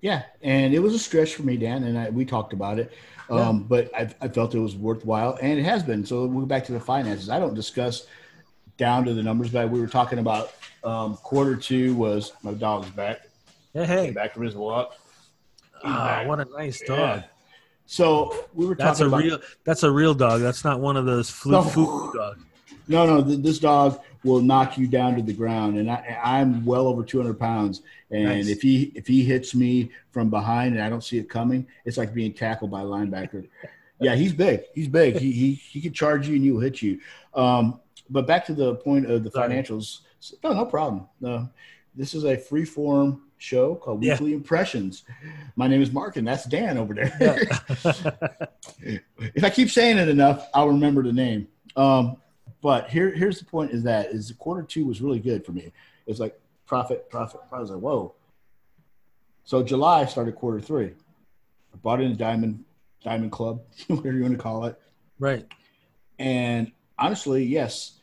Yeah, 0.00 0.24
and 0.42 0.74
it 0.74 0.80
was 0.80 0.94
a 0.94 0.98
stretch 0.98 1.34
for 1.34 1.44
me, 1.44 1.56
Dan, 1.56 1.84
and 1.84 1.96
I, 1.98 2.10
we 2.10 2.24
talked 2.24 2.52
about 2.52 2.78
it. 2.78 2.92
Um, 3.30 3.62
But 3.64 3.90
I, 3.96 4.02
I 4.20 4.28
felt 4.28 4.54
it 4.54 4.58
was 4.58 4.76
worthwhile, 4.76 5.38
and 5.40 5.58
it 5.58 5.62
has 5.64 5.82
been. 5.82 6.04
So 6.04 6.26
we'll 6.26 6.40
go 6.40 6.46
back 6.46 6.64
to 6.66 6.72
the 6.72 6.80
finances. 6.80 7.30
I 7.30 7.38
don't 7.38 7.54
discuss 7.54 8.06
down 8.76 9.04
to 9.06 9.14
the 9.14 9.22
numbers, 9.22 9.50
but 9.50 9.70
we 9.70 9.80
were 9.80 9.86
talking 9.86 10.18
about 10.18 10.52
um, 10.82 11.16
quarter 11.18 11.56
two 11.56 11.94
was 11.94 12.32
my 12.42 12.52
dog's 12.52 12.90
back. 12.90 13.20
Hey, 13.74 14.06
Came 14.06 14.14
back 14.14 14.32
from 14.32 14.44
his 14.44 14.54
walk. 14.54 14.94
Ah, 15.82 16.22
what 16.26 16.38
a 16.40 16.44
nice 16.56 16.80
dog. 16.80 17.20
Yeah. 17.20 17.22
So 17.86 18.46
we 18.54 18.66
were 18.66 18.74
That's 18.76 18.98
talking 19.00 19.12
a 19.12 19.16
about 19.16 19.24
real. 19.24 19.38
That's 19.64 19.82
a 19.82 19.90
real 19.90 20.14
dog. 20.14 20.40
That's 20.40 20.64
not 20.64 20.80
one 20.80 20.96
of 20.96 21.04
those 21.06 21.28
flu 21.28 21.52
No. 21.52 22.12
dogs. 22.14 22.40
No, 22.86 23.06
no, 23.06 23.24
th- 23.24 23.40
this 23.40 23.58
dog 23.58 24.00
will 24.24 24.40
knock 24.40 24.78
you 24.78 24.86
down 24.86 25.16
to 25.16 25.22
the 25.22 25.32
ground, 25.32 25.76
and 25.78 25.90
I, 25.90 26.18
I'm 26.22 26.64
well 26.64 26.86
over 26.86 27.02
200 27.02 27.38
pounds. 27.38 27.82
And 28.10 28.24
Nice. 28.24 28.48
if 28.48 28.62
he 28.62 28.92
if 28.94 29.06
he 29.06 29.24
hits 29.24 29.54
me 29.54 29.90
from 30.12 30.30
behind 30.30 30.74
and 30.74 30.82
I 30.84 30.88
don't 30.88 31.02
see 31.02 31.18
it 31.18 31.28
coming, 31.28 31.66
it's 31.84 31.96
like 31.98 32.14
being 32.14 32.32
tackled 32.32 32.70
by 32.70 32.82
a 32.82 32.84
linebacker. 32.84 33.46
yeah, 34.00 34.14
he's 34.14 34.32
big. 34.32 34.62
He's 34.74 34.88
big. 34.88 35.16
He 35.16 35.32
he 35.32 35.52
he 35.54 35.80
can 35.80 35.92
charge 35.92 36.28
you 36.28 36.36
and 36.36 36.44
he 36.44 36.52
will 36.52 36.60
hit 36.60 36.80
you. 36.80 37.00
Um, 37.34 37.80
but 38.08 38.26
back 38.26 38.44
to 38.46 38.54
the 38.54 38.76
point 38.76 39.10
of 39.10 39.24
the 39.24 39.30
Sorry. 39.30 39.48
financials. 39.52 40.00
No, 40.42 40.52
no 40.54 40.64
problem. 40.64 41.06
No, 41.20 41.48
this 41.94 42.14
is 42.14 42.24
a 42.24 42.36
free 42.36 42.64
form 42.64 43.22
show 43.38 43.74
called 43.74 44.02
Yeah. 44.02 44.12
Weekly 44.14 44.32
Impressions. 44.32 45.04
My 45.56 45.68
name 45.68 45.82
is 45.82 45.92
Mark, 45.92 46.16
and 46.16 46.26
that's 46.26 46.44
Dan 46.44 46.78
over 46.78 46.94
there. 46.94 47.12
if 49.34 49.44
I 49.44 49.50
keep 49.50 49.70
saying 49.70 49.98
it 49.98 50.08
enough, 50.08 50.48
I'll 50.54 50.68
remember 50.68 51.02
the 51.02 51.12
name. 51.12 51.48
Um, 51.76 52.16
but 52.62 52.88
here, 52.88 53.10
here's 53.10 53.38
the 53.38 53.44
point: 53.44 53.72
is 53.72 53.82
that 53.82 54.06
is 54.06 54.28
the 54.28 54.34
quarter 54.34 54.62
two 54.62 54.86
was 54.86 55.00
really 55.00 55.20
good 55.20 55.44
for 55.44 55.52
me. 55.52 55.72
It's 56.06 56.20
like 56.20 56.38
profit, 56.66 57.10
profit. 57.10 57.40
I 57.52 57.60
was 57.60 57.70
like, 57.70 57.80
whoa. 57.80 58.14
So 59.44 59.62
July 59.62 60.06
started 60.06 60.34
quarter 60.36 60.60
three. 60.60 60.86
I 61.72 61.76
bought 61.82 62.00
in 62.00 62.12
a 62.12 62.14
diamond, 62.14 62.64
diamond 63.02 63.32
club, 63.32 63.60
whatever 63.88 64.16
you 64.16 64.22
want 64.22 64.34
to 64.36 64.42
call 64.42 64.64
it. 64.64 64.80
right. 65.18 65.46
And 66.18 66.70
honestly, 66.96 67.44
yes, 67.44 67.98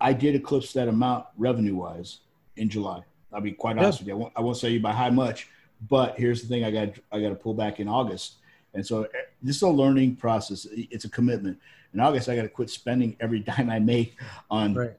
I 0.00 0.12
did 0.12 0.34
eclipse 0.34 0.72
that 0.72 0.88
amount 0.88 1.26
revenue 1.38 1.76
wise 1.76 2.18
in 2.56 2.68
July. 2.68 3.02
I'll 3.34 3.40
be 3.40 3.52
quite 3.52 3.76
honest 3.78 3.98
with 3.98 4.08
you. 4.08 4.14
I 4.14 4.16
won't, 4.16 4.32
I 4.36 4.40
won't 4.40 4.56
say 4.56 4.70
you 4.70 4.80
by 4.80 4.92
how 4.92 5.10
much, 5.10 5.48
but 5.90 6.16
here's 6.16 6.40
the 6.40 6.48
thing: 6.48 6.64
I 6.64 6.70
got 6.70 6.88
I 7.12 7.20
got 7.20 7.30
to 7.30 7.34
pull 7.34 7.52
back 7.54 7.80
in 7.80 7.88
August, 7.88 8.34
and 8.72 8.86
so 8.86 9.02
eh, 9.02 9.08
this 9.42 9.56
is 9.56 9.62
a 9.62 9.68
learning 9.68 10.16
process. 10.16 10.66
It's 10.70 11.04
a 11.04 11.08
commitment. 11.10 11.58
In 11.92 12.00
August, 12.00 12.28
I 12.28 12.36
got 12.36 12.42
to 12.42 12.48
quit 12.48 12.70
spending 12.70 13.16
every 13.20 13.40
dime 13.50 13.68
I 13.70 13.80
make 13.80 14.16
on 14.50 14.74
Right. 14.74 14.96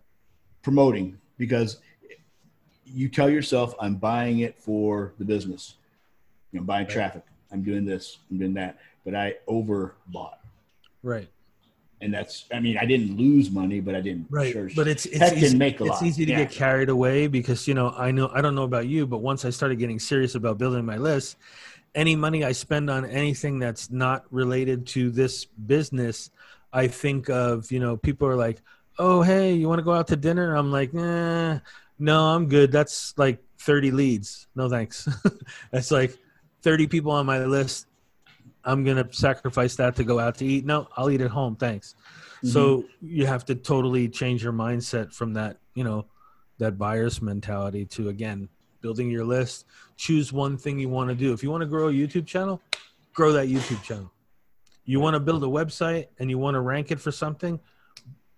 promoting 0.61 1.17
because 1.37 1.77
you 2.85 3.07
tell 3.09 3.29
yourself, 3.29 3.73
"I'm 3.79 3.95
buying 3.95 4.39
it 4.39 4.57
for 4.59 5.13
the 5.17 5.25
business. 5.25 5.75
I'm 6.53 6.65
buying 6.65 6.85
Right. 6.85 6.93
traffic. 6.93 7.23
I'm 7.51 7.63
doing 7.63 7.85
this. 7.85 8.19
I'm 8.29 8.37
doing 8.37 8.53
that." 8.55 8.77
But 9.05 9.15
I 9.15 9.35
overbought 9.47 10.37
Right. 11.03 11.29
And 12.01 12.13
that's 12.13 12.45
I 12.53 12.59
mean 12.59 12.77
I 12.77 12.85
didn't 12.85 13.17
lose 13.17 13.49
money, 13.51 13.79
but 13.79 13.95
I 13.95 14.01
didn't 14.01 14.27
Right. 14.29 14.53
sure 14.53 14.69
But 14.75 14.87
it's 14.87 15.05
it's 15.05 15.31
easy, 15.33 15.57
make 15.57 15.79
a 15.79 15.85
it's 15.85 15.89
lot. 15.89 16.03
easy 16.03 16.25
to 16.25 16.31
Yeah. 16.31 16.37
get 16.45 16.51
carried 16.51 16.89
away 16.89 17.27
because 17.27 17.67
you 17.67 17.73
know 17.73 17.91
I 17.97 18.11
know 18.11 18.29
I 18.33 18.41
don't 18.41 18.55
know 18.55 18.63
about 18.63 18.87
you, 18.87 19.05
but 19.07 19.19
once 19.19 19.45
I 19.45 19.49
started 19.49 19.77
getting 19.79 19.99
serious 19.99 20.35
about 20.35 20.57
building 20.57 20.85
my 20.85 20.97
list, 20.97 21.37
any 21.95 22.15
money 22.15 22.43
I 22.43 22.51
spend 22.51 22.89
on 22.89 23.05
anything 23.05 23.59
that's 23.59 23.89
not 23.91 24.25
related 24.31 24.87
to 24.87 25.11
this 25.11 25.45
business, 25.45 26.29
I 26.73 26.87
think 26.87 27.29
of 27.29 27.71
you 27.71 27.79
know 27.79 27.97
people 27.97 28.27
are 28.27 28.35
like, 28.35 28.61
oh 28.99 29.21
hey, 29.21 29.53
you 29.53 29.67
want 29.67 29.79
to 29.79 29.83
go 29.85 29.93
out 29.93 30.07
to 30.09 30.15
dinner? 30.15 30.55
I'm 30.55 30.71
like, 30.71 30.93
eh, 30.93 31.59
no, 31.99 32.25
I'm 32.35 32.47
good. 32.47 32.71
That's 32.71 33.13
like 33.17 33.39
30 33.59 33.91
leads. 33.91 34.47
No 34.55 34.69
thanks. 34.69 35.07
that's 35.71 35.91
like 35.91 36.17
30 36.63 36.87
people 36.87 37.11
on 37.11 37.25
my 37.25 37.45
list. 37.45 37.87
I'm 38.65 38.83
gonna 38.83 39.07
sacrifice 39.11 39.75
that 39.75 39.95
to 39.97 40.03
go 40.03 40.19
out 40.19 40.35
to 40.39 40.45
eat. 40.45 40.65
No, 40.65 40.87
I'll 40.97 41.09
eat 41.09 41.21
at 41.21 41.31
home. 41.31 41.55
Thanks. 41.55 41.95
So 42.43 42.85
you 43.01 43.25
have 43.25 43.45
to 43.45 43.55
totally 43.55 44.07
change 44.07 44.43
your 44.43 44.53
mindset 44.53 45.13
from 45.13 45.33
that, 45.33 45.57
you 45.73 45.83
know, 45.83 46.05
that 46.59 46.77
buyer's 46.77 47.21
mentality 47.21 47.85
to 47.85 48.09
again 48.09 48.49
building 48.81 49.09
your 49.09 49.25
list. 49.25 49.65
Choose 49.97 50.31
one 50.31 50.57
thing 50.57 50.77
you 50.77 50.89
want 50.89 51.09
to 51.09 51.15
do. 51.15 51.33
If 51.33 51.41
you 51.41 51.49
want 51.49 51.61
to 51.61 51.67
grow 51.67 51.87
a 51.87 51.91
YouTube 51.91 52.27
channel, 52.27 52.61
grow 53.13 53.31
that 53.33 53.47
YouTube 53.47 53.81
channel. 53.81 54.11
You 54.83 54.99
want 54.99 55.15
to 55.15 55.19
build 55.19 55.43
a 55.43 55.47
website 55.47 56.07
and 56.19 56.29
you 56.29 56.37
want 56.37 56.53
to 56.53 56.61
rank 56.61 56.91
it 56.91 56.99
for 56.99 57.11
something, 57.11 57.59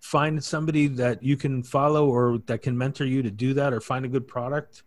find 0.00 0.42
somebody 0.42 0.86
that 0.86 1.22
you 1.22 1.36
can 1.36 1.62
follow 1.62 2.08
or 2.08 2.38
that 2.46 2.62
can 2.62 2.78
mentor 2.78 3.04
you 3.04 3.22
to 3.22 3.30
do 3.30 3.52
that 3.54 3.74
or 3.74 3.80
find 3.80 4.06
a 4.06 4.08
good 4.08 4.26
product. 4.26 4.84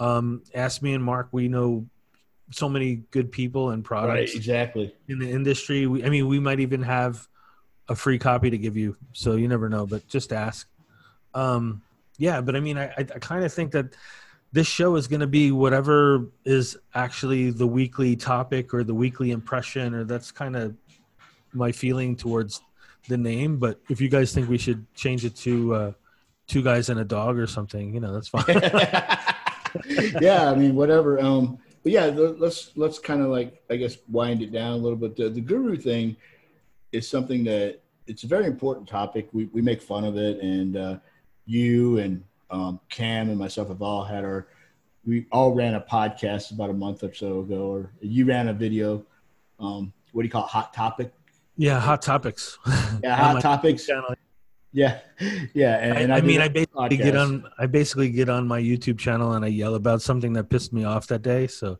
Um, 0.00 0.42
ask 0.54 0.82
me 0.82 0.94
and 0.94 1.04
Mark. 1.04 1.28
We 1.30 1.46
know 1.46 1.86
so 2.50 2.68
many 2.68 2.96
good 3.10 3.30
people 3.30 3.70
and 3.70 3.82
right 3.82 3.86
products 3.86 4.34
exactly. 4.34 4.94
in 5.08 5.18
the 5.18 5.30
industry. 5.30 5.86
We, 5.86 6.04
I 6.04 6.08
mean, 6.08 6.28
we 6.28 6.40
might 6.40 6.60
even 6.60 6.82
have 6.82 7.26
a 7.88 7.94
free 7.94 8.18
copy 8.18 8.50
to 8.50 8.58
give 8.58 8.76
you, 8.76 8.96
so 9.12 9.36
you 9.36 9.48
never 9.48 9.68
know. 9.68 9.86
But 9.86 10.06
just 10.08 10.32
ask. 10.32 10.68
Um, 11.34 11.82
yeah, 12.16 12.40
but 12.40 12.56
I 12.56 12.60
mean, 12.60 12.78
I, 12.78 12.86
I, 12.86 13.00
I 13.00 13.18
kind 13.18 13.44
of 13.44 13.52
think 13.52 13.72
that 13.72 13.94
this 14.52 14.66
show 14.66 14.96
is 14.96 15.06
going 15.06 15.20
to 15.20 15.26
be 15.26 15.52
whatever 15.52 16.26
is 16.44 16.76
actually 16.94 17.50
the 17.50 17.66
weekly 17.66 18.16
topic 18.16 18.72
or 18.72 18.82
the 18.82 18.94
weekly 18.94 19.30
impression, 19.30 19.94
or 19.94 20.04
that's 20.04 20.30
kind 20.30 20.56
of 20.56 20.74
my 21.52 21.70
feeling 21.70 22.16
towards 22.16 22.62
the 23.08 23.16
name. 23.16 23.58
But 23.58 23.80
if 23.88 24.00
you 24.00 24.08
guys 24.08 24.32
think 24.32 24.48
we 24.48 24.58
should 24.58 24.86
change 24.94 25.24
it 25.24 25.36
to 25.36 25.74
uh, 25.74 25.92
two 26.46 26.62
guys 26.62 26.88
and 26.88 27.00
a 27.00 27.04
dog 27.04 27.38
or 27.38 27.46
something, 27.46 27.92
you 27.92 28.00
know, 28.00 28.12
that's 28.12 28.28
fine. 28.28 28.44
yeah, 30.20 30.50
I 30.50 30.54
mean 30.54 30.74
whatever. 30.74 31.20
Um, 31.20 31.58
but 31.82 31.92
yeah, 31.92 32.06
le- 32.06 32.36
let's 32.38 32.72
let's 32.76 32.98
kind 32.98 33.22
of 33.22 33.28
like 33.28 33.62
I 33.70 33.76
guess 33.76 33.98
wind 34.08 34.42
it 34.42 34.52
down 34.52 34.72
a 34.72 34.76
little 34.76 34.96
bit. 34.98 35.16
The, 35.16 35.28
the 35.28 35.40
guru 35.40 35.76
thing 35.76 36.16
is 36.92 37.08
something 37.08 37.44
that 37.44 37.80
it's 38.06 38.24
a 38.24 38.26
very 38.26 38.46
important 38.46 38.88
topic. 38.88 39.28
We 39.32 39.46
we 39.46 39.62
make 39.62 39.82
fun 39.82 40.04
of 40.04 40.16
it, 40.16 40.40
and 40.40 40.76
uh, 40.76 40.96
you 41.46 41.98
and 41.98 42.24
um, 42.50 42.80
Cam 42.88 43.28
and 43.28 43.38
myself 43.38 43.68
have 43.68 43.82
all 43.82 44.04
had 44.04 44.24
our. 44.24 44.48
We 45.06 45.26
all 45.32 45.52
ran 45.54 45.74
a 45.74 45.80
podcast 45.80 46.52
about 46.52 46.68
a 46.70 46.74
month 46.74 47.02
or 47.02 47.14
so 47.14 47.40
ago, 47.40 47.66
or 47.72 47.92
you 48.00 48.26
ran 48.26 48.48
a 48.48 48.52
video. 48.52 49.04
Um, 49.58 49.92
what 50.12 50.22
do 50.22 50.26
you 50.26 50.30
call 50.30 50.44
it? 50.44 50.50
Hot 50.50 50.74
topic. 50.74 51.12
yeah, 51.56 51.80
hot 51.80 52.02
topics. 52.02 52.58
Yeah, 53.02 53.16
hot 53.16 53.40
topics. 53.42 53.86
channel. 53.86 54.14
Yeah, 54.72 54.98
yeah. 55.54 55.76
And, 55.78 55.92
I, 55.98 56.00
and 56.02 56.12
I 56.12 56.20
do 56.20 56.26
mean, 56.26 56.40
I 56.40 56.48
basically 56.48 56.96
get 56.98 57.16
on. 57.16 57.44
I 57.58 57.66
basically 57.66 58.10
get 58.10 58.28
on 58.28 58.46
my 58.46 58.60
YouTube 58.60 58.98
channel 58.98 59.32
and 59.32 59.44
I 59.44 59.48
yell 59.48 59.74
about 59.74 60.02
something 60.02 60.34
that 60.34 60.50
pissed 60.50 60.72
me 60.72 60.84
off 60.84 61.06
that 61.08 61.22
day. 61.22 61.46
So, 61.46 61.78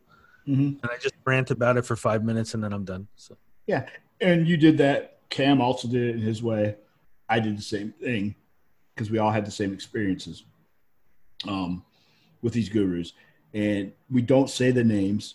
Mhm. 0.48 0.80
and 0.82 0.90
I 0.90 0.96
just 0.98 1.14
rant 1.26 1.50
about 1.50 1.76
it 1.76 1.84
for 1.84 1.96
five 1.96 2.24
minutes 2.24 2.54
and 2.54 2.64
then 2.64 2.72
I'm 2.72 2.84
done. 2.84 3.08
So, 3.16 3.36
Yeah, 3.66 3.86
and 4.20 4.46
you 4.48 4.56
did 4.56 4.78
that. 4.78 5.20
Cam 5.28 5.60
also 5.60 5.86
did 5.88 6.02
it 6.08 6.14
in 6.16 6.22
his 6.22 6.42
way. 6.42 6.76
I 7.28 7.38
did 7.40 7.58
the 7.58 7.62
same 7.62 7.92
thing 7.92 8.34
because 8.94 9.10
we 9.10 9.18
all 9.18 9.30
had 9.30 9.44
the 9.44 9.50
same 9.50 9.74
experiences 9.74 10.44
um, 11.46 11.84
with 12.40 12.54
these 12.54 12.70
gurus, 12.70 13.12
and 13.52 13.92
we 14.10 14.22
don't 14.22 14.48
say 14.48 14.70
the 14.70 14.82
names, 14.82 15.34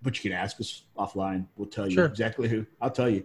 but 0.00 0.16
you 0.22 0.30
can 0.30 0.38
ask 0.38 0.60
us 0.60 0.84
offline. 0.96 1.46
We'll 1.56 1.68
tell 1.68 1.86
you 1.88 1.94
Sure. 1.94 2.06
exactly 2.06 2.48
who. 2.48 2.64
I'll 2.80 2.90
tell 2.90 3.08
you 3.10 3.24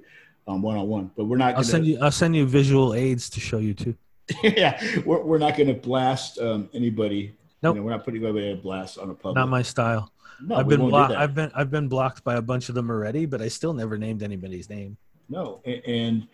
one 0.57 0.77
on 0.77 0.88
one, 0.88 1.12
but 1.15 1.25
we're 1.25 1.38
not. 1.38 1.55
I'll 1.55 1.63
send 1.63 1.85
you. 1.85 1.99
I'll 2.01 2.12
send 2.12 2.35
you 2.35 2.45
visual 2.45 2.93
aids 2.93 3.29
to 3.31 3.39
show 3.39 3.57
you 3.57 3.73
too. 3.73 3.95
yeah, 4.43 4.81
we're, 5.05 5.21
we're 5.21 5.38
not 5.38 5.57
going 5.57 5.67
to 5.67 5.73
blast 5.73 6.39
um, 6.39 6.69
anybody. 6.73 7.35
Nope. 7.62 7.75
You 7.75 7.81
know, 7.81 7.85
we're 7.85 7.91
not 7.91 8.05
putting 8.05 8.23
anybody 8.23 8.51
on 8.51 8.62
blast 8.62 8.97
on 8.97 9.09
a 9.09 9.13
public. 9.13 9.35
Not 9.35 9.49
my 9.49 9.62
style. 9.62 10.12
no, 10.41 10.55
I've 10.55 10.67
been 10.67 10.81
blocked. 10.81 11.13
I've 11.13 11.35
been. 11.35 11.51
I've 11.55 11.71
been 11.71 11.88
blocked 11.88 12.23
by 12.23 12.35
a 12.35 12.41
bunch 12.41 12.69
of 12.69 12.75
them 12.75 12.89
already, 12.89 13.25
but 13.25 13.41
I 13.41 13.47
still 13.47 13.73
never 13.73 13.97
named 13.97 14.23
anybody's 14.23 14.69
name. 14.69 14.97
no, 15.29 15.62
and, 15.65 15.81
and 15.85 16.27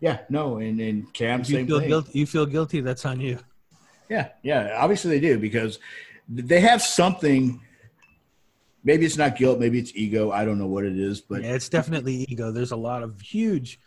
yeah, 0.00 0.18
no, 0.28 0.58
and 0.58 0.80
and 0.80 1.12
Cam 1.14 1.40
If 1.42 1.50
you 1.50 1.56
same 1.56 1.66
feel 1.66 1.80
thing. 1.80 1.88
guilty, 1.88 2.18
you 2.18 2.26
feel 2.26 2.46
guilty. 2.46 2.80
That's 2.80 3.06
on 3.06 3.20
you. 3.20 3.38
Yeah, 4.08 4.28
yeah. 4.42 4.76
Obviously, 4.78 5.10
they 5.10 5.20
do 5.20 5.38
because 5.38 5.78
they 6.28 6.60
have 6.60 6.82
something. 6.82 7.60
Maybe 8.84 9.06
it's 9.06 9.16
not 9.16 9.36
guilt. 9.36 9.58
Maybe 9.60 9.78
it's 9.78 9.92
ego. 9.94 10.32
I 10.32 10.44
don't 10.44 10.58
know 10.58 10.66
what 10.66 10.84
it 10.84 10.98
is, 10.98 11.20
but 11.20 11.42
yeah, 11.42 11.52
it's 11.54 11.68
definitely 11.68 12.26
ego. 12.28 12.50
There's 12.50 12.72
a 12.72 12.76
lot 12.76 13.02
of 13.02 13.20
huge, 13.20 13.78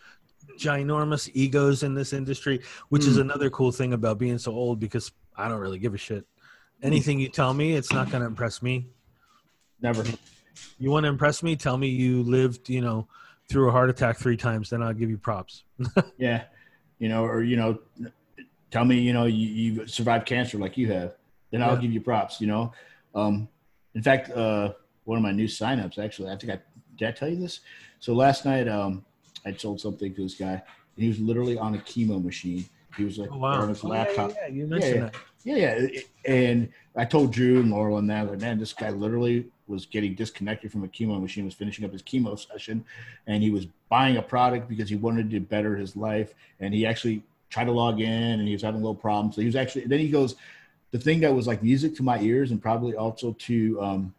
ginormous 0.57 1.29
egos 1.33 1.83
in 1.83 1.93
this 1.93 2.13
industry, 2.13 2.61
which 2.89 3.05
is 3.05 3.17
Mm. 3.17 3.21
another 3.21 3.49
cool 3.49 3.71
thing 3.71 3.93
about 3.93 4.17
being 4.19 4.37
so 4.37 4.53
old 4.53 4.79
because 4.79 5.11
I 5.35 5.49
don't 5.49 5.59
really 5.59 5.79
give 5.79 5.93
a 5.93 5.97
shit. 5.97 6.25
Anything 6.81 7.19
you 7.19 7.29
tell 7.29 7.53
me, 7.53 7.73
it's 7.73 7.91
not 7.93 8.09
going 8.09 8.21
to 8.21 8.27
impress 8.27 8.61
me. 8.61 8.87
never. 9.81 10.03
You 10.77 10.91
want 10.91 11.03
to 11.05 11.09
impress 11.09 11.41
me? 11.43 11.55
Tell 11.55 11.77
me 11.77 11.87
you 11.87 12.23
lived, 12.23 12.69
you 12.69 12.81
know, 12.81 13.07
through 13.49 13.69
a 13.69 13.71
heart 13.71 13.89
attack 13.89 14.17
three 14.17 14.37
times. 14.37 14.69
Then 14.69 14.81
I'll 14.81 14.93
give 14.93 15.09
you 15.09 15.17
props. 15.17 15.63
Yeah, 16.17 16.43
you 16.99 17.09
know, 17.09 17.25
or 17.25 17.43
you 17.43 17.57
know, 17.57 17.79
tell 18.71 18.85
me, 18.85 18.99
you 18.99 19.11
know, 19.13 19.25
you, 19.25 19.47
you've 19.47 19.89
survived 19.89 20.25
cancer 20.25 20.57
like 20.57 20.77
you 20.77 20.91
have. 20.91 21.15
Then 21.51 21.61
I'll 21.61 21.75
Yeah. 21.75 21.81
give 21.81 21.91
you 21.91 22.01
props. 22.01 22.39
You 22.39 22.47
know, 22.47 22.71
um, 23.13 23.47
in 23.93 24.01
fact, 24.01 24.29
uh, 24.31 24.73
one 25.05 25.17
of 25.17 25.23
my 25.23 25.31
new 25.31 25.47
signups 25.47 25.97
actually. 25.97 26.29
I 26.29 26.35
think 26.35 26.51
I 26.53 26.59
did 26.97 27.07
I 27.07 27.11
tell 27.11 27.29
you 27.29 27.37
this. 27.37 27.61
So 27.99 28.13
last 28.13 28.45
night, 28.45 28.67
um, 28.67 29.03
I 29.45 29.53
sold 29.53 29.79
something 29.79 30.13
to 30.15 30.23
this 30.23 30.35
guy, 30.35 30.53
and 30.53 30.61
he 31.03 31.07
was 31.07 31.19
literally 31.19 31.57
on 31.57 31.75
a 31.75 31.77
chemo 31.79 32.23
machine. 32.23 32.65
He 32.97 33.03
was 33.03 33.17
like 33.17 33.29
Oh, 33.31 33.37
wow. 33.37 33.61
on 33.61 33.69
his 33.69 33.83
Oh, 33.83 33.87
yeah, 33.87 33.93
laptop. 33.99 34.31
yeah, 34.31 34.35
yeah, 34.47 34.53
you 34.53 34.67
mentioned 34.67 34.95
yeah. 34.95 35.01
that. 35.01 35.15
Yeah, 35.43 35.77
yeah. 35.77 35.99
And 36.25 36.69
I 36.95 37.05
told 37.05 37.31
Drew 37.31 37.59
and 37.59 37.69
Laurel 37.69 37.97
and 37.99 38.09
that, 38.09 38.27
like, 38.29 38.39
man, 38.41 38.57
this 38.57 38.73
guy 38.73 38.89
literally 38.89 39.45
was 39.67 39.85
getting 39.85 40.15
disconnected 40.15 40.71
from 40.71 40.83
a 40.83 40.87
chemo 40.87 41.21
machine, 41.21 41.45
was 41.45 41.53
finishing 41.53 41.85
up 41.85 41.91
his 41.91 42.01
chemo 42.01 42.37
session, 42.39 42.83
and 43.27 43.43
he 43.43 43.51
was 43.51 43.67
buying 43.89 44.17
a 44.17 44.21
product 44.21 44.67
because 44.67 44.89
he 44.89 44.95
wanted 44.95 45.29
to 45.29 45.39
better 45.39 45.75
his 45.75 45.95
life. 45.95 46.33
And 46.59 46.73
he 46.73 46.85
actually 46.85 47.21
tried 47.49 47.65
to 47.65 47.71
log 47.71 47.99
in 48.01 48.09
and 48.39 48.47
he 48.47 48.53
was 48.53 48.63
having 48.63 48.81
a 48.81 48.83
little 48.83 48.95
problem. 48.95 49.31
So 49.31 49.41
he 49.41 49.47
was 49.47 49.55
actually, 49.55 49.85
then 49.85 49.99
he 49.99 50.09
goes, 50.09 50.35
the 50.91 50.99
thing 50.99 51.19
that 51.19 51.33
was 51.33 51.45
like 51.45 51.61
music 51.61 51.95
to 51.97 52.03
my 52.03 52.19
ears 52.21 52.49
and 52.51 52.61
probably 52.61 52.95
also 52.95 53.33
to 53.33 53.81
um, 53.81 54.13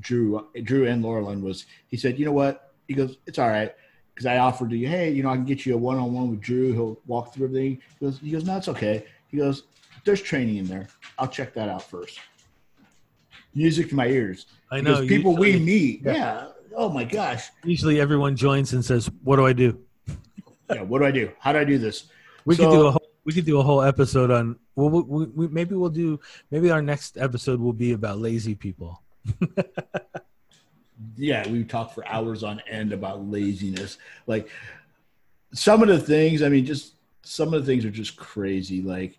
Drew, 0.00 0.48
Drew 0.64 0.86
and 0.86 1.04
Laurelin 1.04 1.42
was, 1.42 1.66
he 1.88 1.96
said, 1.96 2.18
you 2.18 2.24
know 2.24 2.32
what? 2.32 2.72
He 2.88 2.94
goes, 2.94 3.18
it's 3.26 3.38
all 3.38 3.48
right. 3.48 3.74
Because 4.14 4.26
I 4.26 4.38
offered 4.38 4.70
to 4.70 4.76
you, 4.76 4.88
hey, 4.88 5.10
you 5.10 5.22
know, 5.22 5.30
I 5.30 5.36
can 5.36 5.44
get 5.44 5.64
you 5.64 5.74
a 5.74 5.78
one-on-one 5.78 6.30
with 6.30 6.40
Drew. 6.40 6.72
He'll 6.72 7.00
walk 7.06 7.32
through 7.32 7.46
everything. 7.46 7.80
He 7.98 8.06
goes, 8.06 8.18
he 8.18 8.30
goes, 8.30 8.44
no, 8.44 8.56
it's 8.56 8.68
okay. 8.68 9.04
He 9.28 9.38
goes, 9.38 9.64
there's 10.04 10.20
training 10.20 10.56
in 10.56 10.66
there. 10.66 10.88
I'll 11.18 11.28
check 11.28 11.54
that 11.54 11.68
out 11.68 11.82
first. 11.82 12.18
Music 13.54 13.88
to 13.90 13.94
my 13.94 14.06
ears. 14.06 14.46
I 14.70 14.80
know. 14.80 14.94
Because 14.94 15.08
people 15.08 15.36
we 15.36 15.58
meet, 15.58 16.02
yeah. 16.02 16.12
yeah. 16.12 16.46
Oh 16.76 16.88
my 16.88 17.04
gosh. 17.04 17.50
Usually 17.64 18.00
everyone 18.00 18.36
joins 18.36 18.72
and 18.72 18.84
says, 18.84 19.10
"What 19.24 19.36
do 19.36 19.46
I 19.46 19.52
do?" 19.52 19.78
Yeah. 20.72 20.82
What 20.82 21.00
do 21.00 21.04
I 21.04 21.10
do? 21.10 21.32
How 21.40 21.52
do 21.52 21.58
I 21.58 21.64
do 21.64 21.76
this? 21.76 22.04
We 22.44 22.54
So- 22.54 22.70
could 22.70 22.76
do 22.76 22.86
a 22.86 22.90
whole, 22.92 23.08
we 23.24 23.32
could 23.32 23.44
do 23.44 23.58
a 23.58 23.62
whole 23.62 23.82
episode 23.82 24.30
on 24.30 24.56
Well, 24.76 24.88
we, 24.88 25.24
we, 25.26 25.48
maybe 25.48 25.74
we'll 25.74 25.90
do. 25.90 26.20
Maybe 26.50 26.70
our 26.70 26.80
next 26.80 27.18
episode 27.18 27.60
will 27.60 27.72
be 27.72 27.92
about 27.92 28.18
lazy 28.18 28.54
people. 28.54 29.02
yeah, 31.16 31.48
we 31.48 31.64
talk 31.64 31.94
for 31.94 32.06
hours 32.06 32.42
on 32.42 32.60
end 32.68 32.92
about 32.92 33.28
laziness. 33.28 33.98
Like 34.26 34.48
some 35.52 35.82
of 35.82 35.88
the 35.88 35.98
things, 35.98 36.42
I 36.42 36.48
mean, 36.48 36.64
just 36.64 36.94
some 37.22 37.52
of 37.54 37.64
the 37.64 37.66
things 37.66 37.84
are 37.84 37.90
just 37.90 38.16
crazy. 38.16 38.82
Like, 38.82 39.18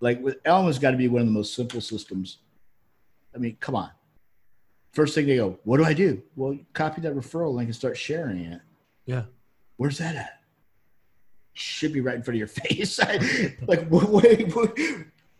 like 0.00 0.20
with 0.22 0.38
Elm 0.44 0.66
has 0.66 0.78
got 0.78 0.92
to 0.92 0.96
be 0.96 1.08
one 1.08 1.20
of 1.22 1.26
the 1.26 1.32
most 1.32 1.54
simple 1.54 1.80
systems. 1.80 2.38
I 3.34 3.38
mean, 3.38 3.56
come 3.60 3.76
on. 3.76 3.90
First 4.92 5.14
thing 5.14 5.26
they 5.26 5.36
go, 5.36 5.58
what 5.64 5.76
do 5.76 5.84
I 5.84 5.92
do? 5.92 6.22
Well, 6.34 6.58
copy 6.72 7.00
that 7.02 7.14
referral 7.14 7.54
link 7.54 7.68
and 7.68 7.76
start 7.76 7.96
sharing 7.96 8.40
it. 8.40 8.60
Yeah. 9.06 9.24
Where's 9.76 9.98
that 9.98 10.16
at? 10.16 10.40
Should 11.52 11.92
be 11.92 12.00
right 12.00 12.16
in 12.16 12.22
front 12.22 12.36
of 12.36 12.38
your 12.38 12.48
face. 12.48 12.98
like, 13.66 13.86
wait, 13.90 14.52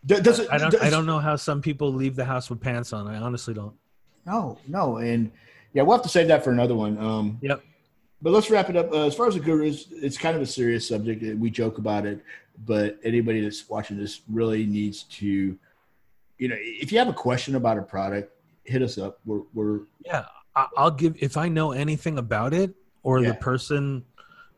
does 0.07 0.38
it? 0.38 0.48
I 0.51 0.59
don't. 0.59 0.70
Does, 0.70 0.80
I 0.80 0.90
don't 0.90 1.07
know 1.07 1.18
how 1.18 1.36
some 1.36 1.61
people 1.61 1.92
leave 1.92 2.16
the 2.16 2.24
house 2.24 2.48
with 2.51 2.61
pants 2.61 2.92
on. 2.92 3.07
I 3.07 3.16
honestly 3.16 3.55
don't. 3.55 3.74
No, 4.26 4.59
no, 4.68 4.96
and 4.98 5.30
yeah, 5.72 5.82
we'll 5.82 5.96
have 5.96 6.03
to 6.05 6.09
save 6.09 6.28
that 6.28 6.44
for 6.44 6.51
another 6.51 6.74
one. 6.74 6.98
Um, 6.98 7.38
yep. 7.42 7.62
But 8.22 8.32
let's 8.32 8.51
wrap 8.51 8.68
it 8.68 8.76
up. 8.76 8.92
Uh, 8.92 9.07
as 9.07 9.14
far 9.14 9.28
as 9.28 9.34
the 9.34 9.40
gurus, 9.40 9.86
it's 9.90 10.18
kind 10.18 10.36
of 10.36 10.42
a 10.42 10.46
serious 10.46 10.86
subject. 10.86 11.22
We 11.38 11.51
joke 11.51 11.78
about 11.78 12.05
it, 12.05 12.22
but 12.66 12.98
anybody 13.03 13.40
that's 13.40 13.68
watching 13.68 13.96
this 13.96 14.20
really 14.28 14.66
needs 14.66 15.05
to, 15.05 15.59
you 16.36 16.48
know, 16.48 16.57
if 16.59 16.92
you 16.92 16.98
have 16.98 17.09
a 17.09 17.14
question 17.14 17.55
about 17.55 17.78
a 17.78 17.82
product, 17.82 18.32
hit 18.64 18.82
us 18.82 18.98
up. 18.98 19.20
We're, 19.24 19.42
we're 19.55 19.80
yeah. 20.05 20.26
I'll 20.55 20.90
give 20.90 21.16
if 21.20 21.36
I 21.36 21.48
know 21.48 21.72
anything 21.72 22.18
about 22.18 22.53
it 22.53 22.74
or 23.03 23.20
yeah. 23.20 23.28
the 23.28 23.34
person 23.34 24.05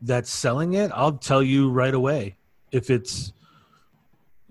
that's 0.00 0.30
selling 0.30 0.74
it, 0.74 0.90
I'll 0.92 1.18
tell 1.18 1.42
you 1.42 1.70
right 1.70 1.94
away. 1.94 2.36
If 2.72 2.90
it's, 2.90 3.32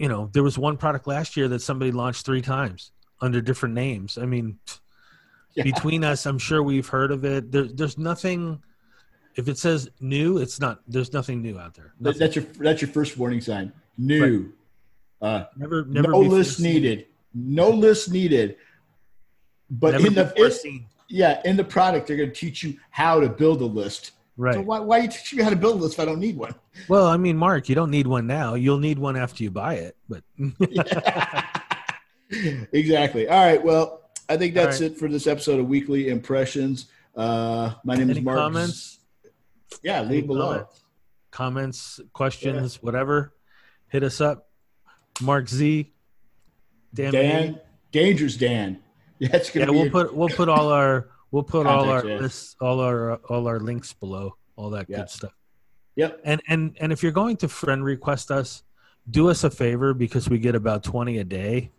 you 0.02 0.08
know, 0.08 0.32
there 0.34 0.42
was 0.42 0.58
one 0.58 0.78
product 0.78 1.06
last 1.06 1.38
year 1.38 1.48
that 1.50 1.62
somebody 1.62 1.92
launched 1.92 2.26
three 2.26 2.42
times 2.42 2.92
under 3.22 3.40
different 3.40 3.76
names. 3.76 4.18
I 4.18 4.26
mean, 4.26 4.58
yeah. 5.54 5.64
between 5.64 6.04
us, 6.04 6.26
I'm 6.26 6.40
sure 6.40 6.64
we've 6.64 6.88
heard 6.88 7.12
of 7.12 7.24
it. 7.24 7.52
There, 7.52 7.66
there's 7.66 8.00
nothing. 8.00 8.64
If 9.36 9.48
it 9.48 9.60
says 9.60 9.92
new, 10.00 10.40
it's 10.40 10.60
not. 10.60 10.82
There's 10.88 11.14
nothing 11.14 11.44
new 11.44 11.60
out 11.60 11.76
there. 11.76 11.94
Nothing. 12.00 12.20
That's 12.20 12.36
your 12.36 12.46
that's 12.58 12.82
your 12.82 12.90
first 12.90 13.16
warning 13.16 13.42
sign. 13.42 13.72
New. 14.00 14.52
Right. 15.22 15.30
Uh, 15.30 15.46
never, 15.56 15.86
never. 15.86 16.08
No 16.08 16.20
list 16.20 16.60
needed. 16.60 17.06
No 17.36 17.70
list 17.70 18.12
needed. 18.12 18.56
But 19.70 19.92
never 19.92 20.08
in 20.08 20.16
the 20.16 20.84
yeah, 21.10 21.42
in 21.46 21.58
the 21.58 21.64
product, 21.64 22.08
they're 22.08 22.18
going 22.18 22.32
to 22.32 22.36
teach 22.36 22.64
you 22.64 22.76
how 22.90 23.20
to 23.20 23.30
build 23.30 23.62
a 23.62 23.66
list. 23.66 24.14
Right. 24.42 24.56
So 24.56 24.62
why, 24.62 24.80
why 24.80 24.98
are 24.98 25.02
you 25.04 25.08
teaching 25.08 25.38
me 25.38 25.44
how 25.44 25.52
to 25.52 25.56
build 25.56 25.84
this 25.84 25.94
if 25.94 26.00
I 26.00 26.06
don't 26.06 26.20
need 26.20 26.36
one? 26.36 26.56
Well, 26.88 27.06
I 27.06 27.16
mean, 27.16 27.38
Mark, 27.38 27.70
you 27.70 27.76
don't 27.76 27.92
need 27.92 28.08
one 28.08 28.26
now. 28.26 28.56
You'll 28.56 28.80
need 28.80 28.98
one 28.98 29.16
after 29.16 29.44
you 29.44 29.52
buy 29.52 29.76
it. 29.76 29.96
But 30.10 30.24
exactly. 32.74 33.28
All 33.28 33.38
right. 33.38 33.64
Well, 33.64 34.10
I 34.28 34.38
think 34.38 34.56
that's 34.56 34.82
right. 34.82 34.90
it 34.90 34.98
for 34.98 35.08
this 35.08 35.28
episode 35.28 35.60
of 35.60 35.68
Weekly 35.68 36.10
Impressions. 36.10 36.88
Uh, 37.16 37.74
my 37.84 37.94
name 37.94 38.10
Any 38.10 38.18
is 38.18 38.26
Mark. 38.26 38.40
Comments? 38.40 38.98
Yeah, 39.84 40.02
leave 40.02 40.26
below. 40.26 40.50
Comments, 40.50 40.82
comments 41.30 42.00
questions, 42.12 42.78
yeah. 42.78 42.82
whatever. 42.82 43.36
Hit 43.90 44.02
us 44.02 44.22
up. 44.22 44.50
Mark 45.22 45.50
Z. 45.50 45.94
Dan. 46.96 47.14
Dan 47.14 47.60
Dangerous 47.92 48.38
Dan. 48.38 48.80
Yeah, 49.20 49.40
yeah, 49.54 49.70
we'll 49.70 49.92
put 49.92 50.16
we'll 50.16 50.30
put 50.30 50.50
all 50.50 50.70
our 50.70 51.12
we'll 51.32 51.44
put 51.44 51.66
all 51.66 51.90
our 51.90 52.06
yeah. 52.06 52.18
lists, 52.18 52.56
all 52.62 52.80
our 52.80 53.16
all 53.30 53.48
our 53.48 53.60
links 53.60 53.94
below, 53.94 54.36
all 54.56 54.70
that 54.72 54.88
yeah. 54.90 54.98
good 54.98 55.10
stuff. 55.10 55.34
Yep. 55.96 56.22
And 56.24 56.42
and 56.48 56.78
and 56.80 56.92
if 56.92 57.04
you're 57.04 57.12
going 57.12 57.38
to 57.38 57.48
friend 57.48 57.84
request 57.84 58.32
us, 58.32 58.64
do 59.10 59.30
us 59.30 59.44
a 59.44 59.50
favor 59.50 59.94
because 59.94 60.30
we 60.30 60.38
get 60.38 60.56
about 60.56 60.84
twenty 60.84 61.18
a 61.18 61.24
day. 61.24 61.72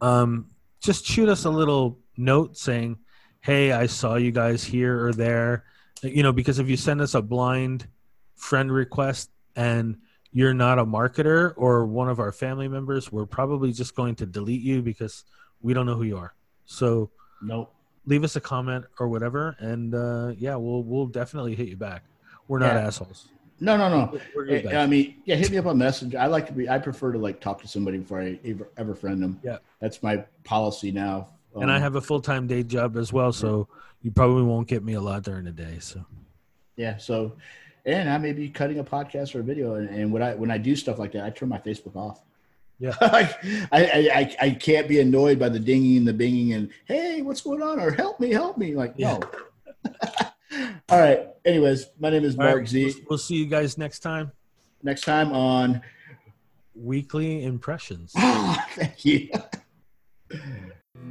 Um, 0.00 0.46
just 0.80 1.04
shoot 1.04 1.28
us 1.28 1.44
a 1.44 1.50
little 1.50 1.98
note 2.16 2.56
saying, 2.56 2.98
"Hey, 3.40 3.72
I 3.72 3.86
saw 3.86 4.16
you 4.16 4.32
guys 4.32 4.64
here 4.64 5.06
or 5.06 5.12
there." 5.12 5.64
You 6.02 6.22
know, 6.24 6.32
because 6.32 6.58
if 6.58 6.68
you 6.68 6.76
send 6.76 7.00
us 7.00 7.14
a 7.14 7.22
blind 7.22 7.86
friend 8.34 8.72
request 8.72 9.30
and 9.54 9.98
you're 10.32 10.54
not 10.54 10.78
a 10.78 10.84
marketer 10.84 11.52
or 11.56 11.86
one 11.86 12.08
of 12.08 12.18
our 12.18 12.32
family 12.32 12.66
members, 12.66 13.12
we're 13.12 13.26
probably 13.26 13.70
just 13.70 13.94
going 13.94 14.16
to 14.16 14.26
delete 14.26 14.62
you 14.62 14.82
because 14.82 15.24
we 15.60 15.74
don't 15.74 15.86
know 15.86 15.94
who 15.94 16.02
you 16.02 16.16
are. 16.16 16.34
So, 16.64 17.10
nope. 17.40 17.72
Leave 18.06 18.24
us 18.24 18.36
a 18.36 18.40
comment 18.40 18.84
or 18.98 19.08
whatever, 19.08 19.56
and 19.60 19.94
uh, 19.94 20.32
yeah, 20.36 20.56
we'll 20.56 20.82
we'll 20.82 21.06
definitely 21.06 21.54
hit 21.54 21.68
you 21.68 21.76
back. 21.76 22.02
We're 22.48 22.58
not 22.58 22.74
yeah. 22.74 22.86
assholes. 22.86 23.28
No, 23.62 23.76
no, 23.76 23.88
no. 23.88 24.76
I 24.76 24.86
mean, 24.86 25.22
yeah, 25.24 25.36
hit 25.36 25.52
me 25.52 25.58
up 25.58 25.66
on 25.66 25.78
Messenger. 25.78 26.18
I 26.18 26.26
like 26.26 26.48
to 26.48 26.52
be. 26.52 26.68
I 26.68 26.78
prefer 26.78 27.12
to 27.12 27.18
like 27.18 27.40
talk 27.40 27.62
to 27.62 27.68
somebody 27.68 27.98
before 27.98 28.20
I 28.20 28.40
ever, 28.44 28.68
ever 28.76 28.94
friend 28.96 29.22
them. 29.22 29.38
Yeah, 29.44 29.58
that's 29.80 30.02
my 30.02 30.24
policy 30.42 30.90
now. 30.90 31.28
Um, 31.54 31.62
and 31.62 31.70
I 31.70 31.76
um, 31.76 31.82
have 31.82 31.94
a 31.94 32.00
full 32.00 32.20
time 32.20 32.48
day 32.48 32.64
job 32.64 32.96
as 32.96 33.12
well, 33.12 33.32
so 33.32 33.68
you 34.00 34.10
probably 34.10 34.42
won't 34.42 34.66
get 34.66 34.82
me 34.82 34.94
a 34.94 35.00
lot 35.00 35.22
during 35.22 35.44
the 35.44 35.52
day. 35.52 35.78
So, 35.78 36.04
yeah. 36.74 36.96
So, 36.96 37.36
and 37.86 38.10
I 38.10 38.18
may 38.18 38.32
be 38.32 38.48
cutting 38.48 38.80
a 38.80 38.84
podcast 38.84 39.36
or 39.36 39.40
a 39.40 39.44
video, 39.44 39.74
and, 39.74 39.88
and 39.90 40.12
when 40.12 40.22
I 40.22 40.34
when 40.34 40.50
I 40.50 40.58
do 40.58 40.74
stuff 40.74 40.98
like 40.98 41.12
that, 41.12 41.24
I 41.24 41.30
turn 41.30 41.48
my 41.48 41.58
Facebook 41.58 41.94
off. 41.94 42.20
Yeah, 42.82 42.96
I, 43.00 43.32
I, 43.70 43.80
I 43.80 44.36
I 44.40 44.50
can't 44.50 44.88
be 44.88 44.98
annoyed 44.98 45.38
by 45.38 45.48
the 45.48 45.60
dinging 45.60 45.98
and 45.98 46.08
the 46.08 46.12
binging 46.12 46.56
and 46.56 46.68
hey, 46.84 47.22
what's 47.22 47.40
going 47.40 47.62
on? 47.62 47.78
Or 47.78 47.92
help 47.92 48.18
me, 48.18 48.32
help 48.32 48.58
me. 48.58 48.74
Like 48.74 48.94
yeah. 48.96 49.18
no. 49.84 49.92
All 50.88 50.98
right. 50.98 51.28
Anyways, 51.44 51.86
my 52.00 52.10
name 52.10 52.24
is 52.24 52.36
Mark 52.36 52.56
right. 52.56 52.68
Z. 52.68 52.84
We'll, 52.84 52.94
we'll 53.10 53.18
see 53.18 53.36
you 53.36 53.46
guys 53.46 53.78
next 53.78 54.00
time. 54.00 54.32
Next 54.82 55.02
time 55.02 55.30
on 55.32 55.80
Weekly 56.74 57.44
Impressions. 57.44 58.12
thank 58.16 59.04
you. 59.04 59.28
yeah, 59.30 60.40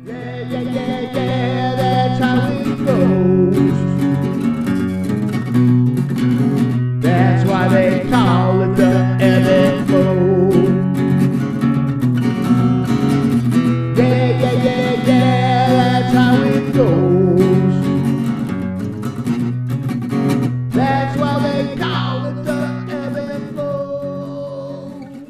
yeah, 0.04 0.44
yeah, 0.44 1.00
yeah, 1.14 1.76
that's 1.78 2.22
how 2.22 2.52
it 2.52 2.86
goes. 2.86 3.72
That's 7.02 7.50
why 7.50 7.68
they 7.70 8.10
call 8.10 8.62
it 8.62 8.76
the 8.76 8.91